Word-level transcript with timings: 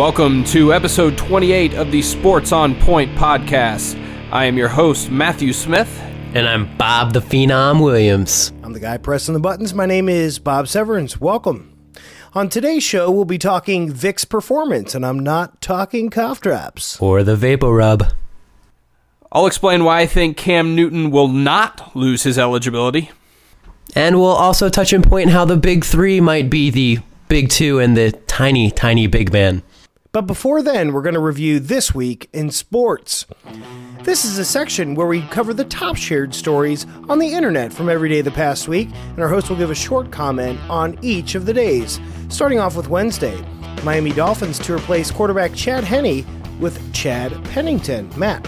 Welcome 0.00 0.44
to 0.44 0.72
episode 0.72 1.18
28 1.18 1.74
of 1.74 1.92
the 1.92 2.00
Sports 2.00 2.52
on 2.52 2.74
Point 2.74 3.14
podcast. 3.18 4.02
I 4.32 4.46
am 4.46 4.56
your 4.56 4.70
host, 4.70 5.10
Matthew 5.10 5.52
Smith. 5.52 5.94
And 6.32 6.48
I'm 6.48 6.74
Bob 6.78 7.12
the 7.12 7.20
Phenom 7.20 7.84
Williams. 7.84 8.50
I'm 8.62 8.72
the 8.72 8.80
guy 8.80 8.96
pressing 8.96 9.34
the 9.34 9.40
buttons. 9.40 9.74
My 9.74 9.84
name 9.84 10.08
is 10.08 10.38
Bob 10.38 10.68
Severance. 10.68 11.20
Welcome. 11.20 11.76
On 12.32 12.48
today's 12.48 12.82
show, 12.82 13.10
we'll 13.10 13.26
be 13.26 13.36
talking 13.36 13.92
Vicks 13.92 14.26
Performance, 14.26 14.94
and 14.94 15.04
I'm 15.04 15.18
not 15.18 15.60
talking 15.60 16.08
cough 16.08 16.40
drops. 16.40 16.98
Or 16.98 17.22
the 17.22 17.36
Vapor 17.36 17.70
Rub. 17.70 18.10
I'll 19.30 19.46
explain 19.46 19.84
why 19.84 20.00
I 20.00 20.06
think 20.06 20.38
Cam 20.38 20.74
Newton 20.74 21.10
will 21.10 21.28
not 21.28 21.94
lose 21.94 22.22
his 22.22 22.38
eligibility. 22.38 23.10
And 23.94 24.18
we'll 24.18 24.28
also 24.28 24.70
touch 24.70 24.94
and 24.94 25.04
point 25.06 25.28
how 25.28 25.44
the 25.44 25.58
big 25.58 25.84
three 25.84 26.22
might 26.22 26.48
be 26.48 26.70
the 26.70 27.00
big 27.28 27.50
two 27.50 27.78
and 27.78 27.98
the 27.98 28.12
tiny, 28.12 28.70
tiny 28.70 29.06
big 29.06 29.30
man. 29.30 29.62
But 30.12 30.22
before 30.22 30.60
then, 30.60 30.92
we're 30.92 31.02
going 31.02 31.14
to 31.14 31.20
review 31.20 31.60
This 31.60 31.94
Week 31.94 32.28
in 32.32 32.50
Sports. 32.50 33.26
This 34.02 34.24
is 34.24 34.38
a 34.38 34.44
section 34.44 34.96
where 34.96 35.06
we 35.06 35.22
cover 35.22 35.54
the 35.54 35.64
top 35.64 35.94
shared 35.94 36.34
stories 36.34 36.84
on 37.08 37.20
the 37.20 37.28
internet 37.28 37.72
from 37.72 37.88
every 37.88 38.08
day 38.08 38.18
of 38.18 38.24
the 38.24 38.32
past 38.32 38.66
week, 38.66 38.88
and 39.10 39.20
our 39.20 39.28
host 39.28 39.48
will 39.48 39.56
give 39.56 39.70
a 39.70 39.74
short 39.74 40.10
comment 40.10 40.58
on 40.68 40.98
each 41.00 41.36
of 41.36 41.46
the 41.46 41.52
days. 41.52 42.00
Starting 42.28 42.58
off 42.58 42.74
with 42.74 42.88
Wednesday, 42.88 43.40
Miami 43.84 44.10
Dolphins 44.10 44.58
to 44.60 44.74
replace 44.74 45.12
quarterback 45.12 45.54
Chad 45.54 45.84
Henne 45.84 46.26
with 46.58 46.92
Chad 46.92 47.32
Pennington. 47.44 48.10
Matt. 48.18 48.44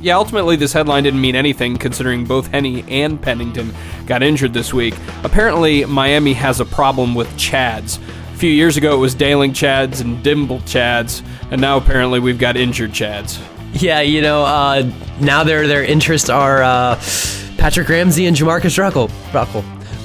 Yeah, 0.00 0.16
ultimately, 0.16 0.56
this 0.56 0.72
headline 0.72 1.04
didn't 1.04 1.20
mean 1.20 1.36
anything 1.36 1.76
considering 1.76 2.24
both 2.24 2.48
Henne 2.48 2.84
and 2.88 3.22
Pennington 3.22 3.72
got 4.06 4.24
injured 4.24 4.54
this 4.54 4.74
week. 4.74 4.94
Apparently, 5.22 5.84
Miami 5.84 6.32
has 6.32 6.58
a 6.58 6.64
problem 6.64 7.14
with 7.14 7.28
Chads 7.34 8.00
few 8.40 8.50
years 8.50 8.78
ago 8.78 8.94
it 8.94 8.98
was 8.98 9.14
dangling 9.14 9.52
Chads 9.52 10.00
and 10.00 10.22
dimpled 10.24 10.62
Chads, 10.62 11.22
and 11.50 11.60
now 11.60 11.76
apparently 11.76 12.20
we've 12.20 12.38
got 12.38 12.56
injured 12.56 12.90
Chads. 12.92 13.38
Yeah, 13.74 14.00
you 14.00 14.22
know, 14.22 14.44
uh, 14.44 14.90
now 15.20 15.44
their 15.44 15.66
their 15.66 15.84
interests 15.84 16.30
are 16.30 16.62
uh, 16.62 16.98
Patrick 17.58 17.86
Ramsey 17.90 18.24
and 18.24 18.34
JaMarcus 18.34 18.78
Russell. 18.78 19.10
Russell. 19.34 19.62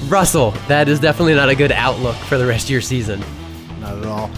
Russell. 0.08 0.50
That 0.68 0.86
is 0.86 1.00
definitely 1.00 1.34
not 1.34 1.48
a 1.48 1.54
good 1.54 1.72
outlook 1.72 2.14
for 2.14 2.36
the 2.36 2.46
rest 2.46 2.66
of 2.66 2.70
your 2.70 2.82
season. 2.82 3.24
Not 3.80 3.96
at 3.96 4.04
all. 4.04 4.30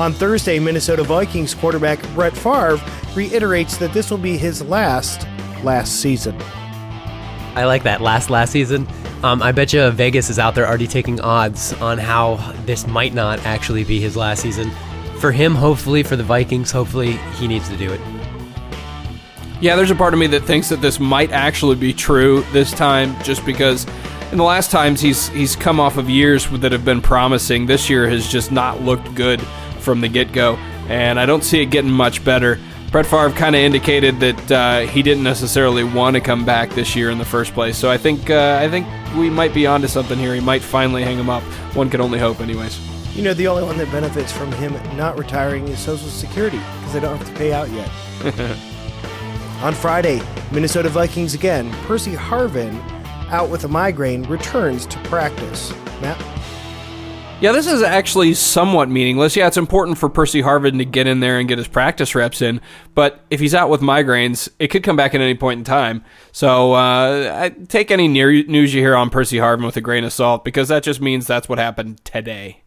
On 0.00 0.12
Thursday, 0.12 0.58
Minnesota 0.58 1.04
Vikings 1.04 1.54
quarterback 1.54 2.02
Brett 2.14 2.36
Favre 2.36 2.80
reiterates 3.14 3.76
that 3.76 3.92
this 3.92 4.10
will 4.10 4.18
be 4.18 4.36
his 4.36 4.62
last 4.62 5.28
last 5.62 6.00
season. 6.00 6.36
I 7.54 7.66
like 7.66 7.84
that 7.84 8.00
last 8.00 8.30
last 8.30 8.50
season. 8.50 8.88
Um, 9.24 9.42
I 9.42 9.52
bet 9.52 9.72
you 9.72 9.90
Vegas 9.90 10.28
is 10.28 10.38
out 10.38 10.54
there 10.54 10.68
already 10.68 10.86
taking 10.86 11.18
odds 11.18 11.72
on 11.80 11.96
how 11.96 12.36
this 12.66 12.86
might 12.86 13.14
not 13.14 13.38
actually 13.46 13.82
be 13.82 13.98
his 13.98 14.18
last 14.18 14.42
season. 14.42 14.70
For 15.18 15.32
him, 15.32 15.54
hopefully, 15.54 16.02
for 16.02 16.14
the 16.14 16.22
Vikings, 16.22 16.70
hopefully, 16.70 17.12
he 17.38 17.48
needs 17.48 17.66
to 17.70 17.76
do 17.78 17.90
it. 17.90 18.02
Yeah, 19.62 19.76
there's 19.76 19.90
a 19.90 19.94
part 19.94 20.12
of 20.12 20.20
me 20.20 20.26
that 20.26 20.42
thinks 20.42 20.68
that 20.68 20.82
this 20.82 21.00
might 21.00 21.32
actually 21.32 21.76
be 21.76 21.94
true 21.94 22.42
this 22.52 22.70
time, 22.70 23.16
just 23.22 23.46
because 23.46 23.86
in 24.30 24.36
the 24.36 24.44
last 24.44 24.70
times 24.70 25.00
he's 25.00 25.28
he's 25.28 25.56
come 25.56 25.80
off 25.80 25.96
of 25.96 26.10
years 26.10 26.46
that 26.60 26.72
have 26.72 26.84
been 26.84 27.00
promising. 27.00 27.64
This 27.64 27.88
year 27.88 28.06
has 28.06 28.28
just 28.28 28.52
not 28.52 28.82
looked 28.82 29.14
good 29.14 29.40
from 29.80 30.02
the 30.02 30.08
get 30.08 30.32
go, 30.32 30.56
and 30.90 31.18
I 31.18 31.24
don't 31.24 31.42
see 31.42 31.62
it 31.62 31.70
getting 31.70 31.90
much 31.90 32.22
better. 32.26 32.60
Brett 32.92 33.06
Favre 33.06 33.30
kind 33.30 33.56
of 33.56 33.62
indicated 33.62 34.20
that 34.20 34.52
uh, 34.52 34.80
he 34.80 35.02
didn't 35.02 35.24
necessarily 35.24 35.82
want 35.82 36.14
to 36.14 36.20
come 36.20 36.44
back 36.44 36.68
this 36.74 36.94
year 36.94 37.08
in 37.08 37.16
the 37.16 37.24
first 37.24 37.54
place. 37.54 37.78
So 37.78 37.90
I 37.90 37.96
think 37.96 38.28
uh, 38.28 38.58
I 38.60 38.68
think 38.68 38.86
we 39.14 39.30
might 39.30 39.54
be 39.54 39.66
onto 39.66 39.88
something 39.88 40.18
here. 40.18 40.34
He 40.34 40.40
might 40.40 40.62
finally 40.62 41.02
hang 41.02 41.18
him 41.18 41.30
up. 41.30 41.42
One 41.74 41.90
can 41.90 42.00
only 42.00 42.18
hope, 42.18 42.40
anyways. 42.40 42.78
You 43.16 43.22
know, 43.22 43.34
the 43.34 43.46
only 43.46 43.62
one 43.62 43.78
that 43.78 43.90
benefits 43.92 44.32
from 44.32 44.50
him 44.52 44.72
not 44.96 45.16
retiring 45.16 45.68
is 45.68 45.78
Social 45.78 46.08
Security 46.08 46.58
because 46.58 46.92
they 46.92 47.00
don't 47.00 47.16
have 47.16 47.26
to 47.26 47.34
pay 47.34 47.52
out 47.52 47.70
yet. 47.70 47.88
On 49.62 49.72
Friday, 49.72 50.20
Minnesota 50.52 50.88
Vikings 50.88 51.34
again. 51.34 51.70
Percy 51.86 52.12
Harvin, 52.12 52.74
out 53.30 53.50
with 53.50 53.64
a 53.64 53.68
migraine, 53.68 54.24
returns 54.24 54.84
to 54.86 54.98
practice. 55.04 55.72
Matt. 56.00 56.18
Yeah, 57.44 57.52
this 57.52 57.66
is 57.66 57.82
actually 57.82 58.32
somewhat 58.32 58.88
meaningless. 58.88 59.36
Yeah, 59.36 59.46
it's 59.48 59.58
important 59.58 59.98
for 59.98 60.08
Percy 60.08 60.40
Harvin 60.40 60.78
to 60.78 60.86
get 60.86 61.06
in 61.06 61.20
there 61.20 61.38
and 61.38 61.46
get 61.46 61.58
his 61.58 61.68
practice 61.68 62.14
reps 62.14 62.40
in, 62.40 62.58
but 62.94 63.22
if 63.28 63.38
he's 63.38 63.54
out 63.54 63.68
with 63.68 63.82
migraines, 63.82 64.48
it 64.58 64.68
could 64.68 64.82
come 64.82 64.96
back 64.96 65.14
at 65.14 65.20
any 65.20 65.34
point 65.34 65.58
in 65.58 65.64
time. 65.64 66.02
So 66.32 66.72
uh, 66.72 67.50
take 67.68 67.90
any 67.90 68.08
news 68.08 68.72
you 68.72 68.80
hear 68.80 68.96
on 68.96 69.10
Percy 69.10 69.36
Harvin 69.36 69.66
with 69.66 69.76
a 69.76 69.82
grain 69.82 70.04
of 70.04 70.12
salt 70.14 70.42
because 70.42 70.68
that 70.68 70.84
just 70.84 71.02
means 71.02 71.26
that's 71.26 71.46
what 71.46 71.58
happened 71.58 72.02
today. 72.02 72.62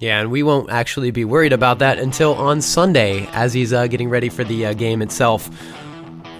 Yeah, 0.00 0.22
and 0.22 0.32
we 0.32 0.42
won't 0.42 0.68
actually 0.68 1.12
be 1.12 1.24
worried 1.24 1.52
about 1.52 1.78
that 1.78 2.00
until 2.00 2.34
on 2.34 2.60
Sunday 2.60 3.28
as 3.28 3.54
he's 3.54 3.72
uh, 3.72 3.86
getting 3.86 4.08
ready 4.08 4.30
for 4.30 4.42
the 4.42 4.66
uh, 4.66 4.72
game 4.72 5.00
itself. 5.00 5.48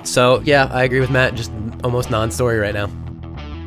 So, 0.03 0.41
yeah, 0.41 0.69
I 0.73 0.83
agree 0.83 0.99
with 0.99 1.13
Matt. 1.13 1.37
Just 1.37 1.53
almost 1.85 2.11
non 2.11 2.33
story 2.33 2.59
right 2.59 2.75
now. 2.75 2.91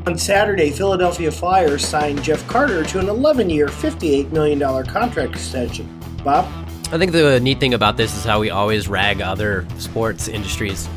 On 0.07 0.15
Saturday, 0.15 0.69
Philadelphia 0.69 1.31
Flyers 1.31 1.83
signed 1.83 2.21
Jeff 2.21 2.47
Carter 2.47 2.83
to 2.83 2.99
an 2.99 3.09
11 3.09 3.49
year, 3.49 3.65
$58 3.65 4.31
million 4.31 4.59
contract 4.85 5.33
extension. 5.33 5.89
Bob? 6.23 6.45
I 6.91 6.99
think 6.99 7.11
the 7.11 7.39
neat 7.39 7.59
thing 7.59 7.73
about 7.73 7.97
this 7.97 8.15
is 8.15 8.23
how 8.23 8.39
we 8.39 8.51
always 8.51 8.87
rag 8.87 9.21
other 9.21 9.65
sports 9.79 10.27
industries 10.27 10.87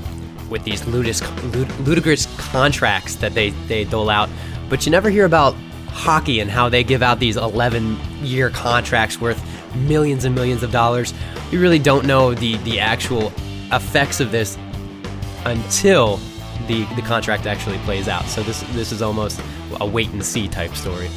with 0.51 0.63
these 0.65 0.87
ludicrous 0.87 2.27
contracts 2.37 3.15
that 3.17 3.33
they, 3.33 3.51
they 3.67 3.85
dole 3.85 4.11
out, 4.11 4.29
but 4.69 4.85
you 4.85 4.93
never 4.93 5.09
hear 5.09 5.25
about 5.25 5.55
hockey 5.89 6.41
and 6.41 6.51
how 6.51 6.69
they 6.69 6.85
give 6.85 7.03
out 7.03 7.19
these 7.19 7.39
11 7.39 7.99
year 8.21 8.51
contracts 8.51 9.19
worth 9.19 9.43
millions 9.75 10.27
and 10.27 10.35
millions 10.35 10.63
of 10.63 10.71
dollars. 10.71 11.15
We 11.51 11.57
really 11.57 11.79
don't 11.79 12.05
know 12.05 12.35
the, 12.35 12.59
the 12.59 12.79
actual 12.79 13.33
effects 13.73 14.21
of 14.21 14.33
this 14.33 14.59
until 15.47 16.21
the, 16.69 16.85
the 16.95 17.03
contract 17.03 17.47
actually 17.47 17.79
plays 17.79 18.07
out. 18.07 18.25
So 18.27 18.43
this 18.43 18.61
this 18.73 18.93
is 18.93 19.03
almost 19.03 19.41
a 19.81 19.87
wait 19.87 20.11
and 20.11 20.25
see 20.25 20.47
type 20.47 20.75
story. 20.77 21.09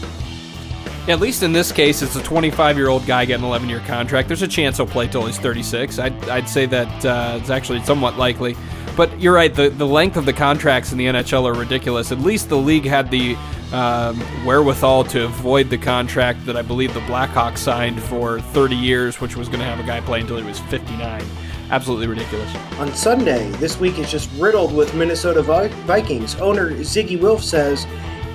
At 1.08 1.20
least 1.20 1.42
in 1.42 1.52
this 1.52 1.72
case, 1.72 2.02
it's 2.02 2.16
a 2.16 2.24
25 2.24 2.78
year 2.78 2.88
old 2.88 3.06
guy 3.06 3.26
getting 3.26 3.44
an 3.44 3.50
11 3.50 3.70
year 3.70 3.82
contract. 3.82 4.28
There's 4.28 4.44
a 4.44 4.48
chance 4.48 4.78
he'll 4.78 4.86
play 4.86 5.08
till 5.08 5.26
he's 5.26 5.40
36. 5.40 6.00
I'd, 6.00 6.30
I'd 6.30 6.48
say 6.48 6.66
that 6.68 7.06
uh, 7.06 7.40
it's 7.40 7.50
actually 7.50 7.82
somewhat 7.84 8.18
likely. 8.18 8.56
But 8.96 9.20
you're 9.20 9.34
right, 9.34 9.54
the, 9.54 9.70
the 9.70 9.88
length 9.88 10.18
of 10.18 10.26
the 10.26 10.34
contracts 10.34 10.92
in 10.92 10.98
the 10.98 11.06
NHL 11.06 11.46
are 11.46 11.58
ridiculous. 11.58 12.12
At 12.12 12.20
least 12.20 12.50
the 12.50 12.58
league 12.58 12.86
had 12.86 13.10
the 13.10 13.36
um, 13.72 14.20
wherewithal 14.46 15.06
to 15.06 15.26
avoid 15.26 15.70
the 15.70 15.78
contract 15.78 16.46
that 16.46 16.56
I 16.58 16.62
believe 16.62 16.94
the 16.94 17.00
Blackhawks 17.02 17.60
signed 17.60 18.02
for 18.04 18.40
30 18.40 18.76
years, 18.76 19.20
which 19.20 19.36
was 19.36 19.48
going 19.48 19.60
to 19.60 19.66
have 19.66 19.80
a 19.80 19.88
guy 19.88 20.02
play 20.02 20.20
until 20.22 20.38
he 20.38 20.44
was 20.44 20.60
59 20.60 21.24
absolutely 21.72 22.08
ridiculous. 22.08 22.54
On 22.78 22.94
Sunday, 22.94 23.50
this 23.52 23.80
week 23.80 23.98
is 23.98 24.12
just 24.12 24.30
riddled 24.34 24.74
with 24.74 24.94
Minnesota 24.94 25.42
Vikings. 25.42 26.36
Owner 26.36 26.72
Zygi 26.72 27.20
Wilf 27.20 27.44
says 27.44 27.88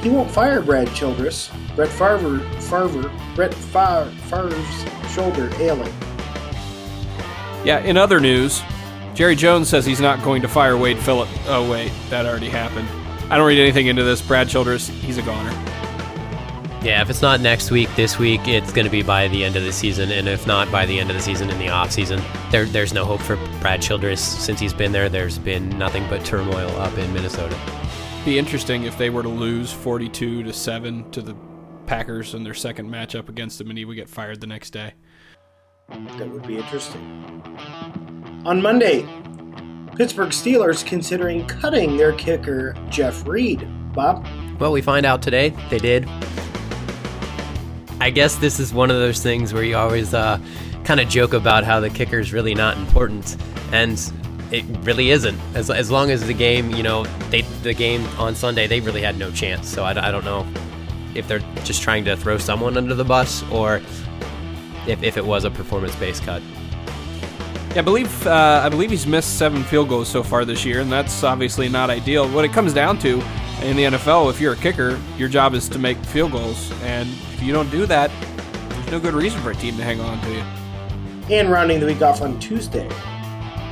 he 0.02 0.08
won't 0.08 0.30
fire 0.30 0.60
Brad 0.60 0.92
Childress. 0.94 1.50
Brett 1.76 1.90
Farver, 1.90 2.40
Favre, 2.62 3.12
Brett 3.34 3.52
Favre, 3.52 4.10
Favre's 4.28 5.12
shoulder 5.12 5.50
ailing. 5.60 5.92
Yeah, 7.64 7.80
in 7.80 7.96
other 7.96 8.18
news, 8.18 8.62
Jerry 9.14 9.36
Jones 9.36 9.68
says 9.68 9.84
he's 9.84 10.00
not 10.00 10.22
going 10.22 10.40
to 10.42 10.48
fire 10.48 10.76
Wade 10.76 10.98
Phillip. 10.98 11.28
Oh, 11.46 11.70
wait, 11.70 11.92
that 12.08 12.24
already 12.24 12.48
happened. 12.48 12.88
I 13.30 13.36
don't 13.36 13.46
read 13.46 13.60
anything 13.60 13.88
into 13.88 14.04
this. 14.04 14.22
Brad 14.22 14.48
Childress, 14.48 14.88
he's 14.88 15.18
a 15.18 15.22
goner. 15.22 15.50
Yeah, 16.86 17.02
if 17.02 17.10
it's 17.10 17.20
not 17.20 17.40
next 17.40 17.72
week, 17.72 17.92
this 17.96 18.16
week, 18.16 18.46
it's 18.46 18.72
going 18.72 18.84
to 18.84 18.90
be 18.92 19.02
by 19.02 19.26
the 19.26 19.42
end 19.42 19.56
of 19.56 19.64
the 19.64 19.72
season, 19.72 20.12
and 20.12 20.28
if 20.28 20.46
not 20.46 20.70
by 20.70 20.86
the 20.86 21.00
end 21.00 21.10
of 21.10 21.16
the 21.16 21.22
season, 21.22 21.50
in 21.50 21.58
the 21.58 21.68
off 21.68 21.90
season, 21.90 22.22
there, 22.52 22.64
there's 22.64 22.94
no 22.94 23.04
hope 23.04 23.20
for 23.20 23.34
Brad 23.60 23.82
Childress 23.82 24.20
since 24.20 24.60
he's 24.60 24.72
been 24.72 24.92
there. 24.92 25.08
There's 25.08 25.36
been 25.36 25.68
nothing 25.70 26.08
but 26.08 26.24
turmoil 26.24 26.70
up 26.76 26.96
in 26.96 27.12
Minnesota. 27.12 27.58
Be 28.24 28.38
interesting 28.38 28.84
if 28.84 28.96
they 28.96 29.10
were 29.10 29.24
to 29.24 29.28
lose 29.28 29.72
42 29.72 30.44
to 30.44 30.52
seven 30.52 31.10
to 31.10 31.22
the 31.22 31.34
Packers 31.86 32.34
in 32.34 32.44
their 32.44 32.54
second 32.54 32.88
matchup 32.88 33.28
against 33.28 33.58
them, 33.58 33.68
and 33.70 33.76
he 33.76 33.84
would 33.84 33.96
get 33.96 34.08
fired 34.08 34.40
the 34.40 34.46
next 34.46 34.70
day. 34.70 34.94
That 35.88 36.30
would 36.30 36.46
be 36.46 36.56
interesting. 36.56 37.42
On 38.44 38.62
Monday, 38.62 39.04
Pittsburgh 39.96 40.30
Steelers 40.30 40.86
considering 40.86 41.48
cutting 41.48 41.96
their 41.96 42.12
kicker 42.12 42.76
Jeff 42.90 43.26
Reed. 43.26 43.66
Bob. 43.92 44.24
Well, 44.60 44.70
we 44.70 44.82
find 44.82 45.04
out 45.04 45.20
today 45.20 45.48
they 45.68 45.78
did. 45.78 46.08
I 48.06 48.10
guess 48.10 48.36
this 48.36 48.60
is 48.60 48.72
one 48.72 48.92
of 48.92 48.98
those 48.98 49.20
things 49.20 49.52
where 49.52 49.64
you 49.64 49.76
always 49.76 50.14
uh, 50.14 50.38
kind 50.84 51.00
of 51.00 51.08
joke 51.08 51.32
about 51.32 51.64
how 51.64 51.80
the 51.80 51.90
kicker 51.90 52.20
is 52.20 52.32
really 52.32 52.54
not 52.54 52.76
important, 52.76 53.36
and 53.72 54.00
it 54.52 54.64
really 54.82 55.10
isn't. 55.10 55.36
As, 55.54 55.70
as 55.70 55.90
long 55.90 56.12
as 56.12 56.24
the 56.24 56.32
game, 56.32 56.70
you 56.70 56.84
know, 56.84 57.02
they 57.30 57.40
the 57.64 57.74
game 57.74 58.06
on 58.16 58.36
Sunday, 58.36 58.68
they 58.68 58.78
really 58.78 59.02
had 59.02 59.18
no 59.18 59.32
chance. 59.32 59.68
So 59.68 59.82
I, 59.82 59.90
I 60.06 60.12
don't 60.12 60.24
know 60.24 60.46
if 61.16 61.26
they're 61.26 61.42
just 61.64 61.82
trying 61.82 62.04
to 62.04 62.16
throw 62.16 62.38
someone 62.38 62.76
under 62.76 62.94
the 62.94 63.04
bus 63.04 63.42
or 63.50 63.82
if, 64.86 65.02
if 65.02 65.16
it 65.16 65.26
was 65.26 65.42
a 65.42 65.50
performance-based 65.50 66.22
cut. 66.22 66.42
Yeah, 67.70 67.78
I 67.78 67.82
believe 67.82 68.24
uh, 68.24 68.62
I 68.64 68.68
believe 68.68 68.90
he's 68.90 69.04
missed 69.04 69.36
seven 69.36 69.64
field 69.64 69.88
goals 69.88 70.06
so 70.06 70.22
far 70.22 70.44
this 70.44 70.64
year, 70.64 70.80
and 70.80 70.92
that's 70.92 71.24
obviously 71.24 71.68
not 71.68 71.90
ideal. 71.90 72.28
What 72.30 72.44
it 72.44 72.52
comes 72.52 72.72
down 72.72 73.00
to 73.00 73.20
in 73.62 73.76
the 73.76 73.84
NFL, 73.84 74.30
if 74.30 74.40
you're 74.40 74.52
a 74.52 74.56
kicker, 74.56 75.00
your 75.16 75.28
job 75.28 75.54
is 75.54 75.68
to 75.70 75.78
make 75.78 75.96
field 75.98 76.32
goals, 76.32 76.70
and 76.82 77.08
if 77.32 77.42
you 77.42 77.52
don't 77.52 77.70
do 77.70 77.86
that, 77.86 78.10
there's 78.68 78.90
no 78.90 79.00
good 79.00 79.14
reason 79.14 79.40
for 79.40 79.50
a 79.50 79.54
team 79.54 79.76
to 79.76 79.82
hang 79.82 80.00
on 80.00 80.20
to 80.22 80.32
you. 80.32 80.42
And 81.34 81.50
rounding 81.50 81.80
the 81.80 81.86
week 81.86 82.02
off 82.02 82.22
on 82.22 82.38
Tuesday, 82.38 82.88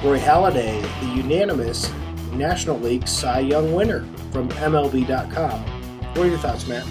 Roy 0.03 0.19
Halladay, 0.19 0.83
the 1.01 1.07
unanimous 1.23 1.93
National 2.33 2.79
League 2.81 3.07
Cy 3.07 3.41
Young 3.41 3.73
winner 3.73 4.05
from 4.33 4.49
MLB.com. 4.51 5.61
What 5.61 6.19
are 6.19 6.29
your 6.29 6.39
thoughts, 6.39 6.67
Matt? 6.67 6.87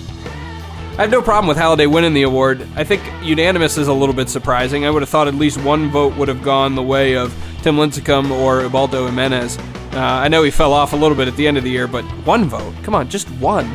I 0.97 1.01
have 1.01 1.09
no 1.09 1.21
problem 1.21 1.47
with 1.47 1.57
Halladay 1.57 1.91
winning 1.91 2.13
the 2.13 2.21
award. 2.21 2.67
I 2.75 2.83
think 2.83 3.01
unanimous 3.23 3.77
is 3.77 3.87
a 3.87 3.93
little 3.93 4.13
bit 4.13 4.29
surprising. 4.29 4.85
I 4.85 4.91
would 4.91 5.01
have 5.01 5.09
thought 5.09 5.27
at 5.27 5.35
least 5.35 5.57
one 5.63 5.89
vote 5.89 6.15
would 6.17 6.27
have 6.27 6.43
gone 6.43 6.75
the 6.75 6.83
way 6.83 7.15
of 7.15 7.33
Tim 7.63 7.75
Lincecum 7.77 8.29
or 8.29 8.61
Ubaldo 8.61 9.07
Jimenez. 9.07 9.57
Uh, 9.93 9.99
I 9.99 10.27
know 10.27 10.41
he 10.41 10.49
fell 10.49 10.73
off 10.73 10.93
a 10.93 10.95
little 10.95 11.15
bit 11.15 11.27
at 11.27 11.35
the 11.35 11.47
end 11.47 11.55
of 11.55 11.63
the 11.63 11.69
year, 11.69 11.87
but 11.87 12.03
one 12.25 12.45
vote? 12.45 12.73
Come 12.81 12.95
on, 12.95 13.09
just 13.09 13.29
one. 13.31 13.71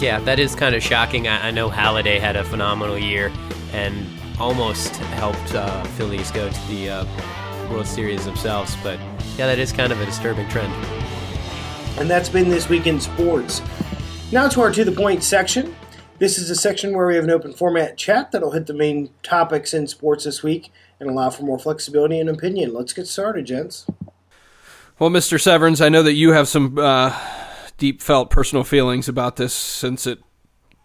Yeah, 0.00 0.18
that 0.20 0.38
is 0.38 0.54
kind 0.54 0.74
of 0.74 0.82
shocking. 0.82 1.28
I, 1.28 1.48
I 1.48 1.50
know 1.50 1.68
Halladay 1.68 2.18
had 2.18 2.36
a 2.36 2.44
phenomenal 2.44 2.98
year 2.98 3.30
and 3.74 4.06
almost 4.40 4.96
helped 4.96 5.54
uh, 5.54 5.84
Phillies 5.84 6.30
go 6.30 6.48
to 6.48 6.68
the 6.68 6.88
uh, 6.88 7.70
World 7.70 7.86
Series 7.86 8.24
themselves, 8.24 8.74
but 8.82 8.98
yeah, 9.36 9.46
that 9.46 9.58
is 9.58 9.72
kind 9.72 9.92
of 9.92 10.00
a 10.00 10.06
disturbing 10.06 10.48
trend. 10.48 10.72
And 11.98 12.08
that's 12.08 12.30
been 12.30 12.48
this 12.48 12.70
week 12.70 12.86
in 12.86 12.98
sports. 12.98 13.60
Now 14.32 14.48
to 14.48 14.62
our 14.62 14.72
to 14.72 14.86
the 14.86 14.92
point 14.92 15.22
section. 15.22 15.76
This 16.18 16.38
is 16.38 16.48
a 16.48 16.56
section 16.56 16.96
where 16.96 17.06
we 17.06 17.16
have 17.16 17.24
an 17.24 17.30
open 17.30 17.52
format 17.52 17.98
chat 17.98 18.32
that'll 18.32 18.52
hit 18.52 18.66
the 18.66 18.74
main 18.74 19.10
topics 19.22 19.74
in 19.74 19.86
sports 19.86 20.24
this 20.24 20.42
week 20.42 20.72
and 20.98 21.10
allow 21.10 21.28
for 21.28 21.42
more 21.42 21.58
flexibility 21.58 22.18
and 22.18 22.30
opinion. 22.30 22.72
Let's 22.72 22.94
get 22.94 23.06
started, 23.06 23.44
gents. 23.44 23.84
Well, 25.02 25.10
Mr. 25.10 25.40
Severance, 25.40 25.80
I 25.80 25.88
know 25.88 26.04
that 26.04 26.12
you 26.12 26.30
have 26.30 26.46
some 26.46 26.78
uh, 26.78 27.12
deep 27.76 28.00
felt 28.00 28.30
personal 28.30 28.62
feelings 28.62 29.08
about 29.08 29.34
this 29.34 29.52
since 29.52 30.06
it 30.06 30.20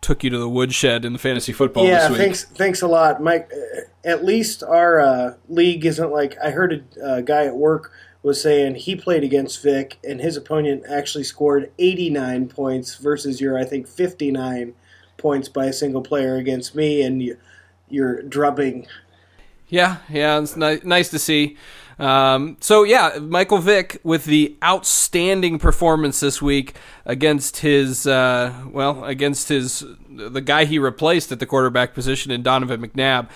took 0.01 0.23
you 0.23 0.31
to 0.31 0.39
the 0.39 0.49
woodshed 0.49 1.05
in 1.05 1.13
the 1.13 1.19
fantasy 1.19 1.53
football 1.53 1.85
yeah, 1.85 1.99
this 1.99 2.09
week. 2.09 2.17
thanks, 2.17 2.43
thanks 2.45 2.81
a 2.81 2.87
lot, 2.87 3.21
Mike. 3.21 3.51
Uh, 3.53 3.81
At 4.03 4.25
least 4.25 4.63
our 4.63 4.99
uh, 4.99 5.33
league 5.49 5.85
isn't 5.85 6.11
like 6.11 6.35
I 6.43 6.49
heard 6.49 6.83
a 6.99 7.05
uh, 7.05 7.21
guy 7.21 7.45
at 7.45 7.55
work 7.55 7.91
was 8.23 8.41
saying 8.41 8.73
he 8.73 8.95
played 8.95 9.23
against 9.23 9.61
Vick 9.61 9.99
and 10.03 10.19
his 10.19 10.35
opponent 10.35 10.85
actually 10.89 11.23
scored 11.23 11.71
89 11.77 12.47
points 12.47 12.95
versus 12.95 13.39
your 13.39 13.55
I 13.55 13.65
think 13.65 13.87
59 13.87 14.73
points 15.17 15.47
by 15.47 15.65
a 15.65 15.73
single 15.73 16.01
player 16.01 16.37
against 16.37 16.73
me, 16.73 17.03
and 17.03 17.21
you, 17.21 17.37
you're 17.87 18.23
drubbing. 18.23 18.87
Yeah, 19.67 19.97
yeah, 20.09 20.39
it's 20.39 20.55
ni- 20.55 20.79
nice 20.83 21.11
to 21.11 21.19
see. 21.19 21.55
Um, 21.99 22.57
so 22.59 22.83
yeah, 22.83 23.17
Michael 23.19 23.57
Vick 23.57 23.99
with 24.03 24.25
the 24.25 24.55
outstanding 24.63 25.57
performance 25.57 26.19
this 26.19 26.41
week 26.41 26.75
against 27.05 27.57
his 27.57 28.05
uh, 28.05 28.53
well 28.71 29.03
against 29.03 29.49
his 29.49 29.83
the 30.09 30.41
guy 30.41 30.65
he 30.65 30.77
replaced 30.79 31.31
at 31.31 31.39
the 31.39 31.45
quarterback 31.45 31.93
position 31.93 32.31
in 32.31 32.43
Donovan 32.43 32.81
McNabb. 32.81 33.29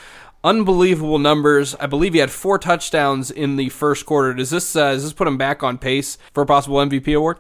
Unbelievable 0.44 1.20
numbers. 1.20 1.76
I 1.76 1.86
believe 1.86 2.14
he 2.14 2.20
had 2.20 2.32
four 2.32 2.58
touchdowns 2.58 3.30
in 3.30 3.58
the 3.58 3.70
first 3.70 4.06
quarter. 4.06 4.34
Does 4.34 4.52
this 4.52 4.76
uh, 4.76 4.92
does 4.92 5.04
this 5.04 5.14
put 5.14 5.28
him 5.28 5.38
back 5.38 5.64
on 5.64 5.78
pace 5.78 6.18
for 6.34 6.44
a 6.44 6.46
possible 6.46 6.78
MVP 6.78 7.16
award? 7.16 7.38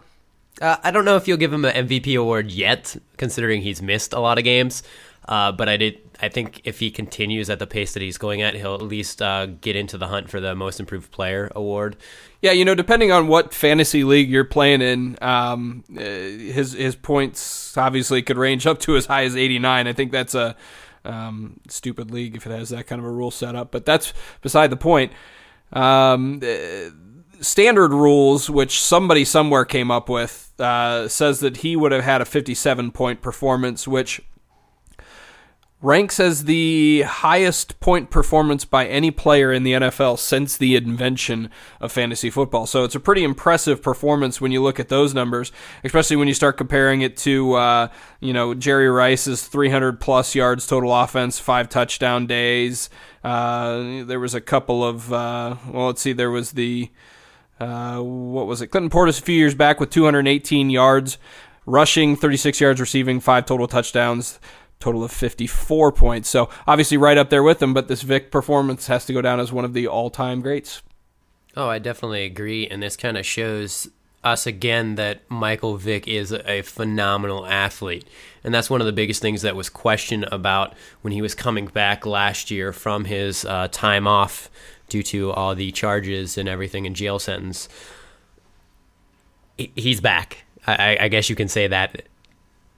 Uh, 0.59 0.77
I 0.83 0.91
don't 0.91 1.05
know 1.05 1.15
if 1.15 1.27
you'll 1.27 1.37
give 1.37 1.53
him 1.53 1.65
an 1.65 1.87
MVP 1.87 2.19
award 2.19 2.51
yet, 2.51 2.95
considering 3.17 3.61
he's 3.61 3.81
missed 3.81 4.13
a 4.13 4.19
lot 4.19 4.37
of 4.37 4.43
games. 4.43 4.83
Uh, 5.27 5.51
but 5.51 5.69
I 5.69 5.77
did. 5.77 5.99
I 6.19 6.29
think 6.29 6.61
if 6.63 6.79
he 6.79 6.89
continues 6.89 7.49
at 7.49 7.59
the 7.59 7.67
pace 7.67 7.93
that 7.93 8.01
he's 8.01 8.17
going 8.17 8.41
at, 8.41 8.55
he'll 8.55 8.75
at 8.75 8.81
least 8.81 9.21
uh, 9.21 9.45
get 9.45 9.75
into 9.75 9.97
the 9.97 10.07
hunt 10.07 10.29
for 10.29 10.39
the 10.39 10.55
Most 10.55 10.79
Improved 10.79 11.11
Player 11.11 11.51
award. 11.55 11.95
Yeah, 12.41 12.51
you 12.51 12.65
know, 12.65 12.73
depending 12.73 13.11
on 13.11 13.27
what 13.27 13.53
fantasy 13.53 14.03
league 14.03 14.29
you're 14.29 14.43
playing 14.43 14.81
in, 14.81 15.17
um, 15.21 15.83
uh, 15.95 16.01
his 16.01 16.73
his 16.73 16.95
points 16.95 17.77
obviously 17.77 18.23
could 18.23 18.37
range 18.37 18.65
up 18.65 18.79
to 18.81 18.95
as 18.95 19.05
high 19.05 19.23
as 19.23 19.35
89. 19.35 19.87
I 19.87 19.93
think 19.93 20.11
that's 20.11 20.33
a 20.33 20.55
um, 21.05 21.59
stupid 21.67 22.11
league 22.11 22.35
if 22.35 22.45
it 22.45 22.51
has 22.51 22.69
that 22.69 22.87
kind 22.87 22.99
of 22.99 23.05
a 23.05 23.11
rule 23.11 23.31
set 23.31 23.55
up, 23.55 23.71
but 23.71 23.85
that's 23.85 24.13
beside 24.41 24.71
the 24.71 24.77
point. 24.77 25.11
Um, 25.71 26.41
uh, 26.43 26.89
standard 27.41 27.93
rules, 27.93 28.49
which 28.49 28.81
somebody 28.81 29.25
somewhere 29.25 29.65
came 29.65 29.91
up 29.91 30.09
with, 30.09 30.51
uh, 30.59 31.07
says 31.07 31.39
that 31.39 31.57
he 31.57 31.75
would 31.75 31.91
have 31.91 32.03
had 32.03 32.21
a 32.21 32.25
57 32.25 32.91
point 32.91 33.21
performance, 33.21 33.87
which 33.87 34.21
ranks 35.81 36.19
as 36.19 36.43
the 36.43 37.01
highest 37.01 37.79
point 37.79 38.11
performance 38.11 38.65
by 38.65 38.85
any 38.85 39.09
player 39.09 39.51
in 39.51 39.63
the 39.63 39.73
NFL 39.73 40.19
since 40.19 40.55
the 40.55 40.75
invention 40.75 41.49
of 41.79 41.91
fantasy 41.91 42.29
football. 42.29 42.67
So 42.67 42.83
it's 42.83 42.93
a 42.93 42.99
pretty 42.99 43.23
impressive 43.23 43.81
performance 43.81 44.39
when 44.39 44.51
you 44.51 44.61
look 44.61 44.79
at 44.79 44.89
those 44.89 45.13
numbers, 45.13 45.51
especially 45.83 46.17
when 46.17 46.27
you 46.27 46.35
start 46.35 46.57
comparing 46.57 47.01
it 47.01 47.17
to, 47.17 47.53
uh, 47.53 47.87
you 48.19 48.31
know, 48.31 48.53
Jerry 48.53 48.89
Rice's 48.89 49.47
300 49.47 49.99
plus 49.99 50.35
yards 50.35 50.67
total 50.67 50.93
offense, 50.93 51.39
five 51.39 51.67
touchdown 51.67 52.27
days. 52.27 52.89
Uh, 53.23 54.03
there 54.03 54.19
was 54.19 54.35
a 54.35 54.41
couple 54.41 54.83
of, 54.83 55.11
uh, 55.11 55.55
well, 55.71 55.87
let's 55.87 56.01
see, 56.01 56.13
there 56.13 56.31
was 56.31 56.51
the, 56.51 56.91
uh, 57.59 57.97
what 57.97 58.45
was 58.45 58.61
it? 58.61 58.67
Clinton 58.67 58.91
Portis 58.91 59.19
a 59.19 59.23
few 59.23 59.35
years 59.35 59.55
back 59.55 59.79
with 59.79 59.89
218 59.89 60.69
yards 60.69 61.17
rushing, 61.65 62.15
36 62.15 62.59
yards 62.59 62.79
receiving, 62.79 63.19
five 63.19 63.45
total 63.45 63.67
touchdowns 63.67 64.39
total 64.81 65.03
of 65.03 65.11
54 65.11 65.91
points. 65.91 66.29
So 66.29 66.49
obviously 66.67 66.97
right 66.97 67.17
up 67.17 67.29
there 67.29 67.43
with 67.43 67.61
him, 67.61 67.73
but 67.73 67.87
this 67.87 68.01
Vick 68.01 68.31
performance 68.31 68.87
has 68.87 69.05
to 69.05 69.13
go 69.13 69.21
down 69.21 69.39
as 69.39 69.51
one 69.51 69.65
of 69.65 69.73
the 69.73 69.87
all-time 69.87 70.41
greats. 70.41 70.81
Oh, 71.55 71.67
I 71.67 71.79
definitely 71.79 72.23
agree, 72.23 72.67
and 72.67 72.81
this 72.81 72.95
kind 72.95 73.17
of 73.17 73.25
shows 73.25 73.89
us 74.23 74.45
again 74.45 74.95
that 74.95 75.19
Michael 75.29 75.77
Vick 75.77 76.07
is 76.07 76.31
a 76.31 76.61
phenomenal 76.61 77.45
athlete. 77.45 78.05
And 78.43 78.53
that's 78.53 78.69
one 78.69 78.81
of 78.81 78.85
the 78.85 78.93
biggest 78.93 79.21
things 79.21 79.41
that 79.41 79.55
was 79.55 79.69
questioned 79.69 80.25
about 80.31 80.75
when 81.01 81.11
he 81.11 81.21
was 81.21 81.35
coming 81.35 81.65
back 81.67 82.05
last 82.05 82.51
year 82.51 82.71
from 82.71 83.05
his 83.05 83.45
uh, 83.45 83.67
time 83.71 84.07
off 84.07 84.49
due 84.89 85.03
to 85.03 85.31
all 85.31 85.55
the 85.55 85.71
charges 85.71 86.37
and 86.37 86.47
everything 86.47 86.85
in 86.85 86.93
jail 86.93 87.17
sentence. 87.17 87.67
He's 89.57 90.01
back. 90.01 90.43
I, 90.67 90.97
I 91.01 91.07
guess 91.07 91.29
you 91.29 91.35
can 91.35 91.47
say 91.47 91.67
that. 91.67 92.03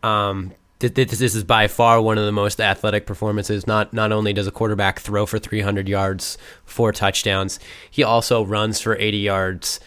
Um, 0.01 0.53
this 0.79 1.21
is 1.21 1.43
by 1.43 1.67
far 1.67 2.01
one 2.01 2.17
of 2.17 2.25
the 2.25 2.31
most 2.31 2.59
athletic 2.59 3.05
performances. 3.05 3.65
Not 3.65 3.93
not 3.93 4.11
only 4.11 4.33
does 4.33 4.47
a 4.47 4.51
quarterback 4.51 4.99
throw 4.99 5.25
for 5.25 5.39
300 5.39 5.87
yards, 5.87 6.37
four 6.65 6.91
touchdowns, 6.91 7.59
he 7.89 8.03
also 8.03 8.43
runs 8.43 8.81
for 8.81 8.97
80 8.97 9.17
yards 9.17 9.79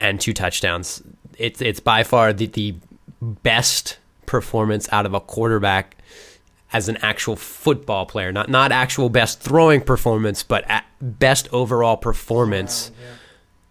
and 0.00 0.20
two 0.20 0.32
touchdowns. 0.32 1.02
It's 1.38 1.62
it's 1.62 1.80
by 1.80 2.02
far 2.02 2.32
the, 2.32 2.46
the 2.46 2.74
best 3.20 3.98
performance 4.26 4.88
out 4.92 5.06
of 5.06 5.14
a 5.14 5.20
quarterback 5.20 5.96
as 6.72 6.88
an 6.88 6.98
actual 6.98 7.36
football 7.36 8.04
player. 8.04 8.32
Not 8.32 8.48
not 8.48 8.72
actual 8.72 9.08
best 9.08 9.40
throwing 9.40 9.80
performance, 9.80 10.42
but 10.42 10.64
best 11.00 11.48
overall 11.52 11.96
performance 11.96 12.90
yeah. 13.00 13.06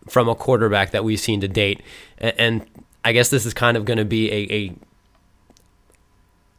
from 0.10 0.28
a 0.28 0.36
quarterback 0.36 0.92
that 0.92 1.04
we've 1.04 1.20
seen 1.20 1.42
to 1.42 1.48
date. 1.48 1.82
And, 2.18 2.34
and 2.40 2.66
I 3.06 3.12
guess 3.12 3.30
this 3.30 3.46
is 3.46 3.54
kind 3.54 3.78
of 3.78 3.86
going 3.86 3.98
to 3.98 4.06
be 4.06 4.32
a, 4.32 4.54
a 4.54 4.76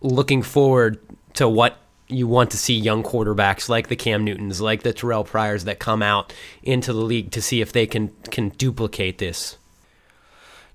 looking 0.05 0.43
forward 0.43 1.01
to 1.35 1.49
what 1.49 1.79
you 2.09 2.29
want 2.29 2.51
to 2.51 2.59
see 2.59 2.75
young 2.75 3.03
quarterbacks 3.03 3.69
like 3.69 3.89
the 3.89 3.97
Cam 3.97 4.25
Newtons, 4.25 4.61
like 4.61 4.83
the 4.83 4.93
Terrell 4.93 5.25
Pryors 5.25 5.65
that 5.65 5.79
come 5.79 6.03
out 6.03 6.33
into 6.63 6.93
the 6.93 7.01
league 7.01 7.31
to 7.33 7.43
see 7.43 7.61
if 7.61 7.73
they 7.73 7.87
can 7.87 8.09
can 8.31 8.51
duplicate 8.51 9.19
this. 9.19 9.57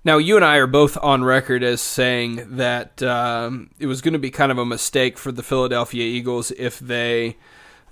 Now, 0.04 0.18
you 0.18 0.38
and 0.38 0.46
I 0.46 0.56
are 0.58 0.68
both 0.68 0.98
on 0.98 1.24
record 1.24 1.62
as 1.62 1.82
saying 1.82 2.56
that 2.56 3.04
um, 3.04 3.70
it 3.80 3.86
was 3.86 4.02
going 4.02 4.14
to 4.14 4.20
be 4.20 4.32
kind 4.32 4.52
of 4.52 4.58
a 4.58 4.66
mistake 4.66 5.18
for 5.18 5.32
the 5.32 5.44
Philadelphia 5.44 6.04
Eagles 6.04 6.52
if 6.52 6.80
they 6.80 7.36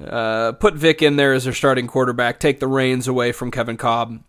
uh, 0.04 0.54
put 0.54 0.76
Vick 0.76 1.02
in 1.02 1.18
there 1.18 1.34
as 1.34 1.44
their 1.44 1.54
starting 1.54 1.86
quarterback, 1.86 2.40
take 2.40 2.62
the 2.62 2.68
reins 2.68 3.10
away 3.10 3.34
from 3.34 3.52
Kevin 3.52 3.76
Kolb, 3.76 4.24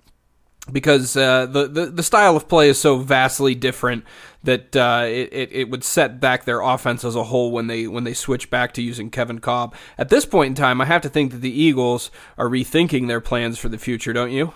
because 0.73 1.17
uh, 1.17 1.47
the, 1.47 1.67
the 1.67 1.87
the 1.87 2.03
style 2.03 2.37
of 2.37 2.49
play 2.49 2.69
is 2.69 2.79
so 2.79 2.99
vastly 2.99 3.55
different 3.55 4.05
that 4.45 4.77
uh, 4.77 5.05
it, 5.07 5.51
it 5.53 5.71
would 5.71 5.83
set 5.83 6.21
back 6.21 6.45
their 6.45 6.61
offense 6.61 7.05
as 7.05 7.17
a 7.17 7.25
whole 7.25 7.51
when 7.51 7.67
they 7.67 7.87
when 7.87 8.05
they 8.05 8.15
switch 8.15 8.51
back 8.51 8.73
to 8.75 8.83
using 8.83 9.11
Kevin 9.11 9.41
Kolb. 9.41 9.75
At 9.97 10.09
this 10.09 10.25
point 10.25 10.49
in 10.49 10.55
time, 10.55 10.81
I 10.81 10.85
have 10.85 11.03
to 11.03 11.09
think 11.09 11.33
that 11.33 11.41
the 11.41 11.63
Eagles 11.63 12.11
are 12.37 12.49
rethinking 12.49 13.09
their 13.09 13.21
plans 13.21 13.59
for 13.59 13.69
the 13.69 13.79
future, 13.79 14.13
don't 14.13 14.31
you? 14.31 14.53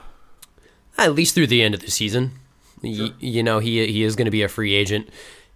At 0.98 1.14
least 1.14 1.34
through 1.34 1.48
the 1.48 1.62
end 1.62 1.74
of 1.74 1.80
the 1.80 1.90
season. 1.90 2.32
Sure. 2.82 2.90
You, 2.90 3.12
you, 3.18 3.42
know, 3.42 3.58
he 3.58 3.86
he 3.86 4.02
is 4.02 4.16
going 4.16 4.26
to 4.26 4.30
be 4.30 4.42
a 4.42 4.48
free 4.48 4.74
agent, 4.74 5.08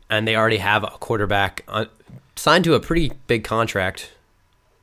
and 0.09 0.27
they 0.27 0.37
already 0.37 0.59
have 0.59 0.85
a 0.85 0.89
quarterback 0.89 1.65
on, 1.69 1.89
signed 2.37 2.65
to 2.65 2.75
a 2.75 2.81
pretty 2.81 3.13
big 3.27 3.45
contract. 3.45 4.13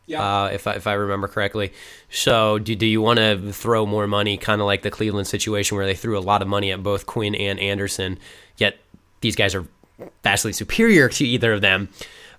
Yeah. 0.05 0.43
Uh, 0.43 0.47
if 0.47 0.67
I, 0.67 0.73
if 0.73 0.87
I 0.87 0.93
remember 0.93 1.27
correctly. 1.27 1.71
So 2.09 2.59
do 2.59 2.75
do 2.75 2.85
you 2.85 3.01
want 3.01 3.19
to 3.19 3.51
throw 3.53 3.85
more 3.85 4.07
money, 4.07 4.37
kind 4.37 4.59
of 4.59 4.67
like 4.67 4.81
the 4.81 4.91
Cleveland 4.91 5.27
situation 5.27 5.77
where 5.77 5.85
they 5.85 5.95
threw 5.95 6.17
a 6.17 6.21
lot 6.21 6.41
of 6.41 6.47
money 6.47 6.71
at 6.71 6.83
both 6.83 7.05
Quinn 7.05 7.35
and 7.35 7.59
Anderson, 7.59 8.19
yet 8.57 8.77
these 9.21 9.35
guys 9.35 9.55
are 9.55 9.65
vastly 10.23 10.53
superior 10.53 11.09
to 11.17 11.25
either 11.25 11.53
of 11.53 11.61
them. 11.61 11.89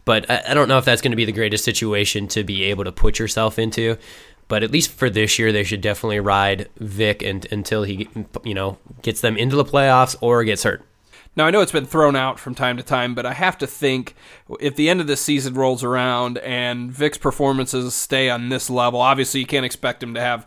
But 0.04 0.30
I, 0.30 0.42
I 0.48 0.54
don't 0.54 0.68
know 0.68 0.78
if 0.78 0.84
that's 0.84 1.00
going 1.00 1.12
to 1.12 1.16
be 1.16 1.24
the 1.24 1.32
greatest 1.32 1.64
situation 1.64 2.28
to 2.28 2.44
be 2.44 2.64
able 2.64 2.84
to 2.84 2.92
put 2.92 3.18
yourself 3.18 3.58
into. 3.58 3.96
But 4.46 4.62
at 4.62 4.70
least 4.70 4.90
for 4.90 5.08
this 5.08 5.38
year, 5.38 5.52
they 5.52 5.64
should 5.64 5.80
definitely 5.80 6.20
ride 6.20 6.68
Vick 6.76 7.22
and, 7.22 7.46
until 7.50 7.84
he, 7.84 8.08
you 8.44 8.52
know, 8.52 8.78
gets 9.00 9.22
them 9.22 9.38
into 9.38 9.56
the 9.56 9.64
playoffs 9.64 10.16
or 10.20 10.44
gets 10.44 10.64
hurt. 10.64 10.82
Now 11.36 11.46
I 11.46 11.50
know 11.50 11.60
it's 11.60 11.72
been 11.72 11.86
thrown 11.86 12.14
out 12.14 12.38
from 12.38 12.54
time 12.54 12.76
to 12.76 12.82
time, 12.82 13.14
but 13.14 13.26
I 13.26 13.32
have 13.32 13.58
to 13.58 13.66
think 13.66 14.14
if 14.60 14.76
the 14.76 14.88
end 14.88 15.00
of 15.00 15.06
the 15.06 15.16
season 15.16 15.54
rolls 15.54 15.82
around 15.82 16.38
and 16.38 16.92
Vick's 16.92 17.18
performances 17.18 17.94
stay 17.94 18.30
on 18.30 18.48
this 18.48 18.70
level, 18.70 19.00
obviously 19.00 19.40
you 19.40 19.46
can't 19.46 19.66
expect 19.66 20.02
him 20.02 20.14
to 20.14 20.20
have 20.20 20.46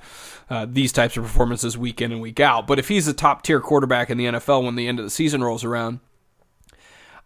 uh, 0.49 0.65
these 0.69 0.93
types 0.93 1.17
of 1.17 1.23
performances 1.23 1.77
week 1.77 2.01
in 2.01 2.11
and 2.11 2.21
week 2.21 2.39
out. 2.39 2.67
But 2.67 2.79
if 2.79 2.87
he's 2.87 3.07
a 3.07 3.13
top 3.13 3.43
tier 3.43 3.59
quarterback 3.59 4.09
in 4.09 4.17
the 4.17 4.25
NFL 4.25 4.63
when 4.63 4.75
the 4.75 4.87
end 4.87 4.99
of 4.99 5.05
the 5.05 5.11
season 5.11 5.43
rolls 5.43 5.65
around, 5.65 5.99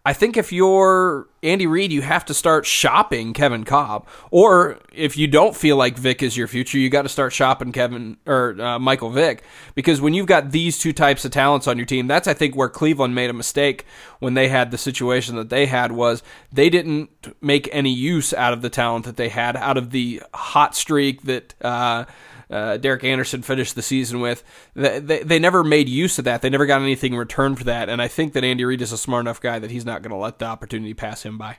I 0.04 0.14
think 0.14 0.36
if 0.36 0.52
you're 0.52 1.28
Andy 1.44 1.68
Reid, 1.68 1.92
you 1.92 2.02
have 2.02 2.26
to 2.26 2.34
start 2.34 2.66
shopping 2.66 3.34
Kevin 3.34 3.64
Kolb. 3.64 4.08
Or 4.32 4.80
if 4.92 5.16
you 5.16 5.28
don't 5.28 5.56
feel 5.56 5.78
like 5.78 5.96
Vick 5.96 6.24
is 6.24 6.36
your 6.36 6.48
future, 6.48 6.80
you 6.80 6.90
got 6.90 7.04
to 7.04 7.10
start 7.10 7.34
shopping 7.34 7.72
Kevin 7.72 8.18
or 8.26 8.60
uh, 8.60 8.80
Michael 8.80 9.12
Vick 9.12 9.44
because 9.76 10.02
when 10.02 10.16
you've 10.16 10.26
got 10.26 10.52
these 10.52 10.80
two 10.80 10.92
types 10.92 11.24
of 11.24 11.32
talents 11.32 11.68
on 11.68 11.78
your 11.78 11.86
team, 11.86 12.08
that's 12.08 12.28
I 12.28 12.34
think 12.34 12.56
where 12.56 12.70
Cleveland 12.70 13.14
made 13.14 13.30
a 13.30 13.34
mistake 13.34 13.86
when 14.20 14.34
they 14.34 14.48
had 14.48 14.72
the 14.72 14.78
situation 14.78 15.36
that 15.36 15.50
they 15.50 15.68
had 15.68 15.92
was 15.92 16.24
they 16.52 16.70
didn't 16.70 17.36
make 17.40 17.70
any 17.72 17.94
use 17.94 18.34
out 18.34 18.54
of 18.54 18.64
the 18.64 18.70
talent 18.70 19.06
that 19.06 19.18
they 19.18 19.30
had 19.30 19.56
out 19.56 19.78
of 19.78 19.92
the 19.92 20.24
hot 20.34 20.76
streak 20.76 21.24
that. 21.24 21.54
Uh, 21.62 22.06
uh, 22.52 22.78
Derek 22.78 23.04
Anderson 23.04 23.42
finished 23.42 23.76
the 23.76 23.82
season 23.82 24.20
with. 24.20 24.44
They, 24.74 25.00
they, 25.00 25.24
they, 25.24 25.40
never 25.40 25.64
made 25.64 25.88
use 25.88 26.20
of 26.20 26.26
that. 26.26 26.42
They 26.42 26.50
never 26.50 26.66
got 26.66 26.82
anything 26.82 27.14
in 27.14 27.20
return 27.20 27.56
for 27.56 27.64
that. 27.64 27.88
And 27.88 28.02
I 28.02 28.10
think 28.10 28.34
that 28.34 28.44
Andy 28.44 28.66
Reid 28.66 28.82
is 28.82 28.92
a 28.92 28.98
smart 28.98 29.22
enough 29.22 29.40
guy 29.40 29.58
that 29.58 29.72
he's 29.72 29.86
not 29.86 30.02
going 30.02 30.12
to 30.12 30.18
let 30.18 30.40
the 30.40 30.46
opportunity 30.46 30.94
pass 30.94 31.24
him 31.24 31.38
by. 31.38 31.58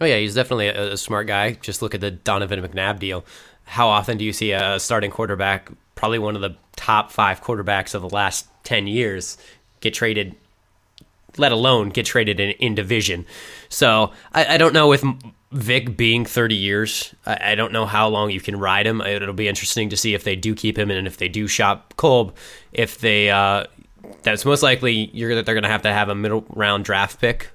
Oh 0.00 0.04
yeah, 0.04 0.18
he's 0.18 0.34
definitely 0.34 0.68
a, 0.68 0.92
a, 0.92 0.96
smart 0.96 1.26
guy. 1.26 1.52
Just 1.52 1.80
look 1.80 1.94
at 1.94 2.00
the 2.00 2.10
Donovan 2.10 2.60
McNabb 2.60 2.98
deal. 2.98 3.24
How 3.64 3.88
often 3.88 4.18
do 4.18 4.24
you 4.24 4.32
see 4.32 4.52
a 4.52 4.78
starting 4.78 5.10
quarterback, 5.10 5.70
probably 5.94 6.18
one 6.18 6.34
of 6.34 6.42
the 6.42 6.56
top 6.76 7.10
five 7.10 7.42
quarterbacks 7.42 7.94
of 7.94 8.02
the 8.02 8.10
last 8.10 8.46
ten 8.64 8.86
years, 8.86 9.38
get 9.80 9.94
traded? 9.94 10.34
Let 11.36 11.52
alone 11.52 11.88
get 11.88 12.06
traded 12.06 12.40
in, 12.40 12.50
in 12.50 12.74
division. 12.74 13.24
So 13.68 14.12
I, 14.32 14.54
I 14.54 14.58
don't 14.58 14.74
know 14.74 14.92
if 14.92 15.02
Vick 15.54 15.96
being 15.96 16.24
30 16.24 16.54
years, 16.56 17.14
I, 17.24 17.52
I, 17.52 17.54
don't 17.54 17.72
know 17.72 17.86
how 17.86 18.08
long 18.08 18.30
you 18.30 18.40
can 18.40 18.58
ride 18.58 18.86
him. 18.86 19.00
It'll 19.00 19.32
be 19.32 19.46
interesting 19.46 19.88
to 19.90 19.96
see 19.96 20.12
if 20.12 20.24
they 20.24 20.34
do 20.34 20.54
keep 20.54 20.76
him 20.76 20.90
and 20.90 21.06
if 21.06 21.16
they 21.16 21.28
do 21.28 21.46
shop 21.46 21.94
Kolb. 21.96 22.34
If 22.72 22.98
they, 22.98 23.30
uh, 23.30 23.66
that's 24.24 24.44
most 24.44 24.64
likely 24.64 25.10
you're 25.12 25.42
they're 25.42 25.54
going 25.54 25.62
to 25.62 25.68
have 25.68 25.82
to 25.82 25.92
have 25.92 26.08
a 26.08 26.14
middle 26.14 26.44
round 26.48 26.84
draft 26.84 27.20
pick 27.20 27.50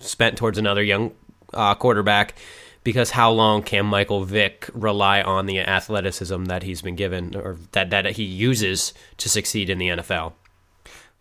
spent 0.00 0.36
towards 0.36 0.58
another 0.58 0.82
young 0.82 1.12
uh, 1.54 1.74
quarterback. 1.74 2.34
Because 2.82 3.10
how 3.10 3.30
long 3.30 3.62
can 3.62 3.86
Michael 3.86 4.24
Vick 4.24 4.68
rely 4.74 5.22
on 5.22 5.46
the 5.46 5.60
athleticism 5.60 6.44
that 6.44 6.62
he's 6.62 6.82
been 6.82 6.96
given 6.96 7.34
or 7.34 7.56
that, 7.72 7.88
that 7.88 8.04
he 8.16 8.24
uses 8.24 8.92
to 9.16 9.30
succeed 9.30 9.70
in 9.70 9.78
the 9.78 9.88
NFL? 9.88 10.34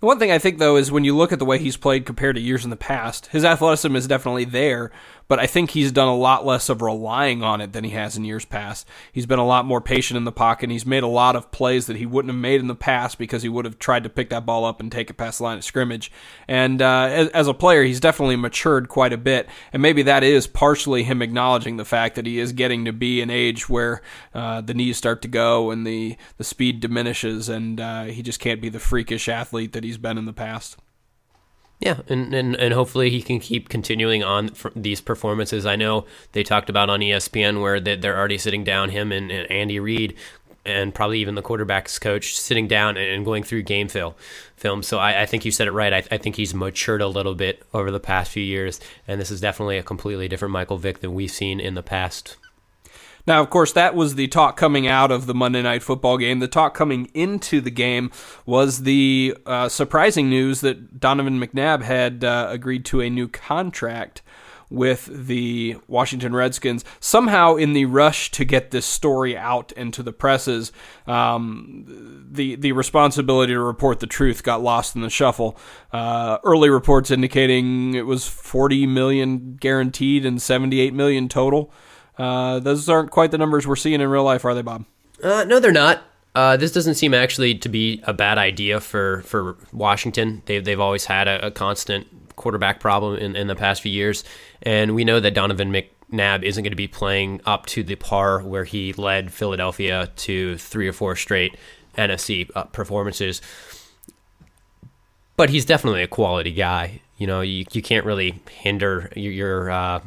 The 0.03 0.07
one 0.07 0.19
thing 0.19 0.31
I 0.31 0.37
think 0.37 0.57
though 0.57 0.75
is 0.75 0.91
when 0.91 1.05
you 1.05 1.15
look 1.15 1.31
at 1.31 1.39
the 1.39 1.45
way 1.45 1.57
he's 1.57 1.77
played 1.77 2.05
compared 2.05 2.35
to 2.35 2.41
years 2.41 2.65
in 2.65 2.69
the 2.71 2.75
past, 2.75 3.27
his 3.27 3.45
athleticism 3.45 3.95
is 3.95 4.05
definitely 4.05 4.43
there, 4.43 4.91
but 5.27 5.39
I 5.39 5.47
think 5.47 5.71
he's 5.71 5.91
done 5.91 6.07
a 6.07 6.15
lot 6.15 6.45
less 6.45 6.69
of 6.69 6.81
relying 6.81 7.43
on 7.43 7.61
it 7.61 7.73
than 7.73 7.83
he 7.83 7.91
has 7.91 8.17
in 8.17 8.25
years 8.25 8.45
past. 8.45 8.87
He's 9.11 9.25
been 9.25 9.39
a 9.39 9.45
lot 9.45 9.65
more 9.65 9.81
patient 9.81 10.17
in 10.17 10.23
the 10.23 10.31
pocket. 10.31 10.69
He's 10.69 10.85
made 10.85 11.03
a 11.03 11.07
lot 11.07 11.35
of 11.35 11.51
plays 11.51 11.87
that 11.87 11.97
he 11.97 12.05
wouldn't 12.05 12.33
have 12.33 12.41
made 12.41 12.59
in 12.59 12.67
the 12.67 12.75
past 12.75 13.17
because 13.17 13.43
he 13.43 13.49
would 13.49 13.65
have 13.65 13.79
tried 13.79 14.03
to 14.03 14.09
pick 14.09 14.29
that 14.29 14.45
ball 14.45 14.65
up 14.65 14.79
and 14.79 14.91
take 14.91 15.09
it 15.09 15.15
past 15.15 15.37
the 15.37 15.45
line 15.45 15.57
of 15.57 15.63
scrimmage. 15.63 16.11
And 16.47 16.81
uh, 16.81 17.07
as, 17.09 17.27
as, 17.29 17.47
a 17.47 17.53
player, 17.53 17.83
he's 17.83 17.99
definitely 17.99 18.35
matured 18.35 18.89
quite 18.89 19.13
a 19.13 19.17
bit. 19.17 19.47
And 19.71 19.81
maybe 19.81 20.03
that 20.03 20.23
is 20.23 20.47
partially 20.47 21.03
him 21.03 21.21
acknowledging 21.21 21.77
the 21.77 21.85
fact 21.85 22.15
that 22.15 22.25
he 22.25 22.39
is 22.39 22.51
getting 22.53 22.85
to 22.85 22.93
be 22.93 23.21
an 23.21 23.29
age 23.29 23.69
where 23.69 24.01
uh, 24.33 24.61
the 24.61 24.73
knees 24.73 24.97
start 24.97 25.21
to 25.21 25.27
go 25.27 25.71
and 25.71 25.85
the, 25.85 26.17
the 26.37 26.43
speed 26.43 26.79
diminishes, 26.79 27.49
and 27.49 27.79
uh, 27.79 28.03
he 28.05 28.21
just 28.21 28.39
can't 28.39 28.61
be 28.61 28.69
the 28.69 28.79
freakish 28.79 29.29
athlete 29.29 29.73
that 29.73 29.83
he's 29.83 29.97
been 29.97 30.17
in 30.17 30.25
the 30.25 30.33
past. 30.33 30.77
Yeah, 31.79 31.99
and, 32.07 32.33
and, 32.33 32.55
and 32.55 32.73
hopefully 32.73 33.09
he 33.09 33.21
can 33.21 33.39
keep 33.39 33.67
continuing 33.67 34.23
on 34.23 34.51
these 34.73 35.01
performances. 35.01 35.65
I 35.65 35.75
know 35.75 36.05
they 36.31 36.43
talked 36.43 36.69
about 36.69 36.89
on 36.89 37.01
ESPN 37.01 37.61
where 37.61 37.79
they're 37.79 38.17
already 38.17 38.37
sitting 38.37 38.63
down 38.63 38.89
him 38.89 39.11
and, 39.11 39.29
and 39.29 39.51
Andy 39.51 39.79
Reid 39.79 40.15
and 40.65 40.95
probably 40.95 41.19
even 41.19 41.35
the 41.35 41.41
quarterback's 41.41 41.99
coach 41.99 42.37
sitting 42.39 42.67
down 42.67 42.97
and 42.97 43.25
going 43.25 43.43
through 43.43 43.63
game 43.63 43.87
film. 43.87 44.13
Film. 44.55 44.81
So 44.81 44.97
I, 44.97 45.23
I 45.23 45.25
think 45.25 45.43
you 45.43 45.51
said 45.51 45.67
it 45.67 45.71
right. 45.71 45.93
I, 45.93 46.03
I, 46.09 46.17
think 46.17 46.37
he's 46.37 46.53
matured 46.53 47.01
a 47.01 47.07
little 47.07 47.35
bit 47.35 47.63
over 47.73 47.91
the 47.91 47.99
past 47.99 48.31
few 48.31 48.43
years, 48.43 48.79
and 49.07 49.19
this 49.19 49.29
is 49.29 49.41
definitely 49.41 49.77
a 49.77 49.83
completely 49.83 50.29
different 50.29 50.53
Michael 50.53 50.77
Vick 50.77 50.99
than 50.99 51.13
we've 51.13 51.31
seen 51.31 51.59
in 51.59 51.73
the 51.73 51.83
past. 51.83 52.37
Now, 53.25 53.41
of 53.41 53.49
course, 53.49 53.71
that 53.73 53.95
was 53.95 54.15
the 54.15 54.27
talk 54.27 54.57
coming 54.57 54.85
out 54.85 55.09
of 55.11 55.27
the 55.27 55.33
Monday 55.33 55.61
Night 55.61 55.81
Football 55.81 56.17
game. 56.17 56.39
The 56.39 56.47
talk 56.47 56.73
coming 56.73 57.09
into 57.13 57.61
the 57.61 57.71
game 57.71 58.11
was 58.45 58.83
the 58.83 59.37
uh, 59.45 59.69
surprising 59.69 60.29
news 60.29 60.61
that 60.61 60.99
Donovan 60.99 61.39
McNabb 61.39 61.83
had 61.83 62.23
uh, 62.23 62.47
agreed 62.49 62.83
to 62.85 63.01
a 63.01 63.09
new 63.09 63.29
contract 63.29 64.21
with 64.69 65.27
the 65.27 65.77
Washington 65.87 66.35
Redskins. 66.35 66.83
Somehow, 66.99 67.55
in 67.55 67.73
the 67.73 67.85
rush 67.85 68.31
to 68.31 68.43
get 68.43 68.71
this 68.71 68.85
story 68.85 69.37
out 69.37 69.71
into 69.73 70.03
the 70.03 70.11
presses, 70.11 70.71
um, 71.07 72.25
the 72.29 72.55
the 72.55 72.71
responsibility 72.71 73.53
to 73.53 73.59
report 73.59 73.99
the 73.99 74.07
truth 74.07 74.43
got 74.43 74.61
lost 74.61 74.95
in 74.95 75.01
the 75.01 75.09
shuffle. 75.09 75.57
Uh, 75.93 76.39
early 76.43 76.69
reports 76.69 77.11
indicating 77.11 77.93
it 77.93 78.05
was 78.05 78.27
40 78.27 78.87
million 78.87 79.57
guaranteed 79.61 80.25
and 80.25 80.41
78 80.41 80.93
million 80.93 81.29
total. 81.29 81.71
Uh, 82.17 82.59
those 82.59 82.87
aren't 82.89 83.11
quite 83.11 83.31
the 83.31 83.37
numbers 83.37 83.65
we're 83.65 83.75
seeing 83.75 83.99
in 83.99 84.07
real 84.07 84.23
life, 84.23 84.45
are 84.45 84.53
they, 84.53 84.61
Bob? 84.61 84.85
Uh, 85.21 85.43
no, 85.45 85.59
they're 85.59 85.71
not. 85.71 86.03
Uh, 86.35 86.57
this 86.57 86.71
doesn't 86.71 86.95
seem 86.95 87.13
actually 87.13 87.55
to 87.55 87.69
be 87.69 88.01
a 88.05 88.13
bad 88.13 88.37
idea 88.37 88.79
for, 88.79 89.21
for 89.23 89.55
Washington. 89.71 90.41
They've, 90.45 90.63
they've 90.63 90.79
always 90.79 91.05
had 91.05 91.27
a, 91.27 91.47
a 91.47 91.51
constant 91.51 92.07
quarterback 92.35 92.79
problem 92.79 93.17
in, 93.17 93.35
in 93.35 93.47
the 93.47 93.55
past 93.55 93.81
few 93.81 93.91
years. 93.91 94.23
And 94.63 94.95
we 94.95 95.03
know 95.03 95.19
that 95.19 95.35
Donovan 95.35 95.71
McNabb 95.71 96.43
isn't 96.43 96.63
going 96.63 96.71
to 96.71 96.77
be 96.77 96.87
playing 96.87 97.41
up 97.45 97.67
to 97.67 97.83
the 97.83 97.95
par 97.95 98.39
where 98.39 98.63
he 98.63 98.93
led 98.93 99.31
Philadelphia 99.31 100.09
to 100.15 100.57
three 100.57 100.87
or 100.87 100.93
four 100.93 101.15
straight 101.15 101.55
NFC 101.97 102.49
uh, 102.55 102.63
performances. 102.65 103.41
But 105.35 105.49
he's 105.49 105.65
definitely 105.65 106.01
a 106.01 106.07
quality 106.07 106.51
guy. 106.51 107.01
You 107.17 107.27
know, 107.27 107.41
you, 107.41 107.65
you 107.71 107.81
can't 107.81 108.05
really 108.05 108.39
hinder 108.49 109.11
your, 109.15 109.31
your 109.31 109.71
uh, 109.71 109.99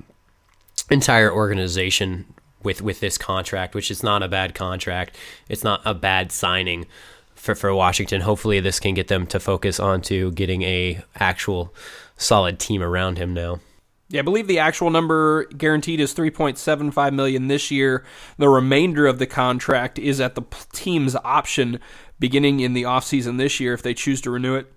entire 0.90 1.32
organization 1.32 2.26
with 2.62 2.82
with 2.82 3.00
this 3.00 3.18
contract, 3.18 3.74
which 3.74 3.90
is 3.90 4.02
not 4.02 4.22
a 4.22 4.28
bad 4.28 4.54
contract. 4.54 5.16
It's 5.48 5.64
not 5.64 5.80
a 5.84 5.94
bad 5.94 6.32
signing 6.32 6.86
for 7.34 7.54
for 7.54 7.74
Washington. 7.74 8.20
Hopefully, 8.20 8.60
this 8.60 8.80
can 8.80 8.94
get 8.94 9.08
them 9.08 9.26
to 9.28 9.40
focus 9.40 9.80
on 9.80 10.02
to 10.02 10.32
getting 10.32 10.62
a 10.62 11.02
actual 11.14 11.74
solid 12.16 12.58
team 12.58 12.82
around 12.82 13.18
him 13.18 13.34
now. 13.34 13.60
Yeah, 14.08 14.20
I 14.20 14.22
believe 14.22 14.46
the 14.46 14.60
actual 14.60 14.90
number 14.90 15.46
guaranteed 15.46 15.98
is 15.98 16.14
3.75 16.14 17.12
million 17.12 17.48
this 17.48 17.72
year. 17.72 18.04
The 18.38 18.48
remainder 18.48 19.06
of 19.06 19.18
the 19.18 19.26
contract 19.26 19.98
is 19.98 20.20
at 20.20 20.36
the 20.36 20.42
team's 20.72 21.16
option 21.24 21.80
beginning 22.20 22.60
in 22.60 22.72
the 22.72 22.84
offseason 22.84 23.36
this 23.36 23.58
year 23.58 23.74
if 23.74 23.82
they 23.82 23.94
choose 23.94 24.20
to 24.20 24.30
renew 24.30 24.54
it 24.54 24.72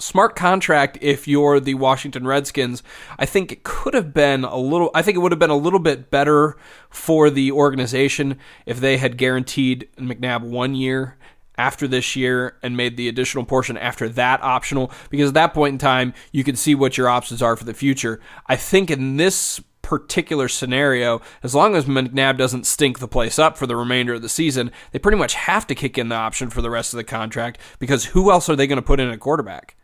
smart 0.00 0.36
contract 0.36 0.98
if 1.00 1.28
you're 1.28 1.60
the 1.60 1.74
Washington 1.74 2.26
Redskins. 2.26 2.82
I 3.18 3.26
think 3.26 3.52
it 3.52 3.62
could 3.62 3.94
have 3.94 4.12
been 4.12 4.44
a 4.44 4.56
little 4.56 4.90
I 4.94 5.02
think 5.02 5.16
it 5.16 5.20
would 5.20 5.32
have 5.32 5.38
been 5.38 5.50
a 5.50 5.56
little 5.56 5.78
bit 5.78 6.10
better 6.10 6.56
for 6.88 7.30
the 7.30 7.52
organization 7.52 8.38
if 8.66 8.80
they 8.80 8.96
had 8.96 9.16
guaranteed 9.16 9.88
McNabb 9.96 10.42
1 10.42 10.74
year 10.74 11.16
after 11.58 11.86
this 11.86 12.16
year 12.16 12.56
and 12.62 12.76
made 12.76 12.96
the 12.96 13.08
additional 13.08 13.44
portion 13.44 13.76
after 13.76 14.08
that 14.08 14.42
optional 14.42 14.90
because 15.10 15.28
at 15.28 15.34
that 15.34 15.52
point 15.52 15.74
in 15.74 15.78
time 15.78 16.14
you 16.32 16.42
can 16.42 16.56
see 16.56 16.74
what 16.74 16.96
your 16.96 17.08
options 17.08 17.42
are 17.42 17.54
for 17.54 17.64
the 17.64 17.74
future. 17.74 18.20
I 18.46 18.56
think 18.56 18.90
in 18.90 19.18
this 19.18 19.60
particular 19.82 20.48
scenario, 20.48 21.20
as 21.42 21.54
long 21.54 21.74
as 21.74 21.84
McNabb 21.84 22.38
doesn't 22.38 22.66
stink 22.66 22.98
the 22.98 23.08
place 23.08 23.38
up 23.38 23.58
for 23.58 23.66
the 23.66 23.76
remainder 23.76 24.14
of 24.14 24.22
the 24.22 24.28
season, 24.28 24.70
they 24.92 24.98
pretty 24.98 25.18
much 25.18 25.34
have 25.34 25.66
to 25.66 25.74
kick 25.74 25.98
in 25.98 26.08
the 26.08 26.14
option 26.14 26.48
for 26.48 26.62
the 26.62 26.70
rest 26.70 26.92
of 26.92 26.96
the 26.96 27.04
contract 27.04 27.60
because 27.78 28.06
who 28.06 28.30
else 28.30 28.48
are 28.48 28.56
they 28.56 28.66
going 28.66 28.76
to 28.76 28.82
put 28.82 29.00
in 29.00 29.10
a 29.10 29.18
quarterback? 29.18 29.76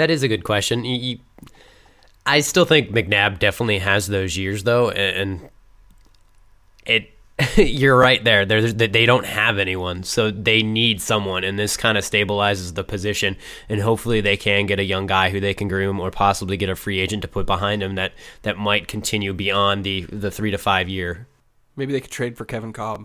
That 0.00 0.10
is 0.10 0.22
a 0.22 0.28
good 0.28 0.44
question. 0.44 0.86
You, 0.86 0.98
you, 0.98 1.18
I 2.24 2.40
still 2.40 2.64
think 2.64 2.88
McNabb 2.88 3.38
definitely 3.38 3.80
has 3.80 4.06
those 4.06 4.34
years 4.34 4.64
though, 4.64 4.88
and, 4.88 5.50
it. 6.86 7.10
you're 7.58 7.98
right 7.98 8.24
there. 8.24 8.46
They're, 8.46 8.72
they 8.72 9.04
don't 9.04 9.26
have 9.26 9.58
anyone, 9.58 10.02
so 10.02 10.30
they 10.30 10.62
need 10.62 11.02
someone, 11.02 11.44
and 11.44 11.58
this 11.58 11.76
kind 11.76 11.98
of 11.98 12.04
stabilizes 12.04 12.74
the 12.74 12.82
position. 12.82 13.36
And 13.68 13.82
hopefully, 13.82 14.22
they 14.22 14.38
can 14.38 14.64
get 14.64 14.78
a 14.78 14.84
young 14.84 15.06
guy 15.06 15.28
who 15.28 15.38
they 15.38 15.52
can 15.52 15.68
groom, 15.68 16.00
or 16.00 16.10
possibly 16.10 16.56
get 16.56 16.70
a 16.70 16.76
free 16.76 16.98
agent 16.98 17.20
to 17.20 17.28
put 17.28 17.44
behind 17.44 17.82
him 17.82 17.94
that 17.96 18.14
that 18.40 18.56
might 18.56 18.88
continue 18.88 19.34
beyond 19.34 19.84
the 19.84 20.06
the 20.10 20.30
three 20.30 20.50
to 20.50 20.58
five 20.58 20.88
year. 20.88 21.26
Maybe 21.76 21.92
they 21.92 22.00
could 22.00 22.10
trade 22.10 22.38
for 22.38 22.46
Kevin 22.46 22.72
Kolb. 22.72 23.04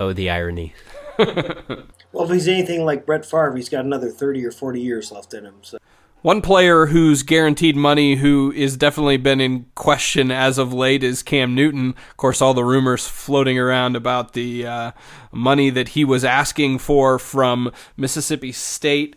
Oh, 0.00 0.14
the 0.14 0.30
irony. 0.30 0.72
Well, 2.18 2.26
if 2.26 2.32
he's 2.32 2.48
anything 2.48 2.84
like 2.84 3.06
Brett 3.06 3.24
Favre, 3.24 3.54
he's 3.54 3.68
got 3.68 3.84
another 3.84 4.10
30 4.10 4.44
or 4.44 4.50
40 4.50 4.80
years 4.80 5.12
left 5.12 5.32
in 5.34 5.44
him. 5.44 5.54
So. 5.62 5.78
One 6.22 6.42
player 6.42 6.86
who's 6.86 7.22
guaranteed 7.22 7.76
money, 7.76 8.16
who 8.16 8.52
is 8.56 8.76
definitely 8.76 9.18
been 9.18 9.40
in 9.40 9.66
question 9.76 10.32
as 10.32 10.58
of 10.58 10.72
late, 10.72 11.04
is 11.04 11.22
Cam 11.22 11.54
Newton. 11.54 11.90
Of 12.10 12.16
course, 12.16 12.42
all 12.42 12.54
the 12.54 12.64
rumors 12.64 13.06
floating 13.06 13.56
around 13.56 13.94
about 13.94 14.32
the 14.32 14.66
uh, 14.66 14.92
money 15.30 15.70
that 15.70 15.90
he 15.90 16.04
was 16.04 16.24
asking 16.24 16.78
for 16.78 17.20
from 17.20 17.70
Mississippi 17.96 18.50
State. 18.50 19.14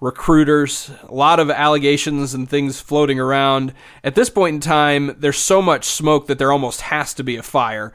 recruiters, 0.00 0.90
a 1.04 1.14
lot 1.14 1.38
of 1.38 1.50
allegations 1.50 2.34
and 2.34 2.50
things 2.50 2.80
floating 2.80 3.20
around. 3.20 3.72
At 4.02 4.16
this 4.16 4.28
point 4.28 4.54
in 4.54 4.60
time, 4.60 5.14
there's 5.16 5.38
so 5.38 5.62
much 5.62 5.84
smoke 5.84 6.26
that 6.26 6.38
there 6.38 6.50
almost 6.50 6.80
has 6.80 7.14
to 7.14 7.22
be 7.22 7.36
a 7.36 7.44
fire 7.44 7.92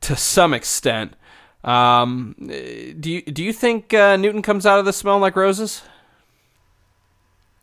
to 0.00 0.16
some 0.16 0.54
extent. 0.54 1.12
Um, 1.64 2.34
do 2.38 3.10
you 3.10 3.22
do 3.22 3.42
you 3.42 3.52
think 3.52 3.92
uh, 3.92 4.16
Newton 4.16 4.42
comes 4.42 4.64
out 4.64 4.78
of 4.78 4.84
this 4.84 4.96
smelling 4.96 5.20
like 5.20 5.36
roses? 5.36 5.82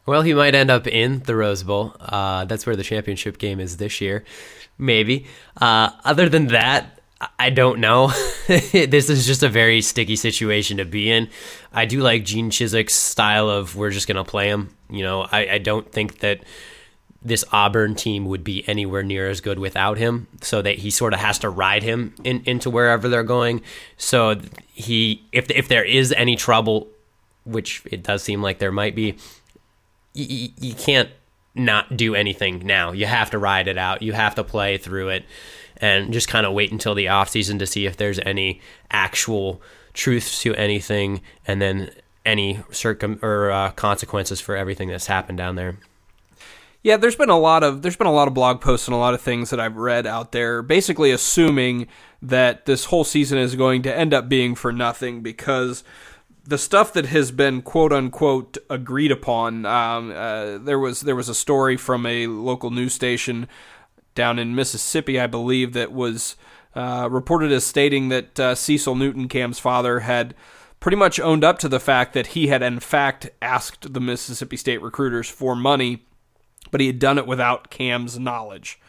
Well, 0.06 0.22
he 0.22 0.34
might 0.34 0.54
end 0.54 0.70
up 0.70 0.86
in 0.86 1.20
the 1.22 1.36
Rose 1.36 1.64
Bowl. 1.64 1.96
Uh, 2.00 2.46
that's 2.46 2.66
where 2.68 2.75
the 2.75 2.84
championship 2.84 3.40
game 3.40 3.60
is 3.60 3.78
this 3.78 4.02
year, 4.02 4.24
maybe. 4.78 5.25
Uh, 5.60 5.90
other 6.04 6.30
than 6.30 6.48
that, 6.48 7.00
I 7.40 7.50
don't 7.50 7.80
know. 7.80 8.08
this 8.48 9.10
is 9.10 9.25
just 9.25 9.42
a 9.42 9.50
very 9.50 9.82
sticky 9.82 10.16
situation 10.16 10.78
to 10.78 10.86
be 10.86 11.10
in. 11.10 11.30
I 11.74 11.86
do 11.86 12.02
like 12.02 12.24
Gene 12.24 12.52
Chizik's 12.52 12.94
style 12.94 13.50
of 13.50 13.75
we're 13.75 13.90
just 13.90 14.08
going 14.08 14.24
to 14.24 14.30
play 14.30 14.50
him. 14.50 14.75
You 14.92 15.02
know, 15.02 15.22
I, 15.22 15.54
I 15.54 15.58
don't 15.58 15.92
think 15.92 16.20
that 16.20 16.42
this 17.25 17.44
Auburn 17.51 17.96
team 17.96 18.25
would 18.25 18.44
be 18.44 18.63
anywhere 18.70 19.01
near 19.01 19.27
as 19.29 19.41
good 19.41 19.58
without 19.58 19.98
him. 19.98 20.27
So 20.41 20.62
that 20.62 20.77
he 20.77 20.91
sort 20.91 21.13
of 21.13 21.20
has 21.20 21.39
to 21.39 21.50
ride 21.50 21.84
him 21.84 22.13
in, 22.24 22.44
into 22.46 22.70
wherever 22.70 23.10
they're 23.10 23.24
going. 23.24 23.62
So 23.98 24.39
he, 24.72 25.24
if 25.32 25.50
if 25.50 25.67
there 25.67 25.84
is 25.84 26.13
any 26.13 26.36
trouble, 26.36 26.88
which 27.44 27.82
it 27.86 28.03
does 28.03 28.24
seem 28.24 28.41
like 28.41 28.60
there 28.60 28.72
might 28.72 28.96
be, 28.96 29.17
you, 30.13 30.50
you 30.60 30.74
can't 30.75 31.10
not 31.55 31.98
do 31.98 32.13
anything 32.13 32.60
now. 32.65 32.91
You 32.91 33.08
have 33.08 33.32
to 33.32 33.39
ride 33.39 33.67
it 33.67 33.77
out. 33.77 34.01
You 34.01 34.13
have 34.13 34.36
to 34.36 34.44
play 34.44 34.77
through 34.77 35.10
it 35.10 35.25
and 35.77 36.13
just 36.13 36.27
kind 36.27 36.46
of 36.46 36.53
wait 36.53 36.72
until 36.72 36.94
the 36.94 37.08
off 37.08 37.29
season 37.29 37.60
to 37.60 37.65
see 37.65 37.86
if 37.86 37.98
there's 37.98 38.20
any 38.20 38.62
actual 38.91 39.62
truth 39.94 40.39
to 40.41 40.53
anything 40.55 41.22
and 41.48 41.62
then 41.62 41.89
any 42.25 42.62
circum 42.72 43.20
or 43.22 43.51
uh, 43.51 43.72
consequences 43.72 44.41
for 44.41 44.55
everything 44.55 44.89
that's 44.89 45.08
happened 45.08 45.38
down 45.38 45.55
there. 45.55 45.77
Yeah, 46.86 46.98
there's 46.98 47.15
been 47.15 47.32
a 47.32 47.39
lot 47.39 47.63
of 47.63 47.82
there's 47.82 47.96
been 47.96 48.06
a 48.06 48.12
lot 48.12 48.27
of 48.27 48.36
blog 48.36 48.62
posts 48.62 48.88
and 48.88 48.94
a 48.94 49.00
lot 49.00 49.15
of 49.15 49.22
things 49.22 49.50
that 49.50 49.60
I've 49.60 49.75
read 49.75 50.06
out 50.06 50.34
there 50.34 50.62
basically 50.62 51.10
assuming 51.10 51.88
that 52.22 52.68
this 52.68 52.86
whole 52.86 53.04
season 53.04 53.39
is 53.39 53.56
going 53.56 53.82
to 53.82 53.98
end 53.98 54.13
up 54.13 54.30
being 54.30 54.54
for 54.54 54.72
nothing 54.72 55.22
because 55.22 55.84
the 56.44 56.60
stuff 56.60 56.94
that 56.94 57.08
has 57.08 57.32
been 57.32 57.63
quote 57.63 57.92
unquote 57.92 58.60
agreed 58.70 59.12
upon. 59.12 59.65
Um, 59.65 60.12
uh, 60.12 60.60
there 60.60 60.77
was 60.77 61.01
there 61.01 61.15
was 61.15 61.27
a 61.27 61.34
story 61.34 61.75
from 61.75 62.06
a 62.06 62.27
local 62.27 62.70
news 62.70 62.94
station 62.94 63.48
down 64.13 64.38
in 64.38 64.54
Mississippi, 64.54 65.20
I 65.20 65.25
believe, 65.25 65.74
that 65.74 65.92
was 65.92 66.36
uh, 66.75 67.08
reported 67.10 67.51
as 67.51 67.63
stating 67.63 68.10
that 68.10 68.39
uh, 68.39 68.54
Cecil 68.54 68.94
Newton, 68.94 69.27
Cam's 69.27 69.58
father, 69.58 70.01
had 70.01 70.36
pretty 70.80 70.98
much 70.98 71.20
owned 71.20 71.44
up 71.44 71.58
to 71.58 71.68
the 71.68 71.80
fact 71.80 72.13
that 72.13 72.27
he 72.27 72.46
had 72.46 72.62
in 72.62 72.80
fact 72.80 73.32
asked 73.42 73.92
the 73.92 74.00
Mississippi 74.00 74.56
State 74.56 74.84
recruiters 74.84 75.27
for 75.27 75.56
money, 75.56 76.06
but 76.75 76.82
he 76.82 76.88
had 76.88 77.00
done 77.00 77.17
it 77.17 77.25
without 77.25 77.70
Cam's 77.70 78.20
knowledge. 78.20 78.82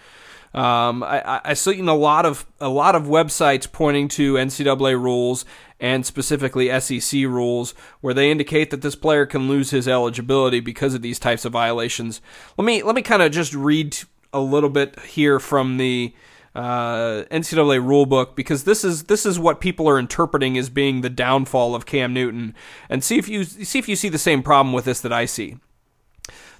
Um, 0.52 1.05
I, 1.05 1.40
I 1.45 1.55
seen 1.55 1.87
a 1.87 1.95
lot 1.95 2.26
of 2.26 2.45
a 2.61 2.69
lot 2.69 2.97
of 2.97 3.05
websites 3.05 3.71
pointing 3.71 4.09
to 4.09 4.35
NCAA 4.35 5.00
rules 5.00 5.45
and 5.78 6.05
specifically 6.05 6.69
SEC 6.81 7.12
rules 7.21 7.75
where 8.00 8.12
they 8.12 8.28
indicate 8.28 8.71
that 8.71 8.83
this 8.83 8.97
player 8.97 9.25
can 9.25 9.47
lose 9.47 9.71
his 9.71 9.87
eligibility 9.87 10.59
because 10.59 10.95
of 10.95 11.02
these 11.02 11.21
types 11.21 11.45
of 11.45 11.52
violations. 11.52 12.21
Let 12.59 12.64
me 12.64 12.83
let 12.83 12.97
me 12.97 13.02
kind 13.02 13.23
of 13.23 13.31
just 13.31 13.55
read 13.55 13.97
a 14.33 14.40
little 14.40 14.71
bit 14.71 14.99
here 15.02 15.38
from 15.38 15.76
the 15.76 16.12
uh, 16.57 17.23
NCAA 17.31 17.78
rulebook 17.81 18.35
because 18.35 18.64
this 18.64 18.83
is 18.83 19.05
this 19.05 19.25
is 19.25 19.38
what 19.38 19.61
people 19.61 19.88
are 19.88 19.97
interpreting 19.97 20.59
as 20.59 20.71
being 20.71 21.02
the 21.02 21.09
downfall 21.09 21.76
of 21.76 21.87
Cam 21.87 22.12
Newton, 22.12 22.52
and 22.90 23.05
see 23.05 23.16
if 23.16 23.28
you 23.28 23.45
see 23.45 23.78
if 23.78 23.88
you 23.88 23.95
see 23.95 24.09
the 24.09 24.19
same 24.19 24.43
problem 24.43 24.73
with 24.73 24.87
this 24.87 25.00
that 25.02 25.12
I 25.12 25.26
see. 25.26 25.59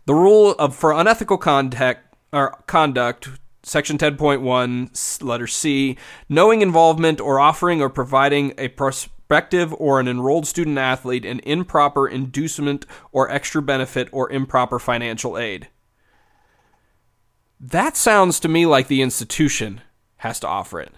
The 0.07 0.15
rule 0.15 0.53
of 0.53 0.75
for 0.75 0.93
unethical 0.93 1.37
contact 1.37 2.15
or 2.33 2.63
conduct 2.67 3.29
Section 3.65 3.99
10.1, 3.99 5.23
letter 5.25 5.49
C, 5.49 5.99
knowing 6.29 6.63
involvement 6.63 7.21
or 7.21 7.41
offering 7.41 7.83
or 7.83 7.91
providing 7.91 8.55
a 8.57 8.69
prospective 8.69 9.75
or 9.75 9.99
an 9.99 10.07
enrolled 10.07 10.47
student 10.47 10.79
athlete 10.79 11.25
an 11.25 11.41
improper 11.41 12.07
inducement 12.07 12.87
or 13.11 13.29
extra 13.29 13.61
benefit 13.61 14.09
or 14.13 14.31
improper 14.31 14.79
financial 14.79 15.37
aid. 15.37 15.67
That 17.59 17.97
sounds 17.97 18.39
to 18.41 18.49
me 18.49 18.67
like 18.67 18.87
the 18.87 19.03
institution 19.03 19.81
has 20.19 20.39
to 20.41 20.47
offer 20.47 20.81
it. 20.81 20.93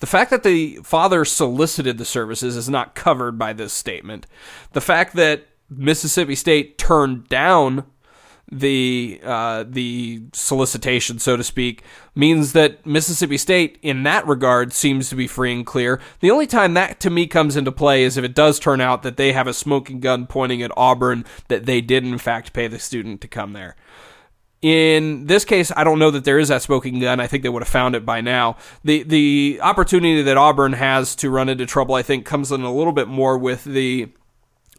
The 0.00 0.06
fact 0.06 0.32
that 0.32 0.42
the 0.42 0.80
father 0.82 1.24
solicited 1.24 1.98
the 1.98 2.04
services 2.04 2.56
is 2.56 2.68
not 2.68 2.96
covered 2.96 3.38
by 3.38 3.52
this 3.52 3.72
statement. 3.72 4.26
The 4.72 4.80
fact 4.80 5.14
that 5.14 5.46
Mississippi 5.70 6.34
State 6.34 6.78
turned 6.78 7.28
down 7.28 7.84
the 8.52 9.18
uh, 9.24 9.64
the 9.66 10.22
solicitation, 10.34 11.18
so 11.18 11.38
to 11.38 11.42
speak, 11.42 11.82
means 12.14 12.52
that 12.52 12.84
Mississippi 12.84 13.38
State, 13.38 13.78
in 13.80 14.02
that 14.02 14.26
regard, 14.26 14.74
seems 14.74 15.08
to 15.08 15.16
be 15.16 15.26
free 15.26 15.54
and 15.54 15.64
clear. 15.64 15.98
The 16.20 16.30
only 16.30 16.46
time 16.46 16.74
that 16.74 17.00
to 17.00 17.10
me 17.10 17.26
comes 17.26 17.56
into 17.56 17.72
play 17.72 18.04
is 18.04 18.18
if 18.18 18.24
it 18.24 18.34
does 18.34 18.60
turn 18.60 18.80
out 18.80 19.02
that 19.02 19.16
they 19.16 19.32
have 19.32 19.46
a 19.46 19.54
smoking 19.54 20.00
gun 20.00 20.26
pointing 20.26 20.62
at 20.62 20.70
Auburn 20.76 21.24
that 21.48 21.64
they 21.64 21.80
did 21.80 22.04
in 22.04 22.18
fact 22.18 22.52
pay 22.52 22.68
the 22.68 22.78
student 22.78 23.22
to 23.22 23.28
come 23.28 23.54
there. 23.54 23.74
In 24.60 25.26
this 25.26 25.44
case, 25.44 25.72
I 25.74 25.82
don't 25.82 25.98
know 25.98 26.12
that 26.12 26.24
there 26.24 26.38
is 26.38 26.48
that 26.48 26.62
smoking 26.62 27.00
gun. 27.00 27.18
I 27.18 27.26
think 27.26 27.42
they 27.42 27.48
would 27.48 27.62
have 27.62 27.68
found 27.68 27.96
it 27.96 28.04
by 28.04 28.20
now. 28.20 28.58
The 28.84 29.02
the 29.02 29.60
opportunity 29.62 30.22
that 30.22 30.36
Auburn 30.36 30.74
has 30.74 31.16
to 31.16 31.30
run 31.30 31.48
into 31.48 31.64
trouble, 31.64 31.94
I 31.94 32.02
think, 32.02 32.26
comes 32.26 32.52
in 32.52 32.60
a 32.60 32.72
little 32.72 32.92
bit 32.92 33.08
more 33.08 33.38
with 33.38 33.64
the 33.64 34.12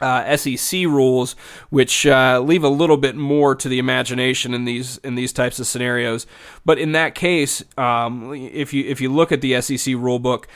uh, 0.00 0.36
SEC 0.36 0.80
rules, 0.80 1.36
which 1.70 2.06
uh, 2.06 2.40
leave 2.40 2.64
a 2.64 2.68
little 2.68 2.96
bit 2.96 3.14
more 3.16 3.54
to 3.54 3.68
the 3.68 3.78
imagination 3.78 4.52
in 4.52 4.64
these 4.64 4.98
in 4.98 5.14
these 5.14 5.32
types 5.32 5.60
of 5.60 5.66
scenarios. 5.66 6.26
But 6.64 6.78
in 6.78 6.92
that 6.92 7.14
case, 7.14 7.62
um, 7.78 8.34
if 8.34 8.72
you 8.72 8.84
if 8.84 9.00
you 9.00 9.12
look 9.12 9.30
at 9.32 9.40
the 9.40 9.60
SEC 9.60 9.94
rule 9.94 10.18
book, 10.18 10.48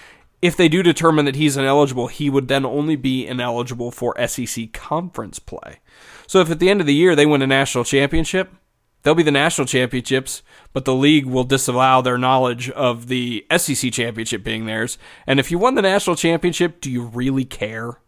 if 0.43 0.57
they 0.57 0.69
do 0.69 0.83
determine 0.83 1.25
that 1.25 1.37
he's 1.37 1.57
ineligible, 1.57 2.09
he 2.09 2.31
would 2.31 2.49
then 2.49 2.65
only 2.65 2.97
be 2.97 3.27
ineligible 3.27 3.91
for 3.91 4.15
SEC 4.27 4.73
conference 4.73 5.39
play. 5.39 5.81
So 6.27 6.41
if 6.41 6.51
at 6.51 6.59
the 6.59 6.71
end 6.71 6.81
of 6.81 6.87
the 6.87 6.95
year 6.95 7.17
they 7.17 7.27
win 7.27 7.43
a 7.43 7.47
national 7.47 7.85
championship, 7.85 8.53
they'll 9.03 9.15
be 9.15 9.23
the 9.23 9.31
national 9.31 9.67
championships, 9.67 10.43
but 10.73 10.85
the 10.85 10.95
league 10.95 11.27
will 11.27 11.45
disallow 11.45 12.03
their 12.03 12.19
knowledge 12.19 12.71
of 12.71 13.09
the 13.09 13.47
SEC 13.57 13.93
championship 13.93 14.45
being 14.45 14.67
theirs. 14.67 14.99
And 15.27 15.41
if 15.41 15.51
you 15.51 15.59
won 15.59 15.75
the 15.75 15.83
national 15.83 16.17
championship, 16.17 16.81
do 16.81 16.91
you 16.91 17.03
really 17.03 17.45
care? 17.45 17.99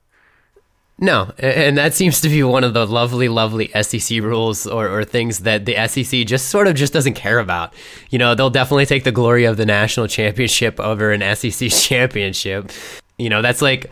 No, 1.02 1.32
and 1.38 1.78
that 1.78 1.94
seems 1.94 2.20
to 2.20 2.28
be 2.28 2.42
one 2.42 2.62
of 2.62 2.74
the 2.74 2.86
lovely, 2.86 3.30
lovely 3.30 3.68
SEC 3.68 4.20
rules 4.22 4.66
or, 4.66 4.86
or 4.86 5.02
things 5.02 5.40
that 5.40 5.64
the 5.64 5.74
SEC 5.88 6.26
just 6.26 6.50
sort 6.50 6.68
of 6.68 6.74
just 6.74 6.92
doesn't 6.92 7.14
care 7.14 7.38
about. 7.38 7.72
You 8.10 8.18
know, 8.18 8.34
they'll 8.34 8.50
definitely 8.50 8.84
take 8.84 9.04
the 9.04 9.12
glory 9.12 9.46
of 9.46 9.56
the 9.56 9.64
national 9.64 10.08
championship 10.08 10.78
over 10.78 11.10
an 11.10 11.22
SEC 11.34 11.70
championship. 11.70 12.70
You 13.16 13.30
know, 13.30 13.40
that's 13.40 13.62
like 13.62 13.90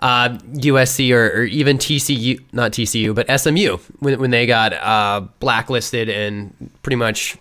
uh, 0.00 0.28
USC 0.52 1.14
or, 1.14 1.40
or, 1.40 1.44
even 1.44 1.78
TCU, 1.78 2.42
not 2.52 2.72
TCU, 2.72 3.14
but 3.14 3.40
SMU 3.40 3.78
when, 4.00 4.20
when 4.20 4.30
they 4.30 4.44
got 4.44 4.74
uh, 4.74 5.22
blacklisted 5.38 6.10
and 6.10 6.70
pretty 6.82 6.96
much 6.96 7.38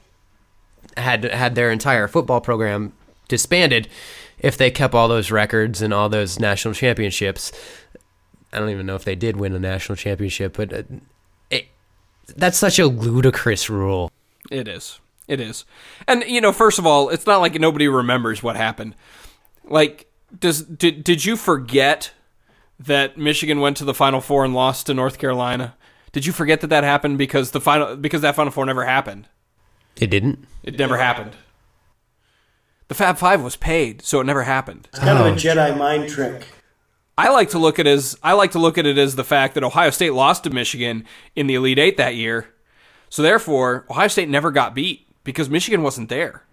had 0.96 1.26
had 1.26 1.56
their 1.56 1.72
entire 1.72 2.08
football 2.08 2.40
program 2.40 2.94
disbanded 3.28 3.90
if 4.40 4.58
they 4.58 4.72
kept 4.72 4.94
all 4.94 5.08
those 5.08 5.32
records 5.32 5.82
and 5.82 5.94
all 5.94 6.10
those 6.10 6.40
national 6.40 6.74
championships. 6.74 7.52
I 8.52 8.60
don't 8.60 8.70
even 8.70 8.86
know 8.86 8.96
if 8.96 9.04
they 9.04 9.16
did 9.16 9.38
win 9.38 9.54
a 9.54 9.60
national 9.60 9.96
championship, 9.96 10.58
but 10.58 10.74
uh, 10.74 10.84
it, 11.50 11.68
that's 12.36 12.58
such 12.58 12.80
a 12.80 12.88
ludicrous 12.88 13.70
rule. 13.70 14.12
It 14.50 14.68
is. 14.68 15.00
It 15.28 15.40
is. 15.40 15.66
And 16.08 16.24
you 16.24 16.42
know, 16.42 16.52
first 16.52 16.80
of 16.80 16.88
all, 16.88 17.10
it's 17.10 17.28
not 17.28 17.38
like 17.38 17.54
nobody 17.54 17.88
remembers 17.88 18.42
what 18.42 18.56
happened. 18.56 18.96
Like 19.64 20.10
does 20.38 20.62
did 20.64 21.04
did 21.04 21.26
you 21.26 21.36
forget 21.36 22.12
that 22.80 23.18
Michigan 23.18 23.60
went 23.60 23.78
to 23.78 23.86
the 23.86 23.94
final 23.94 24.22
4 24.22 24.46
and 24.46 24.54
lost 24.54 24.88
to 24.88 24.94
North 24.94 25.18
Carolina? 25.18 25.76
Did 26.12 26.26
you 26.26 26.32
forget 26.34 26.62
that 26.62 26.68
that 26.68 26.84
happened 26.84 27.18
because 27.18 27.52
the 27.52 27.62
final 27.62 27.96
because 27.96 28.22
that 28.22 28.36
final 28.36 28.52
4 28.52 28.66
never 28.66 28.86
happened? 28.86 29.28
It 29.98 30.08
didn't. 30.08 30.48
It 30.64 30.78
never 30.78 30.98
happened. 30.98 31.36
The 32.88 32.96
Fab 32.96 33.18
5 33.18 33.44
was 33.44 33.56
paid, 33.56 34.02
so 34.02 34.20
it 34.20 34.24
never 34.24 34.44
happened. 34.44 34.88
It's 34.92 35.00
kind 35.00 35.20
oh. 35.20 35.28
of 35.28 35.34
a 35.34 35.36
Jedi 35.36 35.78
mind 35.78 36.10
trick. 36.10 36.48
I 37.20 37.28
like 37.28 37.50
to 37.50 37.60
look 37.60 37.80
at 37.80 37.86
it 37.86 37.90
as 37.90 38.18
I 38.24 38.32
like 38.32 38.52
to 38.52 38.60
look 38.60 38.78
at 38.78 38.86
it 38.86 38.98
as 38.98 39.18
the 39.18 39.26
fact 39.26 39.56
that 39.56 39.64
Ohio 39.66 39.90
State 39.90 40.14
lost 40.14 40.46
to 40.46 40.50
Michigan 40.52 41.04
in 41.36 41.48
the 41.48 41.56
Elite 41.56 41.78
Eight 41.78 41.98
that 41.98 42.16
year. 42.16 42.54
So 43.10 43.22
therefore, 43.22 43.86
Ohio 43.90 44.08
State 44.08 44.30
never 44.30 44.52
got 44.52 44.74
beat 44.74 45.06
because 45.26 45.50
Michigan 45.50 45.84
wasn't 45.84 46.08
there. 46.08 46.46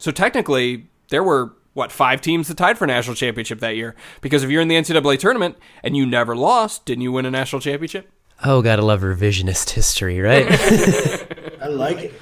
So 0.00 0.10
technically, 0.10 0.88
there 1.10 1.22
were 1.22 1.54
what 1.74 1.92
five 1.92 2.20
teams 2.20 2.48
that 2.48 2.56
tied 2.56 2.76
for 2.76 2.88
national 2.88 3.14
championship 3.14 3.60
that 3.60 3.76
year. 3.76 3.94
Because 4.20 4.42
if 4.42 4.50
you're 4.50 4.62
in 4.62 4.66
the 4.66 4.74
NCAA 4.74 5.20
tournament 5.20 5.56
and 5.84 5.96
you 5.96 6.06
never 6.06 6.34
lost, 6.34 6.84
didn't 6.84 7.02
you 7.02 7.12
win 7.12 7.24
a 7.24 7.30
national 7.30 7.60
championship? 7.60 8.10
Oh, 8.44 8.62
gotta 8.62 8.82
love 8.82 9.02
revisionist 9.02 9.70
history, 9.70 10.18
right? 10.18 10.44
I 11.62 11.68
like 11.68 11.98
it. 11.98 12.20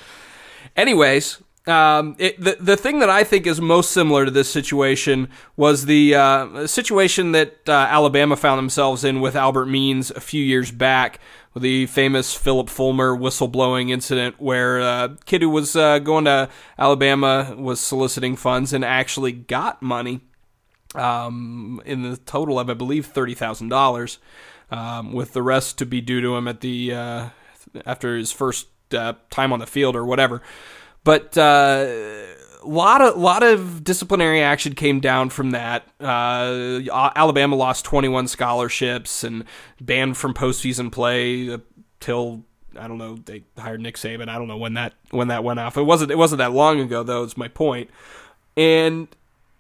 Anyways, 0.77 1.43
um, 1.67 2.17
it, 2.19 2.41
the 2.41 2.57
the 2.59 2.77
thing 2.77 3.01
that 3.01 3.11
I 3.11 3.23
think 3.23 3.47
is 3.47 3.61
most 3.61 3.91
similar 3.91 4.25
to 4.25 4.31
this 4.31 4.51
situation 4.51 5.29
was 5.57 5.85
the 5.85 6.15
uh, 6.15 6.67
situation 6.67 7.33
that 7.33 7.69
uh, 7.69 7.73
Alabama 7.73 8.37
found 8.37 8.59
themselves 8.59 9.05
in 9.05 9.21
with 9.21 9.37
Albert 9.37 9.67
Means 9.67 10.11
a 10.11 10.21
few 10.21 10.43
years 10.43 10.71
back, 10.71 11.21
with 11.53 11.63
the 11.63 11.87
famous 11.87 12.35
Phillip 12.35 12.71
Fulmer 12.71 13.15
whistleblowing 13.15 13.91
incident 13.91 14.41
where 14.41 14.79
a 14.79 14.85
uh, 14.85 15.09
kid 15.27 15.43
who 15.43 15.51
was 15.51 15.77
uh, 15.77 15.99
going 15.99 16.25
to 16.25 16.49
Alabama 16.79 17.55
was 17.59 17.79
soliciting 17.79 18.37
funds 18.37 18.73
and 18.73 18.85
actually 18.85 19.33
got 19.33 19.83
money 19.83 20.21
um, 20.95 21.83
in 21.85 22.03
the 22.03 22.17
total 22.17 22.59
of, 22.59 22.71
I 22.71 22.75
believe, 22.75 23.07
thirty 23.07 23.35
thousand 23.35 23.67
um, 23.67 23.71
dollars, 23.71 24.19
with 25.13 25.35
the 25.35 25.43
rest 25.43 25.77
to 25.79 25.87
be 25.87 26.01
due 26.01 26.23
to 26.23 26.37
him 26.37 26.49
at 26.49 26.63
the 26.63 26.95
uh, 26.95 27.29
after 27.85 28.17
his 28.17 28.33
first 28.33 28.69
uh, 28.95 29.13
time 29.29 29.53
on 29.53 29.59
the 29.59 29.67
field 29.67 29.95
or 29.95 30.07
whatever. 30.07 30.41
But 31.05 31.37
uh, 31.39 31.87
lot 32.65 33.01
of 33.01 33.17
lot 33.17 33.43
of 33.43 33.85
disciplinary 33.85 34.43
action 34.43 34.75
came 34.75 35.01
down 35.01 35.31
from 35.31 35.53
that. 35.53 35.87
Uh, 35.99 36.81
Alabama 37.17 37.57
lost 37.57 37.85
21 37.85 38.29
scholarships 38.29 39.25
and 39.25 39.45
banned 39.81 40.17
from 40.17 40.35
postseason 40.35 40.93
play 40.93 41.59
till 42.01 42.45
I 42.79 42.87
don't 42.87 42.99
know 42.99 43.17
they 43.17 43.45
hired 43.59 43.81
Nick 43.81 43.97
Saban. 43.97 44.29
I 44.29 44.39
don't 44.39 44.49
know 44.49 44.57
when 44.57 44.75
that 44.75 44.95
when 45.11 45.29
that 45.29 45.45
went 45.45 45.61
off. 45.61 45.77
It 45.77 45.83
wasn't 45.83 46.11
it 46.11 46.19
wasn't 46.19 46.39
that 46.39 46.53
long 46.53 46.81
ago 46.81 47.03
though. 47.03 47.25
Is 47.25 47.37
my 47.37 47.49
point. 47.49 47.91
And 48.57 49.09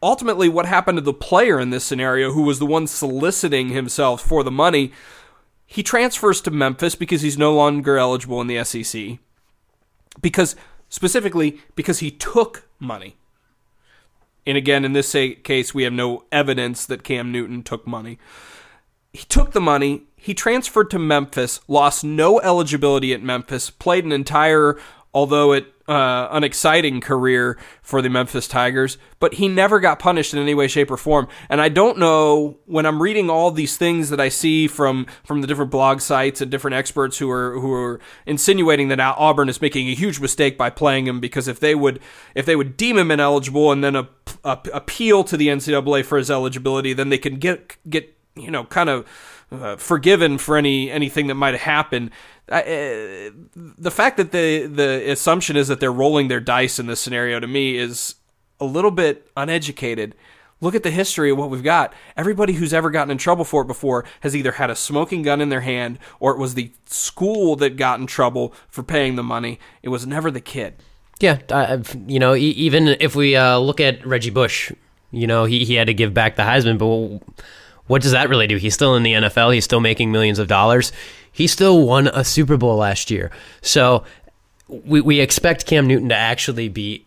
ultimately, 0.02 0.48
what 0.48 0.66
happened 0.66 0.98
to 0.98 1.02
the 1.02 1.14
player 1.14 1.58
in 1.58 1.70
this 1.70 1.84
scenario, 1.84 2.32
who 2.32 2.42
was 2.42 2.58
the 2.58 2.66
one 2.66 2.86
soliciting 2.86 3.68
himself 3.68 4.20
for 4.20 4.42
the 4.42 4.50
money? 4.50 4.92
He 5.66 5.82
transfers 5.82 6.40
to 6.42 6.50
Memphis 6.50 6.96
because 6.96 7.22
he's 7.22 7.38
no 7.38 7.54
longer 7.54 7.96
eligible 7.96 8.40
in 8.40 8.48
the 8.48 8.62
SEC. 8.64 9.18
Because 10.20 10.56
specifically 10.90 11.58
because 11.74 12.00
he 12.00 12.10
took 12.10 12.68
money. 12.78 13.16
And 14.46 14.58
again, 14.58 14.84
in 14.84 14.92
this 14.92 15.12
case, 15.12 15.72
we 15.72 15.84
have 15.84 15.92
no 15.92 16.24
evidence 16.30 16.84
that 16.84 17.04
Cam 17.04 17.32
Newton 17.32 17.62
took 17.62 17.86
money. 17.86 18.18
He 19.12 19.24
took 19.24 19.52
the 19.52 19.60
money, 19.60 20.02
he 20.16 20.34
transferred 20.34 20.90
to 20.90 20.98
Memphis, 20.98 21.60
lost 21.66 22.04
no 22.04 22.40
eligibility 22.40 23.12
at 23.14 23.22
Memphis, 23.22 23.70
played 23.70 24.04
an 24.04 24.12
entire, 24.12 24.78
although 25.14 25.52
it 25.52 25.72
uh, 25.90 26.28
unexciting 26.30 27.00
career 27.00 27.58
for 27.82 28.00
the 28.00 28.08
Memphis 28.08 28.46
Tigers, 28.46 28.96
but 29.18 29.34
he 29.34 29.48
never 29.48 29.80
got 29.80 29.98
punished 29.98 30.32
in 30.32 30.38
any 30.38 30.54
way, 30.54 30.68
shape, 30.68 30.88
or 30.88 30.96
form. 30.96 31.26
And 31.48 31.60
I 31.60 31.68
don't 31.68 31.98
know 31.98 32.58
when 32.66 32.86
I'm 32.86 33.02
reading 33.02 33.28
all 33.28 33.50
these 33.50 33.76
things 33.76 34.08
that 34.10 34.20
I 34.20 34.28
see 34.28 34.68
from 34.68 35.06
from 35.24 35.40
the 35.40 35.48
different 35.48 35.72
blog 35.72 36.00
sites 36.00 36.40
and 36.40 36.48
different 36.48 36.76
experts 36.76 37.18
who 37.18 37.28
are 37.28 37.58
who 37.58 37.72
are 37.72 37.98
insinuating 38.24 38.86
that 38.88 39.00
Auburn 39.00 39.48
is 39.48 39.60
making 39.60 39.88
a 39.88 39.94
huge 39.94 40.20
mistake 40.20 40.56
by 40.56 40.70
playing 40.70 41.08
him 41.08 41.18
because 41.18 41.48
if 41.48 41.58
they 41.58 41.74
would 41.74 41.98
if 42.36 42.46
they 42.46 42.54
would 42.54 42.76
deem 42.76 42.96
him 42.96 43.10
ineligible 43.10 43.72
and 43.72 43.82
then 43.82 43.96
a, 43.96 44.08
a, 44.44 44.58
appeal 44.72 45.24
to 45.24 45.36
the 45.36 45.48
NCAA 45.48 46.04
for 46.04 46.18
his 46.18 46.30
eligibility, 46.30 46.92
then 46.92 47.08
they 47.08 47.18
can 47.18 47.40
get 47.40 47.76
get 47.90 48.16
you 48.36 48.50
know 48.52 48.62
kind 48.64 48.88
of 48.88 49.04
uh, 49.52 49.76
forgiven 49.76 50.38
for 50.38 50.56
any 50.56 50.90
anything 50.90 51.26
that 51.26 51.34
might 51.34 51.54
have 51.54 51.62
happened. 51.62 52.10
Uh, 52.48 52.62
the 53.54 53.90
fact 53.90 54.16
that 54.16 54.32
the 54.32 54.66
the 54.66 55.10
assumption 55.10 55.56
is 55.56 55.68
that 55.68 55.80
they're 55.80 55.92
rolling 55.92 56.28
their 56.28 56.40
dice 56.40 56.78
in 56.78 56.86
this 56.86 57.00
scenario 57.00 57.40
to 57.40 57.46
me 57.46 57.76
is 57.76 58.16
a 58.60 58.64
little 58.64 58.90
bit 58.90 59.30
uneducated. 59.36 60.14
Look 60.62 60.74
at 60.74 60.82
the 60.82 60.90
history 60.90 61.30
of 61.30 61.38
what 61.38 61.48
we've 61.48 61.62
got. 61.62 61.94
Everybody 62.18 62.52
who's 62.52 62.74
ever 62.74 62.90
gotten 62.90 63.10
in 63.10 63.16
trouble 63.16 63.46
for 63.46 63.62
it 63.62 63.66
before 63.66 64.04
has 64.20 64.36
either 64.36 64.52
had 64.52 64.68
a 64.68 64.76
smoking 64.76 65.22
gun 65.22 65.40
in 65.40 65.48
their 65.48 65.62
hand 65.62 65.98
or 66.18 66.32
it 66.32 66.38
was 66.38 66.54
the 66.54 66.72
school 66.84 67.56
that 67.56 67.76
got 67.76 67.98
in 67.98 68.06
trouble 68.06 68.52
for 68.68 68.82
paying 68.82 69.16
the 69.16 69.22
money. 69.22 69.58
It 69.82 69.88
was 69.88 70.06
never 70.06 70.30
the 70.30 70.40
kid. 70.40 70.74
Yeah, 71.18 71.38
uh, 71.50 71.82
you 72.06 72.18
know, 72.18 72.34
even 72.34 72.88
if 72.88 73.14
we 73.14 73.36
uh, 73.36 73.58
look 73.58 73.80
at 73.80 74.06
Reggie 74.06 74.30
Bush, 74.30 74.72
you 75.10 75.26
know, 75.26 75.44
he, 75.44 75.64
he 75.64 75.74
had 75.74 75.86
to 75.86 75.94
give 75.94 76.14
back 76.14 76.36
the 76.36 76.42
Heisman, 76.42 76.78
but 76.78 77.42
what 77.90 78.02
does 78.02 78.12
that 78.12 78.28
really 78.28 78.46
do? 78.46 78.56
He's 78.56 78.72
still 78.72 78.94
in 78.94 79.02
the 79.02 79.14
NFL. 79.14 79.52
He's 79.52 79.64
still 79.64 79.80
making 79.80 80.12
millions 80.12 80.38
of 80.38 80.46
dollars. 80.46 80.92
He 81.32 81.48
still 81.48 81.84
won 81.84 82.06
a 82.06 82.22
Super 82.22 82.56
Bowl 82.56 82.76
last 82.76 83.10
year. 83.10 83.32
So 83.62 84.04
we, 84.68 85.00
we 85.00 85.18
expect 85.18 85.66
Cam 85.66 85.88
Newton 85.88 86.08
to 86.10 86.14
actually 86.14 86.68
be 86.68 87.04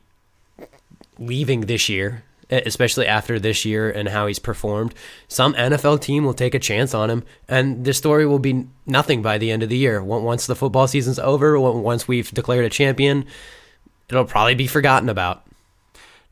leaving 1.18 1.62
this 1.62 1.88
year, 1.88 2.26
especially 2.50 3.08
after 3.08 3.40
this 3.40 3.64
year 3.64 3.90
and 3.90 4.10
how 4.10 4.28
he's 4.28 4.40
performed. 4.40 4.94
Some 5.30 5.54
NFL 5.54 6.02
team 6.02 6.26
will 6.26 6.34
take 6.34 6.54
a 6.54 6.60
chance 6.60 6.94
on 6.94 7.10
him, 7.10 7.24
and 7.48 7.86
this 7.86 7.98
story 7.98 8.26
will 8.26 8.38
be 8.38 8.68
nothing 8.86 9.22
by 9.22 9.38
the 9.38 9.52
end 9.52 9.64
of 9.64 9.70
the 9.70 9.78
year. 9.78 10.04
Once 10.04 10.48
the 10.48 10.56
football 10.56 10.90
season's 10.90 11.18
over, 11.18 11.58
once 11.58 12.10
we've 12.10 12.30
declared 12.32 12.66
a 12.66 12.70
champion, 12.70 13.24
it'll 14.10 14.26
probably 14.26 14.56
be 14.56 14.68
forgotten 14.68 15.08
about. 15.08 15.48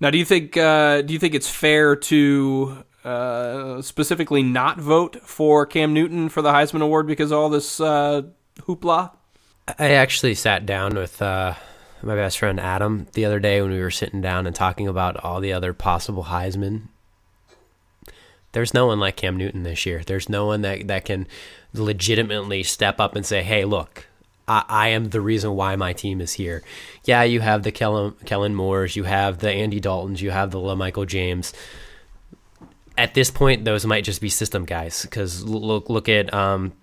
Now, 0.02 0.10
do 0.10 0.18
you 0.18 0.26
think 0.26 0.58
uh, 0.58 1.04
do 1.04 1.14
you 1.14 1.20
think 1.20 1.36
it's 1.36 1.50
fair 1.50 1.96
to 1.96 2.84
uh, 3.04 3.82
specifically 3.82 4.44
not 4.44 4.80
vote 4.80 5.22
for 5.24 5.66
Cam 5.66 5.94
Newton 5.94 6.30
for 6.30 6.42
the 6.42 6.52
Heisman 6.52 6.82
Award 6.82 7.08
because 7.08 7.32
all 7.32 7.50
this 7.50 7.80
uh, 7.80 8.24
hoopla? 8.60 9.12
I 9.80 9.92
actually 9.92 10.36
sat 10.36 10.66
down 10.66 10.96
with 10.96 11.22
uh, 11.22 11.56
my 12.04 12.16
best 12.16 12.40
friend 12.40 12.60
Adam 12.60 13.08
the 13.14 13.26
other 13.26 13.40
day 13.40 13.62
when 13.62 13.72
we 13.72 13.80
were 13.80 13.92
sitting 13.92 14.22
down 14.22 14.48
and 14.48 14.56
talking 14.56 14.88
about 14.88 15.18
all 15.24 15.40
the 15.40 15.54
other 15.54 15.74
possible 15.74 16.26
Heisman. 16.26 16.84
There's 18.54 18.74
no 18.74 18.88
one 18.88 19.00
like 19.00 19.16
Cam 19.16 19.38
Newton 19.38 19.64
this 19.64 19.86
year. 19.86 20.04
There's 20.06 20.28
no 20.28 20.46
one 20.46 20.62
that, 20.62 20.88
that 20.88 21.06
can 21.06 21.28
legitimately 21.74 22.64
step 22.64 23.00
up 23.00 23.16
and 23.16 23.26
say, 23.26 23.44
hey, 23.44 23.64
look, 23.64 24.08
I, 24.48 24.66
I 24.68 24.88
am 24.90 25.10
the 25.10 25.22
reason 25.22 25.56
why 25.56 25.76
my 25.78 25.94
team 25.94 26.20
is 26.20 26.34
here. 26.34 26.62
Yeah, 27.06 27.24
you 27.24 27.40
have 27.40 27.64
the 27.64 27.72
Kellen, 27.72 28.14
Kellen 28.26 28.54
Moores, 28.54 28.96
you 28.96 29.04
have 29.04 29.40
the 29.40 29.52
Andy 29.52 29.80
Daltons, 29.80 30.22
you 30.22 30.32
have 30.32 30.52
the 30.52 30.60
LaMichael 30.60 31.08
James 31.08 31.54
at 32.98 33.14
this 33.14 33.32
point, 33.32 33.66
those 33.66 33.86
might 33.86 34.04
just 34.04 34.22
be 34.22 34.30
system 34.30 34.66
guys. 34.66 35.04
Because 35.04 35.44
look, 35.44 35.90
look 35.90 36.10
at 36.10 36.34
um, 36.34 36.74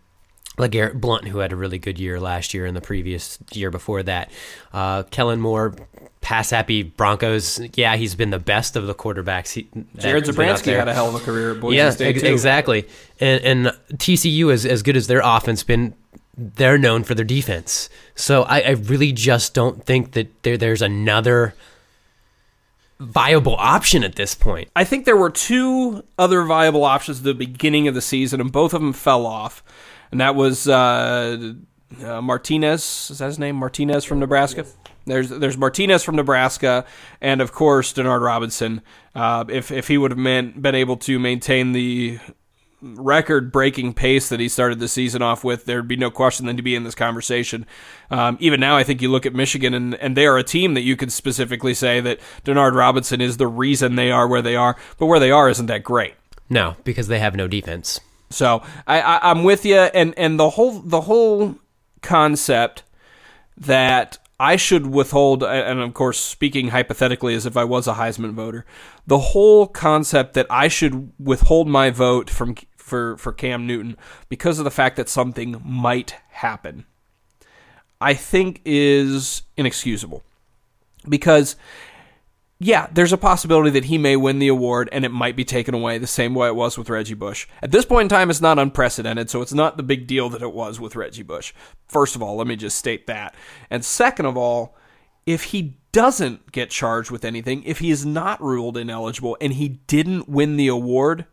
LeGarrette 0.57 1.01
Blount, 1.01 1.29
who 1.29 1.39
had 1.39 1.53
a 1.53 1.57
really 1.57 1.79
good 1.79 1.99
year 1.99 2.21
last 2.21 2.55
year 2.55 2.67
and 2.67 2.77
the 2.77 2.81
previous 2.81 3.39
year 3.53 3.71
before 3.71 4.03
that. 4.03 4.31
Uh, 4.73 5.05
Kellen 5.05 5.41
Moore, 5.41 5.75
pass 6.21 6.51
happy 6.51 6.83
Broncos. 6.83 7.61
Yeah, 7.75 7.97
he's 7.97 8.15
been 8.15 8.31
the 8.31 8.39
best 8.39 8.77
of 8.77 8.87
the 8.87 8.95
quarterbacks. 8.95 9.53
He, 9.53 9.69
Jared 9.97 10.25
Zabransky 10.25 10.77
had 10.77 10.89
a 10.89 10.95
hell 10.95 11.09
of 11.09 11.15
a 11.15 11.25
career 11.25 11.53
at 11.53 11.61
Boise 11.61 11.77
yeah, 11.77 11.91
State. 11.91 12.17
Ex- 12.17 12.23
exactly. 12.23 12.89
And, 13.21 13.45
and 13.45 13.79
TCU, 13.99 14.53
is 14.53 14.67
as 14.67 14.83
good 14.83 14.97
as 14.97 15.07
their 15.07 15.21
offense 15.23 15.63
been, 15.63 15.95
they're 16.37 16.79
known 16.79 17.05
for 17.05 17.15
their 17.15 17.25
defense. 17.25 17.89
So 18.15 18.43
I, 18.43 18.61
I 18.61 18.71
really 18.71 19.13
just 19.13 19.55
don't 19.55 19.85
think 19.85 20.13
that 20.13 20.43
there, 20.43 20.57
there's 20.57 20.83
another– 20.83 21.55
viable 23.01 23.57
option 23.57 24.05
at 24.05 24.17
this 24.17 24.35
point. 24.35 24.71
I 24.75 24.85
think 24.85 25.05
there 25.05 25.17
were 25.17 25.31
two 25.31 26.05
other 26.19 26.43
viable 26.45 26.85
options 26.85 27.19
at 27.19 27.25
the 27.25 27.35
beginning 27.35 27.89
of 27.89 27.95
the 27.95 28.01
season, 28.03 28.41
and 28.41 28.51
both 28.51 28.75
of 28.75 28.81
them 28.81 28.93
fell 28.93 29.27
off. 29.27 29.63
And 30.11 30.21
that 30.21 30.35
was 30.35 30.69
uh, 30.69 31.55
uh, 32.03 32.21
Martinez. 32.23 33.11
Is 33.11 33.19
that 33.19 33.27
his 33.27 33.39
name? 33.39 33.57
Martinez 33.57 34.05
from 34.05 34.19
Nebraska. 34.19 34.67
There's 35.07 35.31
there's 35.31 35.57
Martinez 35.57 36.03
from 36.05 36.17
Nebraska, 36.17 36.85
and 37.21 37.41
of 37.41 37.53
course 37.53 37.93
Denard 37.95 38.21
Robinson. 38.21 38.83
Uh, 39.15 39.45
if 39.49 39.71
if 39.71 39.89
he 39.89 39.97
would 39.97 40.11
have 40.11 40.63
been 40.63 40.75
able 40.75 40.97
to 40.99 41.19
maintain 41.19 41.73
the 41.73 42.19
record 42.81 43.51
breaking 43.51 43.95
pace 43.95 44.29
that 44.29 44.41
he 44.41 44.49
started 44.49 44.79
the 44.79 44.89
season 44.89 45.23
off 45.23 45.43
with, 45.43 45.65
there'd 45.65 45.89
be 45.89 45.97
no 45.97 46.11
question 46.11 46.47
then 46.47 46.57
to 46.57 46.63
be 46.63 46.75
in 46.75 46.85
this 46.85 46.95
conversation. 46.95 47.67
Um, 48.11 48.37
even 48.41 48.61
now, 48.61 48.77
I 48.77 48.85
think 48.85 49.03
you 49.03 49.11
look 49.11 49.27
at 49.27 49.35
Michigan 49.35 49.75
and, 49.75 49.95
and 49.97 50.17
they 50.17 50.27
are 50.27 50.39
a 50.39 50.45
team 50.45 50.75
that 50.75 50.83
you 50.83 50.97
could 50.97 51.13
specifically 51.13 51.75
say 51.75 52.01
that 52.01 52.21
Denard 52.45 52.75
Robinson 52.75 53.21
is 53.21 53.37
the 53.37 53.47
reason 53.49 53.97
they 53.97 54.11
are 54.11 54.29
where 54.29 54.43
they 54.43 54.57
are, 54.57 54.77
but 54.99 55.07
where 55.07 55.21
they 55.21 55.31
are 55.31 55.49
isn't 55.49 55.67
that 55.67 55.83
great. 55.83 56.15
No, 56.49 56.77
because 56.85 57.09
they 57.09 57.19
have 57.19 57.35
no 57.35 57.49
defense. 57.49 58.01
So 58.31 58.63
I, 58.87 59.01
I, 59.01 59.31
I'm 59.31 59.45
with 59.45 59.65
you, 59.65 59.77
and, 59.77 60.15
and 60.17 60.39
the 60.39 60.51
whole 60.51 60.81
the 60.81 61.03
whole 61.03 61.57
concept 62.03 62.83
that 63.57 64.19
I 64.41 64.57
should 64.57 64.87
withhold, 64.87 65.43
and 65.43 65.81
of 65.81 65.95
course, 65.95 66.21
speaking 66.21 66.69
hypothetically 66.69 67.35
as 67.35 67.45
if 67.45 67.57
I 67.57 67.65
was 67.65 67.89
a 67.89 67.95
Heisman 67.95 68.33
voter, 68.33 68.65
the 69.07 69.19
whole 69.19 69.67
concept 69.67 70.35
that 70.35 70.47
I 70.49 70.69
should 70.69 71.13
withhold 71.19 71.69
my 71.69 71.91
vote 71.91 72.31
from 72.31 72.55
for 72.89 73.17
for 73.19 73.33
Cam 73.33 73.67
Newton 73.67 73.97
because 74.29 74.59
of 74.59 74.65
the 74.65 74.71
fact 74.71 74.97
that 74.97 75.09
something 75.09 75.61
might 75.65 76.17
happen, 76.31 76.87
I 78.01 78.15
think 78.15 78.61
is 78.65 79.43
inexcusable. 79.57 80.23
Because 81.09 81.57
yeah, 82.61 82.89
there's 82.93 83.13
a 83.13 83.19
possibility 83.19 83.71
that 83.71 83.85
he 83.85 83.99
may 83.99 84.17
win 84.17 84.41
the 84.41 84.49
award 84.49 84.89
and 84.91 85.05
it 85.05 85.11
might 85.11 85.37
be 85.37 85.45
taken 85.45 85.75
away 85.75 85.97
the 85.99 86.09
same 86.09 86.35
way 86.35 86.49
it 86.49 86.57
was 86.57 86.77
with 86.77 86.91
Reggie 86.91 87.15
Bush. 87.15 87.47
At 87.63 87.71
this 87.71 87.85
point 87.85 88.07
in 88.07 88.09
time, 88.09 88.31
it's 88.31 88.41
not 88.41 88.59
unprecedented, 88.59 89.31
so 89.31 89.43
it's 89.43 89.55
not 89.55 89.77
the 89.77 89.85
big 89.85 90.09
deal 90.09 90.29
that 90.31 90.43
it 90.43 90.53
was 90.53 90.81
with 90.81 90.97
Reggie 90.97 91.23
Bush. 91.23 91.55
First 91.87 92.17
of 92.17 92.23
all, 92.23 92.37
let 92.37 92.49
me 92.49 92.57
just 92.57 92.77
state 92.77 93.07
that. 93.07 93.35
And 93.71 93.85
second 93.85 94.27
of 94.27 94.37
all, 94.37 94.77
if 95.25 95.45
he 95.45 95.77
doesn't 95.93 96.51
get 96.51 96.71
charged 96.71 97.13
with 97.13 97.25
anything, 97.25 97.63
if 97.63 97.79
he 97.79 97.91
is 97.91 98.05
not 98.05 98.43
ruled 98.43 98.77
ineligible 98.77 99.37
and 99.41 99.53
he 99.53 99.69
didn't 99.69 100.29
win 100.29 100.57
the 100.57 100.69
award, 100.69 101.27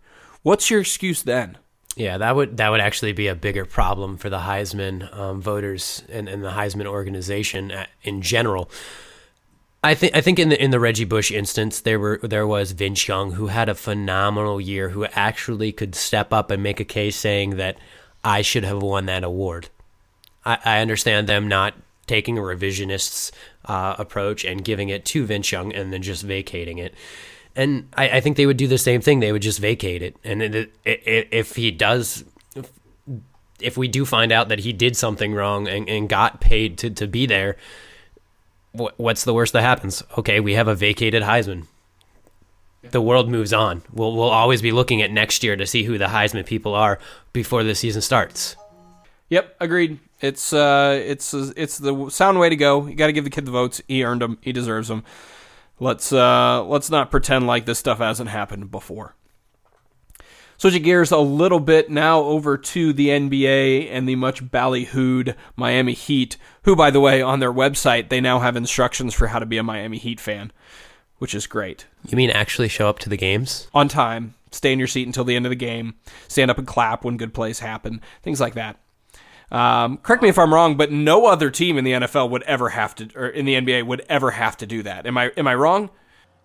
what's 0.45 0.69
your 0.69 0.79
excuse 0.79 1.23
then? 1.23 1.57
Yeah, 1.95 2.17
that 2.19 2.35
would 2.35 2.57
that 2.57 2.69
would 2.69 2.81
actually 2.81 3.13
be 3.13 3.27
a 3.27 3.35
bigger 3.35 3.65
problem 3.65 4.17
for 4.17 4.29
the 4.29 4.39
Heisman 4.39 5.13
um, 5.17 5.41
voters 5.41 6.03
and, 6.09 6.29
and 6.29 6.43
the 6.43 6.51
Heisman 6.51 6.85
organization 6.85 7.71
uh, 7.71 7.87
in 8.03 8.21
general. 8.21 8.69
I 9.83 9.95
think 9.95 10.15
I 10.15 10.21
think 10.21 10.37
in 10.37 10.49
the 10.49 10.61
in 10.61 10.71
the 10.71 10.79
Reggie 10.79 11.05
Bush 11.05 11.31
instance, 11.31 11.81
there 11.81 11.99
were 11.99 12.19
there 12.21 12.45
was 12.45 12.73
Vince 12.73 13.07
Young 13.07 13.31
who 13.31 13.47
had 13.47 13.69
a 13.69 13.75
phenomenal 13.75 14.61
year, 14.61 14.89
who 14.89 15.05
actually 15.05 15.71
could 15.71 15.95
step 15.95 16.31
up 16.31 16.51
and 16.51 16.61
make 16.61 16.79
a 16.79 16.85
case 16.85 17.15
saying 17.15 17.57
that 17.57 17.77
I 18.23 18.41
should 18.41 18.65
have 18.65 18.81
won 18.81 19.05
that 19.05 19.23
award. 19.23 19.69
I, 20.45 20.57
I 20.65 20.79
understand 20.79 21.27
them 21.27 21.47
not 21.47 21.75
taking 22.07 22.37
a 22.37 22.41
revisionist's 22.41 23.31
uh, 23.65 23.95
approach 23.97 24.43
and 24.43 24.63
giving 24.63 24.89
it 24.89 25.05
to 25.05 25.25
Vince 25.25 25.51
Young 25.51 25.73
and 25.73 25.91
then 25.93 26.01
just 26.01 26.23
vacating 26.23 26.77
it. 26.77 26.93
And 27.55 27.87
I, 27.95 28.09
I 28.09 28.21
think 28.21 28.37
they 28.37 28.45
would 28.45 28.57
do 28.57 28.67
the 28.67 28.77
same 28.77 29.01
thing. 29.01 29.19
They 29.19 29.31
would 29.31 29.41
just 29.41 29.59
vacate 29.59 30.01
it. 30.01 30.15
And 30.23 30.41
it, 30.41 30.55
it, 30.55 30.71
it, 30.85 31.27
if 31.31 31.55
he 31.55 31.71
does, 31.71 32.25
if, 32.55 32.69
if 33.61 33.77
we 33.77 33.87
do 33.87 34.05
find 34.05 34.31
out 34.31 34.49
that 34.49 34.59
he 34.59 34.73
did 34.73 34.97
something 34.97 35.33
wrong 35.33 35.67
and, 35.67 35.87
and 35.87 36.09
got 36.09 36.41
paid 36.41 36.77
to, 36.79 36.89
to 36.89 37.07
be 37.07 37.25
there, 37.25 37.55
what, 38.73 38.93
what's 38.99 39.23
the 39.23 39.33
worst 39.33 39.53
that 39.53 39.61
happens? 39.61 40.03
Okay, 40.17 40.39
we 40.39 40.53
have 40.53 40.67
a 40.67 40.75
vacated 40.75 41.23
Heisman. 41.23 41.67
The 42.91 43.01
world 43.01 43.29
moves 43.29 43.53
on. 43.53 43.81
We'll, 43.91 44.13
we'll 44.15 44.29
always 44.29 44.61
be 44.61 44.71
looking 44.71 45.01
at 45.01 45.11
next 45.11 45.43
year 45.43 45.55
to 45.55 45.65
see 45.65 45.83
who 45.83 45.97
the 45.97 46.05
Heisman 46.05 46.45
people 46.45 46.75
are 46.75 46.99
before 47.33 47.63
the 47.63 47.73
season 47.73 48.01
starts. 48.01 48.57
Yep, 49.29 49.55
agreed. 49.59 49.99
It's 50.21 50.53
uh, 50.53 51.01
it's 51.03 51.33
it's 51.33 51.77
the 51.77 52.09
sound 52.09 52.39
way 52.39 52.49
to 52.49 52.55
go. 52.55 52.85
You 52.85 52.95
got 52.95 53.07
to 53.07 53.13
give 53.13 53.23
the 53.23 53.29
kid 53.29 53.45
the 53.45 53.51
votes. 53.51 53.81
He 53.87 54.03
earned 54.03 54.21
them. 54.21 54.37
He 54.41 54.51
deserves 54.51 54.87
them. 54.87 55.03
Let's 55.79 56.13
uh, 56.13 56.63
let's 56.63 56.89
not 56.89 57.11
pretend 57.11 57.47
like 57.47 57.65
this 57.65 57.79
stuff 57.79 57.97
hasn't 57.99 58.29
happened 58.29 58.71
before. 58.71 59.15
Switching 60.57 60.83
gears 60.83 61.11
a 61.11 61.17
little 61.17 61.59
bit 61.59 61.89
now 61.89 62.21
over 62.21 62.57
to 62.57 62.93
the 62.93 63.09
NBA 63.09 63.89
and 63.91 64.07
the 64.07 64.15
much 64.15 64.45
ballyhooed 64.45 65.35
Miami 65.57 65.91
Heat, 65.91 66.37
who, 66.63 66.77
by 66.77 66.91
the 66.91 67.01
way, 67.01 67.21
on 67.21 67.41
their 67.41 67.51
website, 67.51 68.07
they 68.07 68.21
now 68.21 68.39
have 68.39 68.55
instructions 68.55 69.13
for 69.13 69.27
how 69.27 69.39
to 69.39 69.45
be 69.45 69.57
a 69.57 69.63
Miami 69.63 69.97
Heat 69.97 70.21
fan, 70.21 70.53
which 71.17 71.35
is 71.35 71.45
great. 71.45 71.87
You 72.07 72.15
mean 72.15 72.29
actually 72.29 72.69
show 72.69 72.87
up 72.87 72.99
to 72.99 73.09
the 73.09 73.17
games? 73.17 73.67
On 73.73 73.89
time, 73.89 74.35
stay 74.49 74.71
in 74.71 74.79
your 74.79 74.87
seat 74.87 75.07
until 75.07 75.25
the 75.25 75.35
end 75.35 75.45
of 75.45 75.49
the 75.49 75.57
game, 75.57 75.95
stand 76.29 76.49
up 76.49 76.57
and 76.57 76.65
clap 76.65 77.03
when 77.03 77.17
good 77.17 77.33
plays 77.33 77.59
happen, 77.59 78.01
things 78.23 78.39
like 78.39 78.53
that. 78.53 78.77
Um, 79.51 79.97
correct 79.97 80.23
me 80.23 80.29
if 80.29 80.39
I'm 80.39 80.53
wrong, 80.53 80.75
but 80.75 80.91
no 80.91 81.25
other 81.25 81.49
team 81.49 81.77
in 81.77 81.83
the 81.83 81.91
NFL 81.91 82.29
would 82.31 82.43
ever 82.43 82.69
have 82.69 82.95
to, 82.95 83.09
or 83.15 83.27
in 83.27 83.45
the 83.45 83.55
NBA 83.55 83.85
would 83.85 84.03
ever 84.09 84.31
have 84.31 84.57
to 84.57 84.65
do 84.65 84.83
that. 84.83 85.05
Am 85.05 85.17
I 85.17 85.31
am 85.37 85.47
I 85.47 85.55
wrong? 85.55 85.89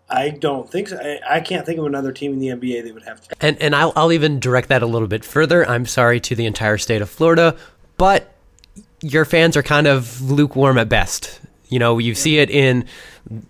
I 0.08 0.30
don't 0.30 0.68
think 0.68 0.88
so. 0.88 0.98
I, 0.98 1.36
I, 1.36 1.40
can't 1.40 1.64
think 1.64 1.78
of 1.78 1.86
another 1.86 2.10
team 2.10 2.32
in 2.32 2.40
the 2.40 2.48
NBA 2.48 2.82
that 2.82 2.94
would 2.94 3.04
have 3.04 3.20
to. 3.20 3.36
And 3.40 3.60
and 3.62 3.76
I'll, 3.76 3.92
I'll 3.94 4.12
even 4.12 4.40
direct 4.40 4.68
that 4.68 4.82
a 4.82 4.86
little 4.86 5.08
bit 5.08 5.24
further. 5.24 5.66
I'm 5.68 5.86
sorry 5.86 6.20
to 6.20 6.34
the 6.34 6.46
entire 6.46 6.78
state 6.78 7.00
of 7.00 7.08
Florida, 7.08 7.56
but 7.96 8.34
your 9.02 9.24
fans 9.24 9.56
are 9.56 9.62
kind 9.62 9.86
of 9.86 10.20
lukewarm 10.20 10.78
at 10.78 10.88
best. 10.88 11.40
You 11.68 11.78
know, 11.78 11.98
you 11.98 12.14
see 12.14 12.38
it 12.38 12.50
in 12.50 12.84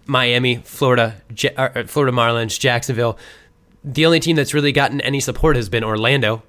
Miami, 0.07 0.57
Florida, 0.57 1.17
uh, 1.57 1.85
Florida 1.85 2.15
Marlins, 2.15 2.61
Jacksonville. 2.61 3.19
The 3.83 4.05
only 4.05 4.21
team 4.21 4.37
that's 4.37 4.53
really 4.53 4.73
gotten 4.73 5.01
any 5.01 5.21
support 5.21 5.57
has 5.57 5.71
been 5.71 5.83
Orlando, 5.83 6.43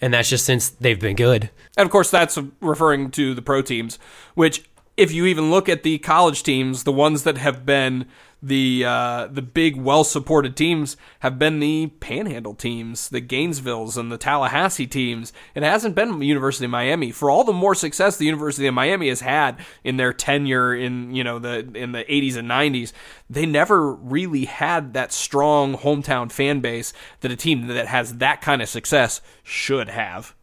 and 0.00 0.14
that's 0.14 0.28
just 0.28 0.44
since 0.44 0.68
they've 0.70 1.00
been 1.00 1.16
good. 1.16 1.50
And 1.76 1.86
of 1.86 1.90
course, 1.90 2.10
that's 2.10 2.38
referring 2.60 3.10
to 3.12 3.34
the 3.34 3.42
pro 3.42 3.62
teams, 3.62 3.98
which, 4.34 4.64
if 4.96 5.12
you 5.12 5.26
even 5.26 5.50
look 5.50 5.68
at 5.68 5.82
the 5.82 5.98
college 5.98 6.42
teams, 6.42 6.84
the 6.84 6.92
ones 6.92 7.24
that 7.24 7.38
have 7.38 7.64
been 7.64 8.06
the 8.42 8.84
uh, 8.84 9.26
the 9.26 9.42
big, 9.42 9.76
well 9.76 10.04
supported 10.04 10.56
teams 10.56 10.96
have 11.20 11.38
been 11.38 11.60
the 11.60 11.88
Panhandle 12.00 12.54
teams, 12.54 13.08
the 13.08 13.20
Gainesvilles 13.20 13.96
and 13.96 14.10
the 14.10 14.18
Tallahassee 14.18 14.86
teams. 14.86 15.32
It 15.54 15.62
hasn't 15.62 15.94
been 15.94 16.22
University 16.22 16.64
of 16.64 16.70
Miami. 16.70 17.10
For 17.10 17.30
all 17.30 17.44
the 17.44 17.52
more 17.52 17.74
success 17.74 18.16
the 18.16 18.26
University 18.26 18.66
of 18.66 18.74
Miami 18.74 19.08
has 19.08 19.20
had 19.20 19.58
in 19.84 19.96
their 19.96 20.12
tenure 20.12 20.74
in 20.74 21.14
you 21.14 21.24
know 21.24 21.38
the 21.38 21.70
in 21.74 21.92
the 21.92 22.04
80s 22.04 22.36
and 22.36 22.48
90s, 22.48 22.92
they 23.28 23.46
never 23.46 23.92
really 23.92 24.46
had 24.46 24.94
that 24.94 25.12
strong 25.12 25.76
hometown 25.76 26.32
fan 26.32 26.60
base 26.60 26.92
that 27.20 27.30
a 27.30 27.36
team 27.36 27.66
that 27.66 27.86
has 27.86 28.18
that 28.18 28.40
kind 28.40 28.62
of 28.62 28.68
success 28.68 29.20
should 29.42 29.88
have. 29.88 30.34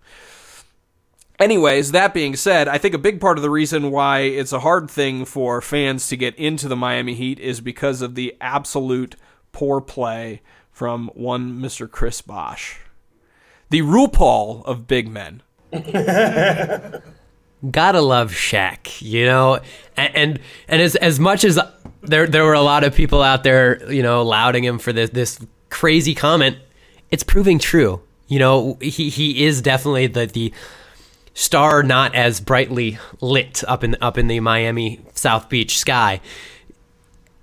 Anyways, 1.39 1.91
that 1.91 2.15
being 2.15 2.36
said, 2.36 2.67
I 2.67 2.80
think 2.80 2.95
a 2.95 3.00
big 3.00 3.21
part 3.21 3.38
of 3.38 3.43
the 3.43 3.50
reason 3.50 3.91
why 3.91 4.21
it's 4.21 4.52
a 4.52 4.62
hard 4.62 4.89
thing 4.89 5.23
for 5.23 5.62
fans 5.62 6.08
to 6.08 6.17
get 6.17 6.36
into 6.36 6.67
the 6.67 6.76
Miami 6.76 7.13
Heat 7.13 7.39
is 7.39 7.62
because 7.62 8.02
of 8.02 8.15
the 8.15 8.36
absolute 8.41 9.15
poor 9.52 9.80
play 9.80 10.41
from 10.71 11.12
one 11.13 11.60
Mr. 11.60 11.89
Chris 11.89 12.21
Bosh. 12.21 12.80
The 13.69 13.82
RuPaul 13.82 14.65
of 14.65 14.88
big 14.88 15.10
men. 15.10 15.43
Gotta 17.71 18.02
love 18.02 18.32
Shaq, 18.32 19.02
you 19.02 19.26
know, 19.26 19.60
and, 19.97 20.15
and 20.15 20.39
and 20.67 20.82
as 20.82 20.95
as 20.95 21.19
much 21.19 21.43
as 21.43 21.60
there 22.04 22.28
there 22.28 22.43
were 22.45 22.54
a 22.54 22.62
lot 22.62 22.84
of 22.84 22.93
people 22.95 23.23
out 23.23 23.43
there, 23.43 23.91
you 23.91 24.04
know, 24.04 24.21
lauding 24.21 24.63
him 24.63 24.78
for 24.78 24.93
this 24.93 25.10
this 25.10 25.39
crazy 25.69 26.13
comment, 26.13 26.58
it's 27.10 27.23
proving 27.23 27.58
true. 27.58 28.02
You 28.28 28.39
know, 28.39 28.78
he 28.80 29.10
he 29.10 29.43
is 29.43 29.62
definitely 29.62 30.06
the 30.06 30.28
the 30.28 30.54
star 31.38 31.84
not 31.84 32.15
as 32.15 32.39
brightly 32.39 32.97
lit 33.21 33.63
up 33.67 33.84
in 33.84 33.95
up 34.02 34.17
in 34.17 34.26
the 34.26 34.39
Miami 34.39 35.00
South 35.13 35.50
Beach 35.50 35.78
sky. 35.78 36.19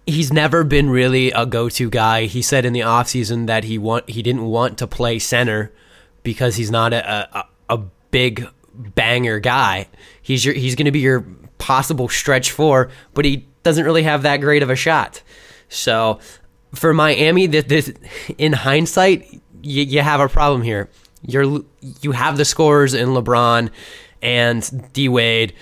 He's 0.04 0.32
never 0.32 0.64
been 0.64 0.90
really 0.90 1.30
a 1.30 1.46
go-to 1.46 1.88
guy. 1.88 2.24
He 2.24 2.42
said 2.42 2.64
in 2.64 2.72
the 2.72 2.80
offseason 2.80 3.46
that 3.46 3.62
he 3.62 3.78
want 3.78 4.10
he 4.10 4.20
didn't 4.20 4.46
want 4.46 4.78
to 4.78 4.88
play 4.88 5.20
center 5.20 5.72
because 6.24 6.56
he's 6.56 6.72
not 6.72 6.92
a 6.92 7.38
a, 7.38 7.46
a 7.70 7.78
big 8.10 8.48
banger 8.74 9.38
guy. 9.38 9.86
He's 10.20 10.44
your 10.44 10.54
he's 10.54 10.74
going 10.74 10.86
to 10.86 10.90
be 10.90 10.98
your 10.98 11.24
possible 11.58 12.08
stretch 12.08 12.50
four, 12.50 12.90
but 13.14 13.24
he 13.24 13.46
doesn't 13.62 13.84
really 13.84 14.02
have 14.02 14.22
that 14.22 14.38
great 14.38 14.64
of 14.64 14.70
a 14.70 14.76
shot. 14.76 15.22
So 15.68 16.18
for 16.74 16.92
Miami, 16.92 17.46
this, 17.46 17.64
this 17.66 17.92
in 18.38 18.52
hindsight, 18.52 19.40
you, 19.62 19.84
you 19.84 20.00
have 20.00 20.18
a 20.18 20.28
problem 20.28 20.62
here. 20.62 20.90
You're 21.26 21.62
you 22.00 22.12
have 22.12 22.36
the 22.36 22.44
scores 22.44 22.94
in 22.94 23.10
LeBron 23.10 23.70
and 24.22 24.92
D 24.92 25.08
Wade, 25.08 25.54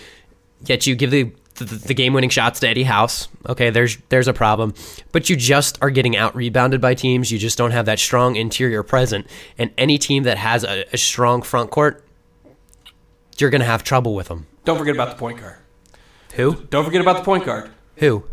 yet 0.64 0.86
you 0.86 0.94
give 0.94 1.10
the 1.10 1.32
the, 1.56 1.64
the 1.64 1.94
game 1.94 2.12
winning 2.12 2.30
shots 2.30 2.60
to 2.60 2.68
Eddie 2.68 2.84
House. 2.84 3.28
Okay, 3.48 3.70
there's 3.70 3.96
there's 4.08 4.28
a 4.28 4.32
problem, 4.32 4.74
but 5.12 5.30
you 5.30 5.36
just 5.36 5.78
are 5.82 5.90
getting 5.90 6.16
out 6.16 6.34
rebounded 6.34 6.80
by 6.80 6.94
teams. 6.94 7.30
You 7.30 7.38
just 7.38 7.58
don't 7.58 7.70
have 7.70 7.86
that 7.86 7.98
strong 7.98 8.36
interior 8.36 8.82
present, 8.82 9.26
and 9.58 9.70
any 9.78 9.98
team 9.98 10.24
that 10.24 10.38
has 10.38 10.64
a, 10.64 10.84
a 10.92 10.98
strong 10.98 11.42
front 11.42 11.70
court, 11.70 12.04
you're 13.38 13.50
gonna 13.50 13.64
have 13.64 13.84
trouble 13.84 14.14
with 14.14 14.28
them. 14.28 14.46
Don't 14.64 14.78
forget 14.78 14.94
about 14.94 15.10
the 15.10 15.16
point 15.16 15.40
guard. 15.40 15.58
Who? 16.34 16.54
Don't 16.70 16.84
forget 16.84 17.00
about 17.00 17.18
the 17.18 17.24
point 17.24 17.44
guard. 17.44 17.70
Who? 17.96 18.24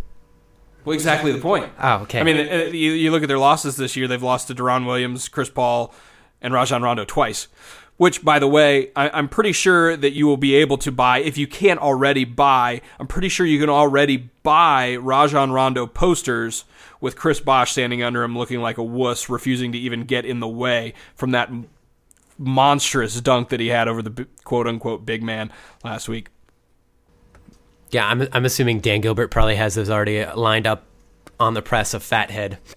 Well, 0.86 0.94
exactly 0.94 1.32
the 1.32 1.42
point. 1.42 1.70
Oh, 1.80 2.04
okay. 2.04 2.22
I 2.22 2.24
mean, 2.24 2.38
uh, 2.38 2.56
you, 2.72 2.92
you 2.92 3.12
look 3.12 3.22
at 3.22 3.28
their 3.28 3.38
losses 3.38 3.76
this 3.76 3.98
year. 3.98 4.08
They've 4.08 4.24
lost 4.24 4.48
to 4.48 4.56
Deron 4.56 4.86
Williams, 4.86 5.28
Chris 5.28 5.50
Paul, 5.50 5.94
and 6.42 6.54
Rajon 6.54 6.82
Rondo 6.82 7.06
twice. 7.06 7.48
Which, 7.98 8.24
by 8.24 8.40
the 8.40 8.48
way, 8.48 8.92
I, 8.96 9.20
am 9.20 9.28
pretty 9.28 9.52
sure 9.52 9.98
that 9.98 10.12
you 10.12 10.26
will 10.26 10.38
be 10.38 10.56
able 10.56 10.78
to 10.78 10.92
buy. 10.92 11.20
If 11.20 11.38
you 11.38 11.48
can't 11.48 11.82
already 11.82 12.24
buy, 12.24 12.82
I'm 12.98 13.08
pretty 13.08 13.28
sure 13.28 13.46
you 13.46 13.60
can 13.60 13.70
already 13.70 14.30
buy 14.42 14.96
Rajon 14.96 15.52
Rondo 15.52 15.86
posters 15.86 16.64
with 17.02 17.18
Chris 17.18 17.42
Bosh 17.42 17.74
standing 17.74 18.02
under 18.02 18.24
him 18.24 18.38
looking 18.38 18.62
like 18.62 18.78
a 18.78 18.84
wuss, 18.84 19.30
refusing 19.30 19.74
to 19.74 19.78
even 19.78 20.06
get 20.06 20.26
in 20.26 20.40
the 20.40 20.48
way 20.48 20.94
from 21.14 21.32
that 21.32 21.52
monstrous 22.38 23.20
dunk 23.20 23.50
that 23.50 23.60
he 23.60 23.68
had 23.68 23.90
over 23.90 24.02
the 24.02 24.28
quote 24.46 24.66
unquote 24.66 25.06
big 25.06 25.22
man 25.22 25.52
last 25.84 26.08
week. 26.08 26.30
Yeah, 27.92 28.08
I'm, 28.08 28.28
I'm 28.32 28.46
assuming 28.46 28.80
Dan 28.80 29.02
Gilbert 29.02 29.30
probably 29.30 29.56
has 29.56 29.76
those 29.76 29.90
already 29.90 30.26
lined 30.26 30.68
up 30.68 30.86
on 31.40 31.54
the 31.54 31.62
press 31.62 31.94
of 31.94 32.04
Fathead. 32.04 32.60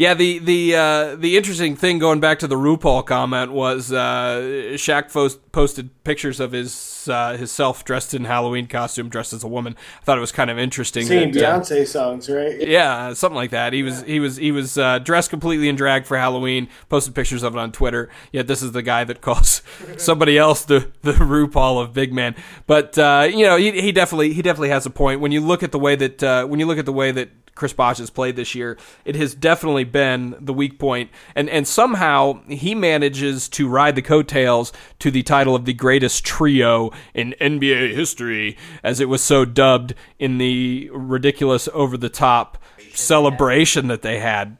Yeah, 0.00 0.14
the 0.14 0.38
the 0.38 0.74
uh, 0.76 1.16
the 1.16 1.36
interesting 1.36 1.76
thing 1.76 1.98
going 1.98 2.20
back 2.20 2.38
to 2.38 2.46
the 2.46 2.54
RuPaul 2.54 3.04
comment 3.04 3.52
was 3.52 3.92
uh, 3.92 4.72
Shaq 4.72 5.12
post, 5.12 5.52
posted 5.52 5.90
pictures 6.04 6.40
of 6.40 6.52
his 6.52 7.06
uh, 7.06 7.36
his 7.36 7.52
self 7.52 7.84
dressed 7.84 8.14
in 8.14 8.24
Halloween 8.24 8.66
costume, 8.66 9.10
dressed 9.10 9.34
as 9.34 9.44
a 9.44 9.46
woman. 9.46 9.76
I 10.00 10.04
thought 10.04 10.16
it 10.16 10.22
was 10.22 10.32
kind 10.32 10.48
of 10.48 10.58
interesting. 10.58 11.04
Singing 11.04 11.32
that, 11.32 11.44
uh, 11.44 11.60
Beyonce 11.60 11.86
songs, 11.86 12.30
right? 12.30 12.66
Yeah, 12.66 13.12
something 13.12 13.36
like 13.36 13.50
that. 13.50 13.74
He 13.74 13.82
was 13.82 14.00
he 14.04 14.20
was 14.20 14.38
he 14.38 14.52
was 14.52 14.78
uh, 14.78 15.00
dressed 15.00 15.28
completely 15.28 15.68
in 15.68 15.76
drag 15.76 16.06
for 16.06 16.16
Halloween. 16.16 16.70
Posted 16.88 17.14
pictures 17.14 17.42
of 17.42 17.54
it 17.54 17.58
on 17.58 17.70
Twitter. 17.70 18.08
Yet 18.32 18.46
this 18.46 18.62
is 18.62 18.72
the 18.72 18.80
guy 18.80 19.04
that 19.04 19.20
calls 19.20 19.60
somebody 19.98 20.38
else 20.38 20.64
the 20.64 20.90
the 21.02 21.12
RuPaul 21.12 21.78
of 21.78 21.92
big 21.92 22.14
man. 22.14 22.36
But 22.66 22.96
uh, 22.96 23.28
you 23.30 23.44
know, 23.44 23.58
he, 23.58 23.70
he 23.78 23.92
definitely 23.92 24.32
he 24.32 24.40
definitely 24.40 24.70
has 24.70 24.86
a 24.86 24.90
point 24.90 25.20
when 25.20 25.30
you 25.30 25.42
look 25.42 25.62
at 25.62 25.72
the 25.72 25.78
way 25.78 25.94
that 25.94 26.48
when 26.48 26.58
you 26.58 26.64
look 26.64 26.78
at 26.78 26.86
the 26.86 26.92
way 26.94 27.12
that 27.12 27.28
Chris 27.54 27.72
Bosh 27.72 27.98
has 27.98 28.10
played 28.10 28.36
this 28.36 28.54
year, 28.54 28.78
it 29.04 29.16
has 29.16 29.34
definitely 29.34 29.84
been 29.84 30.34
the 30.40 30.52
weak 30.52 30.78
point. 30.78 31.10
And 31.34 31.48
and 31.50 31.66
somehow 31.66 32.40
he 32.48 32.74
manages 32.74 33.48
to 33.50 33.68
ride 33.68 33.96
the 33.96 34.02
coattails 34.02 34.72
to 35.00 35.10
the 35.10 35.22
title 35.22 35.54
of 35.54 35.64
the 35.64 35.74
greatest 35.74 36.24
trio 36.24 36.90
in 37.14 37.34
NBA 37.40 37.94
history, 37.94 38.56
as 38.82 39.00
it 39.00 39.08
was 39.08 39.22
so 39.22 39.44
dubbed 39.44 39.94
in 40.18 40.38
the 40.38 40.90
ridiculous 40.92 41.68
over 41.72 41.96
the 41.96 42.08
top 42.08 42.58
celebration 42.92 43.88
that 43.88 44.02
they 44.02 44.18
had. 44.18 44.56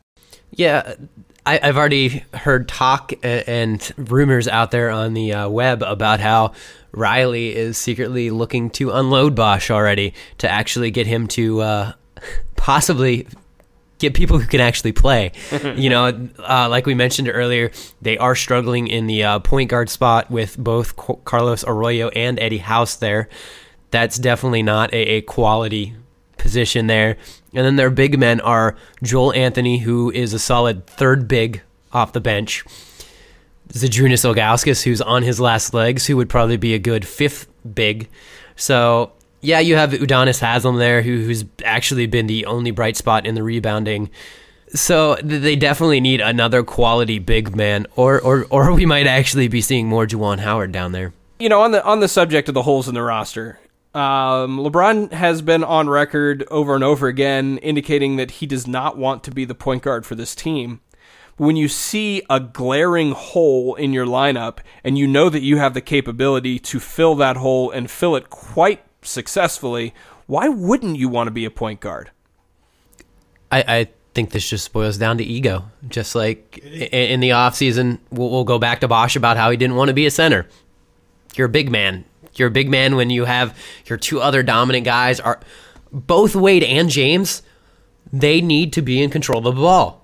Yeah, 0.51 0.95
I, 1.47 1.59
have 1.67 1.77
already 1.77 2.25
heard 2.35 2.69
talk 2.69 3.13
and 3.23 3.93
rumors 3.97 4.47
out 4.47 4.71
there 4.71 4.91
on 4.91 5.15
the 5.15 5.33
uh, 5.33 5.49
web 5.49 5.83
about 5.83 6.21
how 6.21 6.53
Riley 6.93 7.55
is 7.57 7.79
secretly 7.79 8.31
looking 8.31 8.71
to 8.71 8.91
unload 8.91 9.35
Bosh 9.35 9.71
already 9.71 10.15
to 10.39 10.49
actually 10.51 10.91
get 10.91 11.07
him 11.07 11.29
to 11.29 11.61
uh, 11.61 11.93
possibly 12.57 13.27
get 13.99 14.15
people 14.15 14.39
who 14.39 14.47
can 14.47 14.61
actually 14.61 14.93
play. 14.93 15.33
you 15.77 15.91
know, 15.91 16.07
uh, 16.39 16.69
like 16.69 16.87
we 16.87 16.95
mentioned 16.95 17.31
earlier, 17.33 17.71
they 18.03 18.19
are 18.19 18.35
struggling 18.35 18.89
in 18.89 19.07
the 19.07 19.23
uh, 19.23 19.39
point 19.39 19.71
guard 19.71 19.89
spot 19.89 20.31
with 20.31 20.59
both 20.59 20.97
Carlos 20.97 21.65
Arroyo 21.65 22.09
and 22.09 22.41
Eddie 22.41 22.59
House 22.59 22.97
there. 22.97 23.29
That's 23.91 24.19
definitely 24.19 24.63
not 24.63 24.93
a, 24.93 25.17
a 25.17 25.21
quality 25.23 25.95
position 26.39 26.87
there. 26.87 27.17
And 27.53 27.67
then 27.67 27.77
their 27.77 27.91
big 27.91 28.19
men 28.19 28.41
are 28.41 28.77
Joel 29.03 29.33
Anthony, 29.33 29.79
who 29.79 30.11
is 30.11 30.33
a 30.33 30.39
solid 30.39 30.87
third 30.87 31.29
big 31.29 31.63
off 31.93 32.13
the 32.13 32.21
bench. 32.21 32.65
Zydrunas 33.69 34.25
Ilgauskas, 34.25 34.83
who's 34.83 35.01
on 35.01 35.23
his 35.23 35.39
last 35.39 35.75
legs, 35.75 36.07
who 36.07 36.17
would 36.17 36.29
probably 36.29 36.57
be 36.57 36.75
a 36.75 36.79
good 36.79 37.07
fifth 37.07 37.47
big. 37.75 38.09
So 38.57 39.13
yeah, 39.41 39.61
you 39.61 39.77
have 39.77 39.91
Udonis 39.91 40.41
Haslem 40.41 40.79
there, 40.79 41.03
who, 41.03 41.23
who's 41.23 41.45
actually 41.65 42.07
been 42.07 42.27
the 42.27 42.47
only 42.47 42.71
bright 42.71 42.97
spot 42.97 43.27
in 43.27 43.35
the 43.35 43.43
rebounding. 43.43 44.11
So 44.73 45.17
they 45.17 45.57
definitely 45.57 46.01
need 46.01 46.21
another 46.21 46.63
quality 46.63 47.19
big 47.19 47.57
man, 47.57 47.87
or 47.97 48.21
or 48.21 48.47
or 48.51 48.73
we 48.73 48.87
might 48.87 49.07
actually 49.07 49.49
be 49.49 49.61
seeing 49.61 49.89
more 49.89 50.07
Juwan 50.07 50.39
Howard 50.39 50.71
down 50.71 50.93
there. 50.93 51.13
You 51.41 51.49
know, 51.49 51.61
on 51.63 51.73
the 51.73 51.85
on 51.85 52.01
the 52.01 52.09
subject 52.09 52.49
of 52.49 52.55
the 52.55 52.63
holes 52.63 52.87
in 52.87 52.95
the 52.95 53.03
roster, 53.03 53.59
um, 53.95 54.59
LeBron 54.59 55.13
has 55.13 55.43
been 55.43 55.65
on 55.65 55.89
record 55.89 56.45
over 56.51 56.77
and 56.77 56.85
over 56.85 57.09
again 57.09 57.59
indicating 57.59 58.15
that 58.17 58.33
he 58.33 58.47
does 58.47 58.69
not 58.69 58.97
want 58.97 59.25
to 59.25 59.33
be 59.33 59.45
the 59.45 59.55
point 59.55 59.83
guard 59.83 60.07
for 60.07 60.15
this 60.15 60.37
team. 60.37 60.81
When 61.37 61.57
you 61.57 61.67
see 61.67 62.23
a 62.29 62.39
glaring 62.39 63.13
hole 63.13 63.75
in 63.75 63.93
your 63.93 64.07
lineup 64.07 64.59
and 64.85 64.99
you 64.99 65.09
know 65.09 65.31
that 65.31 65.41
you 65.41 65.57
have 65.57 65.75
the 65.75 65.81
capability 65.81 66.59
to 66.59 66.79
fill 66.79 67.15
that 67.17 67.39
hole 67.39 67.71
and 67.71 67.91
fill 67.91 68.15
it 68.15 68.29
quite 68.29 68.83
successfully, 69.03 69.95
why 70.27 70.49
wouldn't 70.49 70.97
you 70.97 71.09
want 71.09 71.27
to 71.27 71.33
be 71.33 71.45
a 71.45 71.51
point 71.51 71.81
guard? 71.81 72.11
I, 73.51 73.65
I 73.67 73.89
think 74.15 74.31
this 74.31 74.49
just 74.49 74.73
boils 74.73 74.99
down 74.99 75.19
to 75.19 75.25
ego. 75.25 75.65
Just 75.89 76.15
like 76.15 76.59
in 76.59 77.21
the 77.21 77.31
offseason, 77.31 77.99
we'll, 78.11 78.31
we'll 78.31 78.45
go 78.45 78.59
back 78.59 78.81
to 78.81 78.89
Bosh 78.89 79.17
about 79.17 79.37
how 79.37 79.51
he 79.51 79.57
didn't 79.57 79.77
want 79.77 79.89
to 79.89 79.95
be 79.95 80.07
a 80.07 80.11
center. 80.11 80.47
You're 81.35 81.47
a 81.47 81.51
big 81.51 81.71
man. 81.71 82.05
You're 82.35 82.49
a 82.49 82.53
big 82.53 82.69
man 82.71 82.97
when 82.97 83.11
you 83.11 83.25
have 83.25 83.57
your 83.87 83.99
two 83.99 84.21
other 84.21 84.43
dominant 84.43 84.85
guys 84.85 85.21
are 85.21 85.41
both 85.93 86.37
Wade 86.37 86.63
and 86.63 86.89
James. 86.89 87.43
They 88.13 88.41
need 88.41 88.73
to 88.75 88.83
be 88.83 89.03
in 89.03 89.11
control 89.11 89.47
of 89.47 89.55
the 89.57 89.61
ball. 89.61 90.00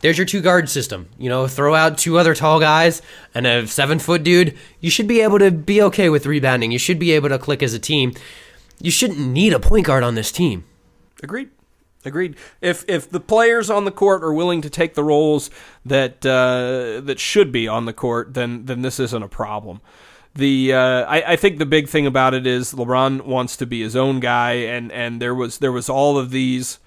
There's 0.00 0.16
your 0.16 0.26
two 0.26 0.40
guard 0.40 0.68
system. 0.68 1.08
You 1.18 1.28
know, 1.28 1.46
throw 1.46 1.74
out 1.74 1.98
two 1.98 2.18
other 2.18 2.34
tall 2.34 2.60
guys 2.60 3.02
and 3.34 3.46
a 3.46 3.66
seven 3.66 3.98
foot 3.98 4.22
dude. 4.22 4.56
You 4.80 4.90
should 4.90 5.06
be 5.06 5.20
able 5.20 5.38
to 5.38 5.50
be 5.50 5.82
okay 5.82 6.08
with 6.08 6.26
rebounding. 6.26 6.72
You 6.72 6.78
should 6.78 6.98
be 6.98 7.12
able 7.12 7.28
to 7.28 7.38
click 7.38 7.62
as 7.62 7.74
a 7.74 7.78
team. 7.78 8.14
You 8.80 8.90
shouldn't 8.90 9.18
need 9.18 9.52
a 9.52 9.60
point 9.60 9.86
guard 9.86 10.02
on 10.02 10.14
this 10.14 10.32
team. 10.32 10.64
Agreed. 11.22 11.50
Agreed. 12.04 12.36
If 12.62 12.84
if 12.88 13.10
the 13.10 13.20
players 13.20 13.68
on 13.68 13.84
the 13.84 13.90
court 13.90 14.24
are 14.24 14.32
willing 14.32 14.62
to 14.62 14.70
take 14.70 14.94
the 14.94 15.04
roles 15.04 15.50
that 15.84 16.24
uh, 16.24 17.02
that 17.04 17.18
should 17.18 17.52
be 17.52 17.68
on 17.68 17.84
the 17.84 17.92
court, 17.92 18.32
then 18.32 18.64
then 18.64 18.80
this 18.80 18.98
isn't 18.98 19.22
a 19.22 19.28
problem. 19.28 19.82
The 20.34 20.72
uh, 20.72 21.04
I, 21.04 21.32
I 21.32 21.36
think 21.36 21.58
the 21.58 21.66
big 21.66 21.88
thing 21.88 22.06
about 22.06 22.32
it 22.32 22.46
is 22.46 22.72
LeBron 22.72 23.26
wants 23.26 23.56
to 23.58 23.66
be 23.66 23.82
his 23.82 23.96
own 23.96 24.18
guy, 24.18 24.52
and 24.52 24.90
and 24.92 25.20
there 25.20 25.34
was 25.34 25.58
there 25.58 25.72
was 25.72 25.90
all 25.90 26.16
of 26.16 26.30
these 26.30 26.78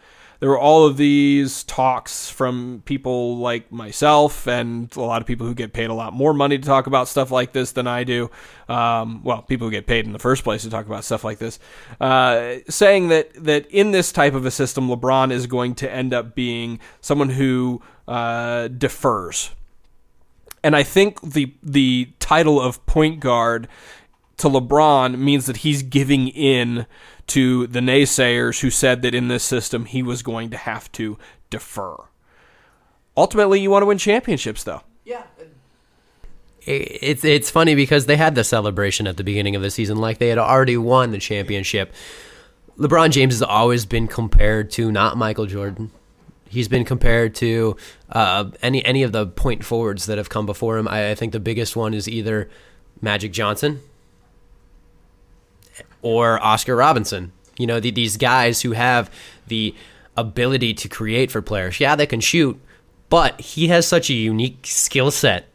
there 0.44 0.50
were 0.50 0.60
all 0.60 0.86
of 0.86 0.98
these 0.98 1.64
talks 1.64 2.30
from 2.30 2.84
people 2.84 3.38
like 3.38 3.72
myself 3.72 4.46
and 4.46 4.94
a 4.98 5.00
lot 5.00 5.22
of 5.22 5.26
people 5.26 5.48
who 5.48 5.54
get 5.54 5.72
paid 5.72 5.90
a 5.90 5.94
lot 5.94 6.12
more 6.12 6.34
money 6.34 6.58
to 6.58 6.66
talk 6.66 6.86
about 6.86 7.08
stuff 7.08 7.32
like 7.32 7.54
this 7.54 7.72
than 7.72 7.88
I 7.88 8.04
do. 8.04 8.30
Um, 8.68 9.24
well, 9.24 9.42
people 9.42 9.68
who 9.68 9.72
get 9.72 9.88
paid 9.88 10.06
in 10.06 10.12
the 10.12 10.20
first 10.20 10.44
place 10.44 10.64
to 10.64 10.70
talk 10.70 10.86
about 10.86 11.06
stuff 11.06 11.24
like 11.24 11.38
this, 11.38 11.60
uh, 12.02 12.56
saying 12.68 13.08
that 13.08 13.34
that 13.42 13.68
in 13.68 13.92
this 13.92 14.12
type 14.12 14.34
of 14.34 14.46
a 14.46 14.52
system, 14.52 14.90
LeBron 14.90 15.32
is 15.32 15.48
going 15.48 15.76
to 15.76 15.90
end 15.90 16.14
up 16.14 16.36
being 16.36 16.82
someone 17.00 17.30
who 17.30 17.82
uh, 18.10 18.68
defers. 18.68 19.52
And 20.62 20.76
I 20.76 20.84
think 20.84 21.22
the 21.22 21.54
the 21.64 22.10
title 22.20 22.60
of 22.60 22.86
point 22.86 23.22
guard 23.22 23.70
to 24.36 24.50
LeBron 24.50 25.18
means 25.18 25.46
that 25.46 25.58
he's 25.58 25.84
giving 25.84 26.28
in 26.28 26.86
to 27.28 27.68
the 27.68 27.80
naysayers 27.80 28.62
who 28.62 28.70
said 28.70 29.02
that 29.02 29.16
in 29.16 29.28
this 29.28 29.44
system 29.44 29.86
he 29.86 30.04
was 30.04 30.24
going 30.24 30.50
to 30.50 30.58
have 30.58 30.92
to 30.94 31.18
defer. 31.50 31.96
Ultimately, 33.16 33.60
you 33.60 33.70
want 33.70 33.84
to 33.84 33.88
win 33.88 33.98
championships, 33.98 34.64
though. 34.64 34.82
Yeah. 35.06 35.24
It's 36.66 37.26
it's 37.26 37.50
funny 37.50 37.76
because 37.76 38.06
they 38.06 38.16
had 38.16 38.36
the 38.36 38.44
celebration 38.44 39.06
at 39.06 39.18
the 39.18 39.24
beginning 39.24 39.56
of 39.56 39.62
the 39.62 39.70
season, 39.70 39.98
like 39.98 40.18
they 40.18 40.30
had 40.30 40.38
already 40.38 40.78
won 40.78 41.12
the 41.12 41.18
championship. 41.18 41.94
LeBron 42.78 43.12
James 43.12 43.34
has 43.34 43.42
always 43.42 43.86
been 43.86 44.08
compared 44.08 44.72
to 44.72 44.90
not 44.90 45.18
Michael 45.18 45.46
Jordan. 45.46 45.92
He's 46.48 46.70
been 46.70 46.86
compared 46.86 47.36
to 47.36 47.76
uh, 48.10 48.50
any 48.62 48.84
any 48.86 49.04
of 49.04 49.12
the 49.12 49.28
point 49.28 49.66
forwards 49.66 50.06
that 50.06 50.18
have 50.18 50.30
come 50.30 50.46
before 50.46 50.78
him. 50.78 50.88
I, 50.88 51.12
I 51.12 51.16
think 51.16 51.34
the 51.34 51.40
biggest 51.42 51.76
one 51.76 51.94
is 51.94 52.08
either 52.08 52.50
Magic 53.02 53.34
Johnson 53.34 53.82
or 56.04 56.40
Oscar 56.44 56.76
Robinson. 56.76 57.32
You 57.58 57.66
know, 57.66 57.80
the, 57.80 57.90
these 57.90 58.18
guys 58.18 58.62
who 58.62 58.74
have 58.74 59.10
the 59.48 59.74
ability 60.16 60.74
to 60.76 60.90
create 60.90 61.32
for 61.32 61.42
players. 61.42 61.80
Yeah, 61.80 61.96
they 61.96 62.06
can 62.06 62.20
shoot, 62.20 62.60
but 63.10 63.40
he 63.42 63.70
has 63.70 63.88
such 63.88 64.10
a 64.10 64.14
unique 64.14 64.68
skill 64.68 65.10
set. 65.10 65.48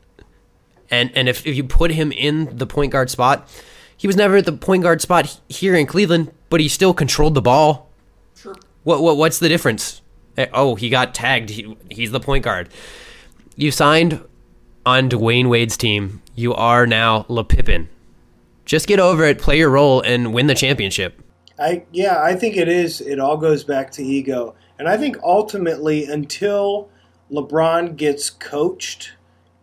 And 0.91 1.11
and 1.15 1.29
if, 1.29 1.47
if 1.47 1.55
you 1.55 1.65
put 1.65 1.93
him 1.93 2.11
in 2.11 2.57
the 2.57 2.67
point 2.67 2.93
guard 2.93 3.11
spot, 3.11 3.49
he 3.97 4.07
was 4.07 4.17
never 4.17 4.37
at 4.37 4.47
the 4.47 4.53
point 4.53 4.83
guard 4.83 5.01
spot 5.01 5.41
here 5.49 5.75
in 5.75 5.87
Cleveland, 5.87 6.33
but 6.51 6.61
he 6.61 6.69
still 6.69 6.95
controlled 6.95 7.35
the 7.35 7.43
ball. 7.43 7.91
Sure. 8.35 8.57
What 8.85 9.03
what 9.03 9.17
what's 9.17 9.39
the 9.39 9.49
difference? 9.49 10.01
Eh, 10.37 10.47
oh, 10.53 10.77
he 10.77 10.89
got 10.89 11.15
tagged. 11.15 11.51
He, 11.51 11.77
he's 11.91 12.11
the 12.11 12.21
point 12.21 12.45
guard. 12.45 12.69
You 13.57 13.71
signed 13.71 14.25
on 14.87 15.11
Dwyane 15.11 15.49
Wade's 15.49 15.77
team. 15.77 16.23
You 16.35 16.55
are 16.55 16.87
now 16.87 17.27
Le 17.29 17.45
Pippen 17.45 17.89
just 18.69 18.87
get 18.87 19.01
over 19.01 19.25
it, 19.25 19.41
play 19.41 19.59
your 19.59 19.71
role, 19.71 20.03
and 20.03 20.33
win 20.33 20.47
the 20.47 20.55
championship. 20.55 21.21
I 21.59 21.85
yeah, 21.91 22.23
I 22.23 22.37
think 22.37 22.57
it 22.57 22.69
is. 22.69 23.01
It 23.01 23.19
all 23.19 23.37
goes 23.37 23.65
back 23.65 23.91
to 23.93 24.05
ego, 24.05 24.55
and 24.79 24.89
I 24.89 24.97
think 24.97 25.17
ultimately, 25.25 26.05
until 26.05 26.89
LeBron 27.33 27.97
gets 27.97 28.31
coached, 28.31 29.15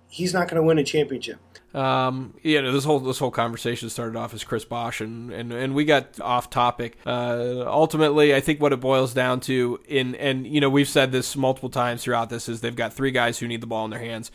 he's 0.10 0.34
not 0.34 0.50
going 0.50 0.62
to 0.62 0.63
win 0.63 0.78
a 0.78 0.84
championship. 0.84 1.39
Um, 1.76 2.34
yeah, 2.41 2.62
this 2.62 2.86
whole 2.86 3.00
this 3.00 3.20
whole 3.20 3.32
conversation 3.32 3.89
started 3.89 4.18
off 4.18 4.34
as 4.34 4.44
Chris 4.44 4.65
Bosh, 4.65 5.02
and, 5.02 5.32
and, 5.32 5.52
and 5.52 5.76
we 5.76 5.86
got 5.86 6.20
off 6.22 6.50
topic. 6.50 6.98
Uh, 7.06 7.63
ultimately, 7.68 8.34
I 8.34 8.39
think 8.39 8.62
what 8.62 8.74
it 8.74 8.80
boils 8.80 9.13
down 9.13 9.41
to, 9.41 9.80
in 9.88 10.15
and 10.15 10.48
you 10.48 10.62
know 10.62 10.70
we've 10.70 10.88
said 10.88 11.12
this 11.12 11.36
multiple 11.36 11.70
times 11.70 12.04
throughout 12.04 12.30
this, 12.30 12.50
is 12.50 12.62
they've 12.62 12.76
got 12.76 12.94
three 12.94 13.12
guys 13.12 13.39
who 13.39 13.48
need 13.48 13.62
the 13.62 13.68
ball 13.68 13.86
in 13.86 13.91
their 13.91 14.00
hands. 14.00 14.32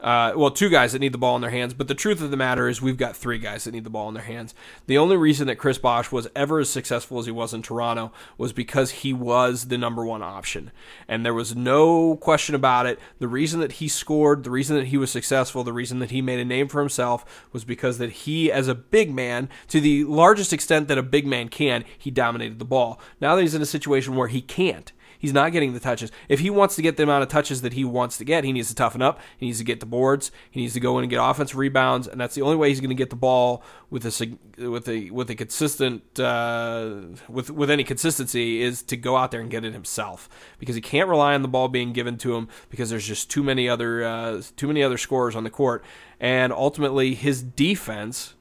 Uh, 0.00 0.32
well, 0.36 0.50
two 0.50 0.68
guys 0.68 0.92
that 0.92 1.00
need 1.00 1.12
the 1.12 1.18
ball 1.18 1.34
in 1.34 1.42
their 1.42 1.50
hands, 1.50 1.74
but 1.74 1.88
the 1.88 1.94
truth 1.94 2.20
of 2.20 2.30
the 2.30 2.36
matter 2.36 2.68
is 2.68 2.80
we've 2.80 2.96
got 2.96 3.16
three 3.16 3.38
guys 3.38 3.64
that 3.64 3.72
need 3.72 3.82
the 3.82 3.90
ball 3.90 4.06
in 4.08 4.14
their 4.14 4.22
hands. 4.22 4.54
The 4.86 4.96
only 4.96 5.16
reason 5.16 5.48
that 5.48 5.56
Chris 5.56 5.76
Bosh 5.78 6.12
was 6.12 6.28
ever 6.36 6.60
as 6.60 6.70
successful 6.70 7.18
as 7.18 7.26
he 7.26 7.32
was 7.32 7.52
in 7.52 7.62
Toronto 7.62 8.12
was 8.36 8.52
because 8.52 8.90
he 8.90 9.12
was 9.12 9.66
the 9.66 9.78
number 9.78 10.04
one 10.04 10.22
option. 10.22 10.70
And 11.08 11.26
there 11.26 11.34
was 11.34 11.56
no 11.56 12.16
question 12.16 12.54
about 12.54 12.86
it. 12.86 13.00
The 13.18 13.26
reason 13.26 13.58
that 13.58 13.72
he 13.72 13.88
scored, 13.88 14.44
the 14.44 14.50
reason 14.50 14.76
that 14.76 14.86
he 14.86 14.96
was 14.96 15.10
successful, 15.10 15.64
the 15.64 15.72
reason 15.72 15.98
that 15.98 16.12
he 16.12 16.22
made 16.22 16.38
a 16.38 16.44
name 16.44 16.68
for 16.68 16.78
himself 16.78 17.46
was 17.52 17.64
because 17.64 17.98
that 17.98 18.10
he, 18.10 18.52
as 18.52 18.68
a 18.68 18.76
big 18.76 19.12
man, 19.12 19.48
to 19.66 19.80
the 19.80 20.04
largest 20.04 20.52
extent 20.52 20.86
that 20.86 20.98
a 20.98 21.02
big 21.02 21.26
man 21.26 21.48
can, 21.48 21.84
he 21.96 22.12
dominated 22.12 22.60
the 22.60 22.64
ball. 22.64 23.00
Now 23.20 23.34
that 23.34 23.42
he's 23.42 23.54
in 23.54 23.62
a 23.62 23.66
situation 23.66 24.14
where 24.14 24.28
he 24.28 24.42
can't 24.42 24.92
He's 25.18 25.32
not 25.32 25.52
getting 25.52 25.74
the 25.74 25.80
touches. 25.80 26.12
If 26.28 26.40
he 26.40 26.48
wants 26.48 26.76
to 26.76 26.82
get 26.82 26.96
the 26.96 27.02
amount 27.02 27.24
of 27.24 27.28
touches 27.28 27.62
that 27.62 27.72
he 27.72 27.84
wants 27.84 28.16
to 28.18 28.24
get, 28.24 28.44
he 28.44 28.52
needs 28.52 28.68
to 28.68 28.74
toughen 28.74 29.02
up. 29.02 29.20
He 29.36 29.46
needs 29.46 29.58
to 29.58 29.64
get 29.64 29.80
the 29.80 29.86
boards. 29.86 30.30
He 30.50 30.60
needs 30.60 30.74
to 30.74 30.80
go 30.80 30.96
in 30.98 31.04
and 31.04 31.10
get 31.10 31.20
offensive 31.22 31.56
rebounds, 31.56 32.06
and 32.06 32.20
that's 32.20 32.34
the 32.36 32.42
only 32.42 32.56
way 32.56 32.68
he's 32.68 32.80
going 32.80 32.90
to 32.90 32.94
get 32.94 33.10
the 33.10 33.16
ball 33.16 33.62
with 33.90 34.04
a 34.04 34.38
with 34.68 34.88
a 34.88 35.10
with 35.10 35.28
a 35.30 35.34
consistent 35.34 36.20
uh, 36.20 37.00
with 37.28 37.50
with 37.50 37.70
any 37.70 37.82
consistency 37.82 38.62
is 38.62 38.82
to 38.82 38.96
go 38.96 39.16
out 39.16 39.32
there 39.32 39.40
and 39.40 39.50
get 39.50 39.64
it 39.64 39.72
himself 39.72 40.28
because 40.58 40.76
he 40.76 40.80
can't 40.80 41.08
rely 41.08 41.34
on 41.34 41.42
the 41.42 41.48
ball 41.48 41.68
being 41.68 41.92
given 41.92 42.16
to 42.18 42.36
him 42.36 42.48
because 42.70 42.90
there's 42.90 43.06
just 43.06 43.30
too 43.30 43.42
many 43.42 43.68
other 43.68 44.04
uh, 44.04 44.40
too 44.56 44.68
many 44.68 44.82
other 44.82 44.98
scorers 44.98 45.34
on 45.34 45.42
the 45.42 45.50
court, 45.50 45.84
and 46.20 46.52
ultimately 46.52 47.14
his 47.14 47.42
defense 47.42 48.34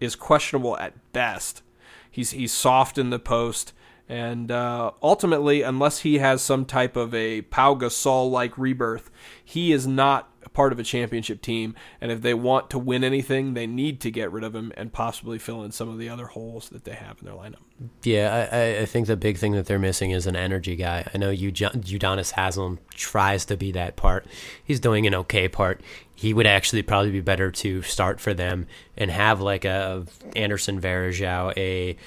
is 0.00 0.16
questionable 0.16 0.78
at 0.78 0.94
best. 1.12 1.62
He's 2.10 2.30
he's 2.30 2.52
soft 2.52 2.96
in 2.96 3.10
the 3.10 3.18
post. 3.18 3.72
And 4.08 4.50
uh, 4.50 4.92
ultimately, 5.02 5.62
unless 5.62 6.00
he 6.00 6.18
has 6.18 6.40
some 6.40 6.64
type 6.64 6.96
of 6.96 7.14
a 7.14 7.42
Pau 7.42 7.74
Gasol 7.74 8.30
like 8.30 8.56
rebirth, 8.56 9.10
he 9.44 9.72
is 9.72 9.86
not 9.86 10.30
part 10.52 10.72
of 10.72 10.78
a 10.78 10.82
championship 10.82 11.42
team. 11.42 11.74
And 12.00 12.10
if 12.10 12.22
they 12.22 12.32
want 12.32 12.70
to 12.70 12.78
win 12.78 13.04
anything, 13.04 13.54
they 13.54 13.66
need 13.66 14.00
to 14.00 14.10
get 14.10 14.32
rid 14.32 14.42
of 14.42 14.54
him 14.54 14.72
and 14.76 14.92
possibly 14.92 15.38
fill 15.38 15.62
in 15.62 15.70
some 15.70 15.88
of 15.88 15.98
the 15.98 16.08
other 16.08 16.26
holes 16.26 16.70
that 16.70 16.84
they 16.84 16.94
have 16.94 17.18
in 17.20 17.26
their 17.26 17.34
lineup. 17.34 17.56
Yeah, 18.04 18.48
I, 18.50 18.82
I 18.82 18.86
think 18.86 19.06
the 19.06 19.16
big 19.16 19.36
thing 19.36 19.52
that 19.52 19.66
they're 19.66 19.78
missing 19.78 20.12
is 20.12 20.26
an 20.26 20.34
energy 20.34 20.74
guy. 20.76 21.06
I 21.12 21.18
know 21.18 21.30
Udonis 21.30 22.32
Haslem 22.32 22.78
tries 22.94 23.44
to 23.46 23.56
be 23.56 23.70
that 23.72 23.96
part. 23.96 24.26
He's 24.64 24.80
doing 24.80 25.06
an 25.06 25.14
okay 25.14 25.46
part. 25.46 25.82
He 26.14 26.32
would 26.32 26.46
actually 26.46 26.82
probably 26.82 27.10
be 27.10 27.20
better 27.20 27.50
to 27.50 27.82
start 27.82 28.18
for 28.18 28.32
them 28.32 28.66
and 28.96 29.10
have 29.10 29.42
like 29.42 29.66
a 29.66 30.06
Anderson 30.34 30.80
Varejao, 30.80 31.52
a 31.58 31.98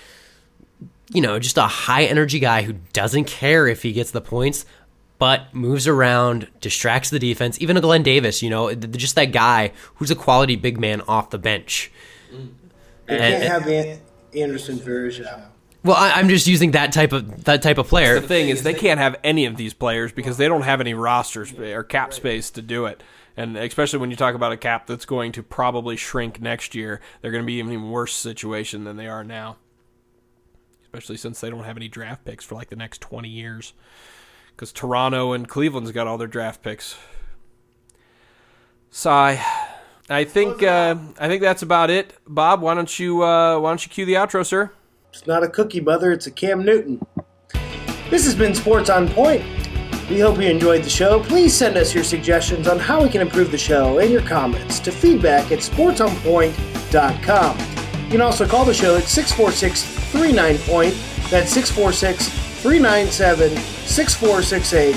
you 1.11 1.21
know, 1.21 1.39
just 1.39 1.57
a 1.57 1.63
high 1.63 2.03
energy 2.03 2.39
guy 2.39 2.61
who 2.63 2.73
doesn't 2.93 3.25
care 3.25 3.67
if 3.67 3.81
he 3.83 3.91
gets 3.93 4.11
the 4.11 4.21
points. 4.21 4.65
but 5.17 5.53
moves 5.53 5.85
around, 5.85 6.47
distracts 6.61 7.09
the 7.09 7.19
defense. 7.19 7.59
Even 7.59 7.75
a 7.75 7.81
Glen 7.81 8.03
Davis, 8.03 8.41
you 8.41 8.49
know, 8.49 8.73
just 8.73 9.15
that 9.15 9.33
guy 9.33 9.73
who's 9.95 10.09
a 10.09 10.15
quality 10.15 10.55
big 10.55 10.79
man 10.79 11.01
off 11.01 11.29
the 11.29 11.37
bench. 11.37 11.91
They 13.05 13.17
can't 13.17 13.43
have 13.43 13.67
An- 13.67 13.99
Anderson 14.33 14.77
Varejao. 14.79 15.47
Well, 15.83 15.97
I, 15.97 16.19
am 16.19 16.29
just 16.29 16.47
using 16.47 16.71
that 16.71 16.91
type 16.93 17.11
of 17.11 17.43
that 17.45 17.61
type 17.61 17.77
of 17.77 17.87
player. 17.87 18.19
The 18.19 18.27
thing 18.27 18.49
is, 18.49 18.63
they 18.63 18.73
can't 18.73 18.99
have 18.99 19.17
any 19.23 19.45
of 19.45 19.57
these 19.57 19.73
players 19.73 20.11
because 20.11 20.37
they 20.37 20.47
don't 20.47 20.61
have 20.61 20.79
any 20.81 20.93
rosters 20.93 21.51
or 21.53 21.83
cap 21.83 22.13
space 22.13 22.49
to 22.51 22.61
do 22.61 22.85
it. 22.85 23.01
And 23.35 23.55
especially 23.57 23.99
when 23.99 24.11
you 24.11 24.17
talk 24.17 24.35
about 24.35 24.51
a 24.51 24.57
cap 24.57 24.87
that's 24.87 25.05
going 25.05 25.31
to 25.33 25.43
probably 25.43 25.95
shrink 25.95 26.41
next 26.41 26.75
year, 26.75 26.99
they're 27.21 27.31
going 27.31 27.43
to 27.43 27.47
be 27.47 27.59
in 27.59 27.67
an 27.67 27.73
even 27.73 27.89
worse 27.91 28.13
situation 28.13 28.83
than 28.83 28.97
they 28.97 29.07
are 29.07 29.23
now. 29.23 29.55
Especially 30.91 31.17
since 31.17 31.39
they 31.39 31.51
don't 31.51 31.65
have 31.65 31.77
any 31.77 31.87
draft 31.87 32.25
picks 32.25 32.43
for 32.43 32.55
like 32.55 32.69
the 32.69 32.75
next 32.75 32.99
20 33.01 33.29
years. 33.29 33.73
Because 34.55 34.71
Toronto 34.71 35.33
and 35.33 35.47
Cleveland's 35.47 35.91
got 35.91 36.07
all 36.07 36.17
their 36.17 36.27
draft 36.27 36.63
picks. 36.63 36.97
Sigh. 38.89 39.43
I 40.09 40.23
think 40.23 40.63
uh, 40.63 40.95
I 41.19 41.27
think 41.27 41.43
that's 41.43 41.61
about 41.61 41.91
it. 41.91 42.15
Bob, 42.27 42.61
why 42.61 42.73
don't 42.73 42.97
you 42.97 43.23
uh, 43.23 43.59
why 43.59 43.69
don't 43.69 43.85
you 43.85 43.91
cue 43.91 44.05
the 44.05 44.15
outro, 44.15 44.43
sir? 44.43 44.71
It's 45.13 45.27
not 45.27 45.43
a 45.43 45.47
cookie, 45.47 45.79
mother. 45.79 46.11
It's 46.11 46.25
a 46.25 46.31
Cam 46.31 46.65
Newton. 46.65 47.05
This 48.09 48.25
has 48.25 48.33
been 48.33 48.55
Sports 48.55 48.89
on 48.89 49.07
Point. 49.09 49.43
We 50.09 50.19
hope 50.19 50.39
you 50.39 50.49
enjoyed 50.49 50.83
the 50.83 50.89
show. 50.89 51.21
Please 51.21 51.53
send 51.53 51.77
us 51.77 51.93
your 51.93 52.03
suggestions 52.03 52.67
on 52.67 52.79
how 52.79 53.03
we 53.03 53.09
can 53.09 53.21
improve 53.21 53.51
the 53.51 53.59
show 53.59 53.99
and 53.99 54.11
your 54.11 54.23
comments 54.23 54.79
to 54.79 54.91
feedback 54.91 55.51
at 55.51 55.59
sportsonpoint.com. 55.59 57.57
You 58.05 58.09
can 58.09 58.21
also 58.21 58.47
call 58.47 58.65
the 58.65 58.73
show 58.73 58.97
at 58.97 59.03
646 59.03 59.98
39 60.11 60.57
Point. 60.59 60.93
That's 61.29 61.51
646 61.51 62.29
397 62.61 63.55
6468. 63.57 64.95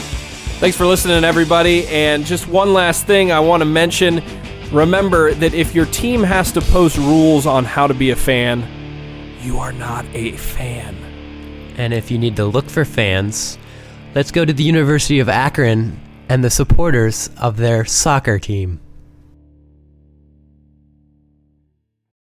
Thanks 0.59 0.77
for 0.77 0.87
listening, 0.87 1.25
everybody. 1.25 1.87
And 1.89 2.25
just 2.25 2.49
one 2.49 2.73
last 2.73 3.07
thing 3.07 3.33
I 3.33 3.41
want 3.41 3.61
to 3.63 3.65
mention 3.67 4.23
remember 4.71 5.35
that 5.35 5.55
if 5.55 5.75
your 5.75 5.87
team 5.87 6.23
has 6.23 6.53
to 6.53 6.61
post 6.61 6.97
rules 6.97 7.47
on 7.47 7.65
how 7.65 7.87
to 7.87 7.95
be 7.95 8.11
a 8.11 8.17
fan, 8.17 8.67
you 9.41 9.59
are 9.59 9.73
not 9.73 10.05
a 10.15 10.33
fan. 10.33 10.97
And 11.77 11.93
if 11.93 12.11
you 12.11 12.19
need 12.19 12.37
to 12.37 12.45
look 12.45 12.71
for 12.71 12.85
fans, 12.85 13.59
Let's 14.15 14.31
go 14.31 14.45
to 14.45 14.53
the 14.53 14.63
University 14.63 15.21
of 15.21 15.31
Akron 15.31 15.99
and 16.29 16.45
the 16.45 16.51
supporters 16.51 17.31
of 17.39 17.57
their 17.57 17.87
soccer 17.87 18.39
team. 18.39 18.82